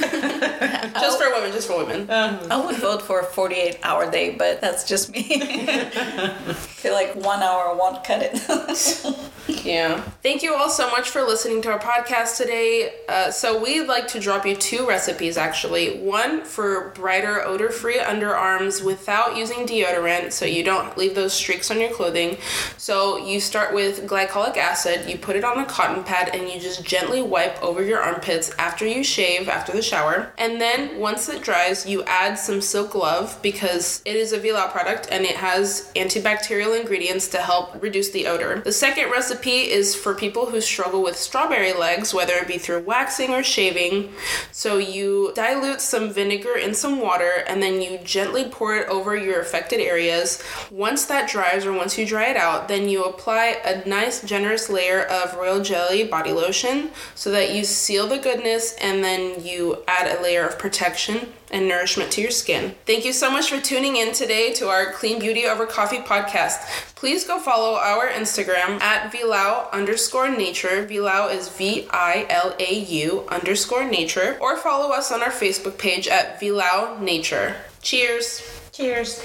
just 1.00 1.22
for 1.22 1.30
women. 1.32 1.52
Just 1.52 1.68
for 1.68 1.78
women. 1.86 2.10
I 2.10 2.66
would 2.66 2.78
vote 2.78 3.02
for 3.02 3.20
a 3.20 3.24
48 3.24 3.80
hour 3.84 4.10
day, 4.10 4.36
but 4.36 4.62
that's 4.62 4.84
just 4.84 5.12
me. 5.12 5.26
I 5.30 6.54
feel 6.54 6.94
like 6.94 7.16
one 7.16 7.44
hour 7.44 7.76
won't 7.76 8.04
cut 8.04 8.22
it. 8.24 9.22
Yeah. 9.48 10.02
Thank 10.24 10.44
you 10.44 10.56
all 10.56 10.70
so 10.70 10.90
much 10.92 11.10
for 11.10 11.22
listening 11.22 11.62
to 11.64 11.72
our 11.72 11.80
podcast 11.80 12.38
today. 12.38 12.94
Uh, 13.08 13.32
so, 13.32 13.62
we'd 13.62 13.88
like 13.88 14.08
to 14.10 14.20
drop 14.20 14.46
you 14.46 14.56
two 14.56 14.88
recipes 14.88 15.38
actually. 15.38 16.00
One 16.00 16.44
for 16.44 16.90
brighter, 16.90 17.42
odor 17.42 17.70
free 17.70 17.98
underarms 17.98 18.84
without 18.84 19.38
using 19.38 19.66
deodorant 19.66 20.32
so 20.32 20.46
you 20.46 20.64
don't 20.64 20.98
leave 20.98 21.16
those 21.16 21.34
streaks 21.34 21.72
on 21.72 21.80
your 21.80 21.92
clothing. 21.92 22.38
So, 22.78 23.18
you 23.26 23.40
start 23.40 23.74
with 23.74 24.08
glycolic 24.08 24.58
acid, 24.58 25.10
you 25.10 25.18
put 25.18 25.36
it 25.36 25.44
on 25.44 25.60
a 25.60 25.66
cotton 25.66 26.04
pad, 26.04 26.30
and 26.34 26.50
you 26.50 26.60
just 26.60 26.84
gently 26.84 27.22
wipe 27.22 27.62
over 27.64 27.82
your 27.84 28.02
armpits 28.38 28.58
after 28.58 28.86
you 28.86 29.04
shave 29.04 29.50
after 29.50 29.72
the 29.72 29.82
shower. 29.82 30.32
And 30.38 30.62
then, 30.62 31.00
once 31.00 31.30
it 31.30 31.44
dries, 31.44 31.86
you 31.86 32.04
add 32.04 32.36
some 32.36 32.62
silk 32.62 32.92
glove 32.92 33.38
because 33.42 34.02
it 34.06 34.16
is 34.16 34.34
a 34.34 34.40
Vilao 34.40 34.72
product 34.72 35.08
and 35.12 35.26
it 35.26 35.36
has 35.36 35.92
antibacterial 35.96 36.80
ingredients 36.80 37.28
to 37.30 37.38
help 37.38 37.82
reduce 37.82 38.12
the 38.12 38.28
odor. 38.28 38.62
The 38.62 38.72
second 38.72 39.10
recipe 39.12 39.70
is 39.72 39.96
for 39.96 40.14
people 40.14 40.48
who 40.50 40.62
struggle 40.62 41.04
with 41.04 41.16
strawberry 41.16 41.74
legs, 41.74 42.14
whether 42.14 42.34
it 42.34 42.48
be 42.48 42.58
through 42.58 42.84
waxing 42.84 43.32
or 43.32 43.44
shaving. 43.44 44.14
So 44.52 44.78
you 44.78 45.32
dilute 45.36 45.82
some 45.82 46.12
vinegar 46.12 46.58
in 46.58 46.74
some 46.74 47.00
water 47.00 47.44
and 47.48 47.62
then 47.62 47.82
you 47.82 48.00
gently 48.04 48.46
pour 48.50 48.76
it 48.78 48.88
over 48.90 49.16
your 49.16 49.42
affected 49.42 49.80
areas. 49.80 50.42
Once 50.72 51.06
that 51.06 51.30
dries 51.30 51.66
or 51.66 51.74
once 51.74 51.98
you 51.98 52.06
dry 52.06 52.28
it 52.28 52.38
out, 52.38 52.68
then 52.68 52.90
you 52.90 53.04
apply 53.04 53.58
a 53.66 53.88
nice 53.88 54.22
generous 54.24 54.70
layer 54.70 55.04
of 55.04 55.36
royal 55.36 55.62
jelly 55.62 56.04
body 56.04 56.32
lotion 56.32 56.92
so 57.16 57.32
that 57.32 57.54
you 57.54 57.64
seal 57.64 58.08
the 58.08 58.18
goodness 58.28 58.76
and 58.82 59.02
then 59.02 59.42
you 59.46 59.82
add 59.88 60.18
a 60.18 60.22
layer 60.22 60.46
of 60.46 60.60
protection 60.60 61.30
and 61.50 61.66
nourishment 61.66 62.12
to 62.12 62.20
your 62.20 62.32
skin. 62.32 62.76
Thank 62.86 63.06
you 63.06 63.14
so 63.14 63.32
much 63.32 63.50
for 63.50 63.62
tuning 63.62 63.96
in 63.96 64.14
today 64.14 64.52
to 64.56 64.68
our 64.68 64.92
Clean 64.92 65.18
Beauty 65.18 65.46
Over 65.46 65.66
Coffee 65.66 66.00
podcast. 66.00 66.58
Please 66.96 67.24
go 67.24 67.40
follow 67.40 67.76
our 67.78 68.10
Instagram 68.10 68.82
at 68.82 69.14
Vilau 69.14 69.72
underscore 69.72 70.30
nature. 70.30 70.86
Vilau 70.86 71.34
is 71.34 71.48
V 71.48 71.88
I 71.90 72.26
L 72.30 72.54
A 72.60 72.80
U 72.80 73.26
underscore 73.30 73.90
nature. 73.90 74.38
Or 74.42 74.58
follow 74.58 74.94
us 74.94 75.10
on 75.10 75.24
our 75.24 75.32
Facebook 75.32 75.78
page 75.78 76.10
at 76.10 76.42
Vilau 76.42 77.00
Nature. 77.00 77.56
Cheers! 77.82 78.58
cheers 78.78 79.24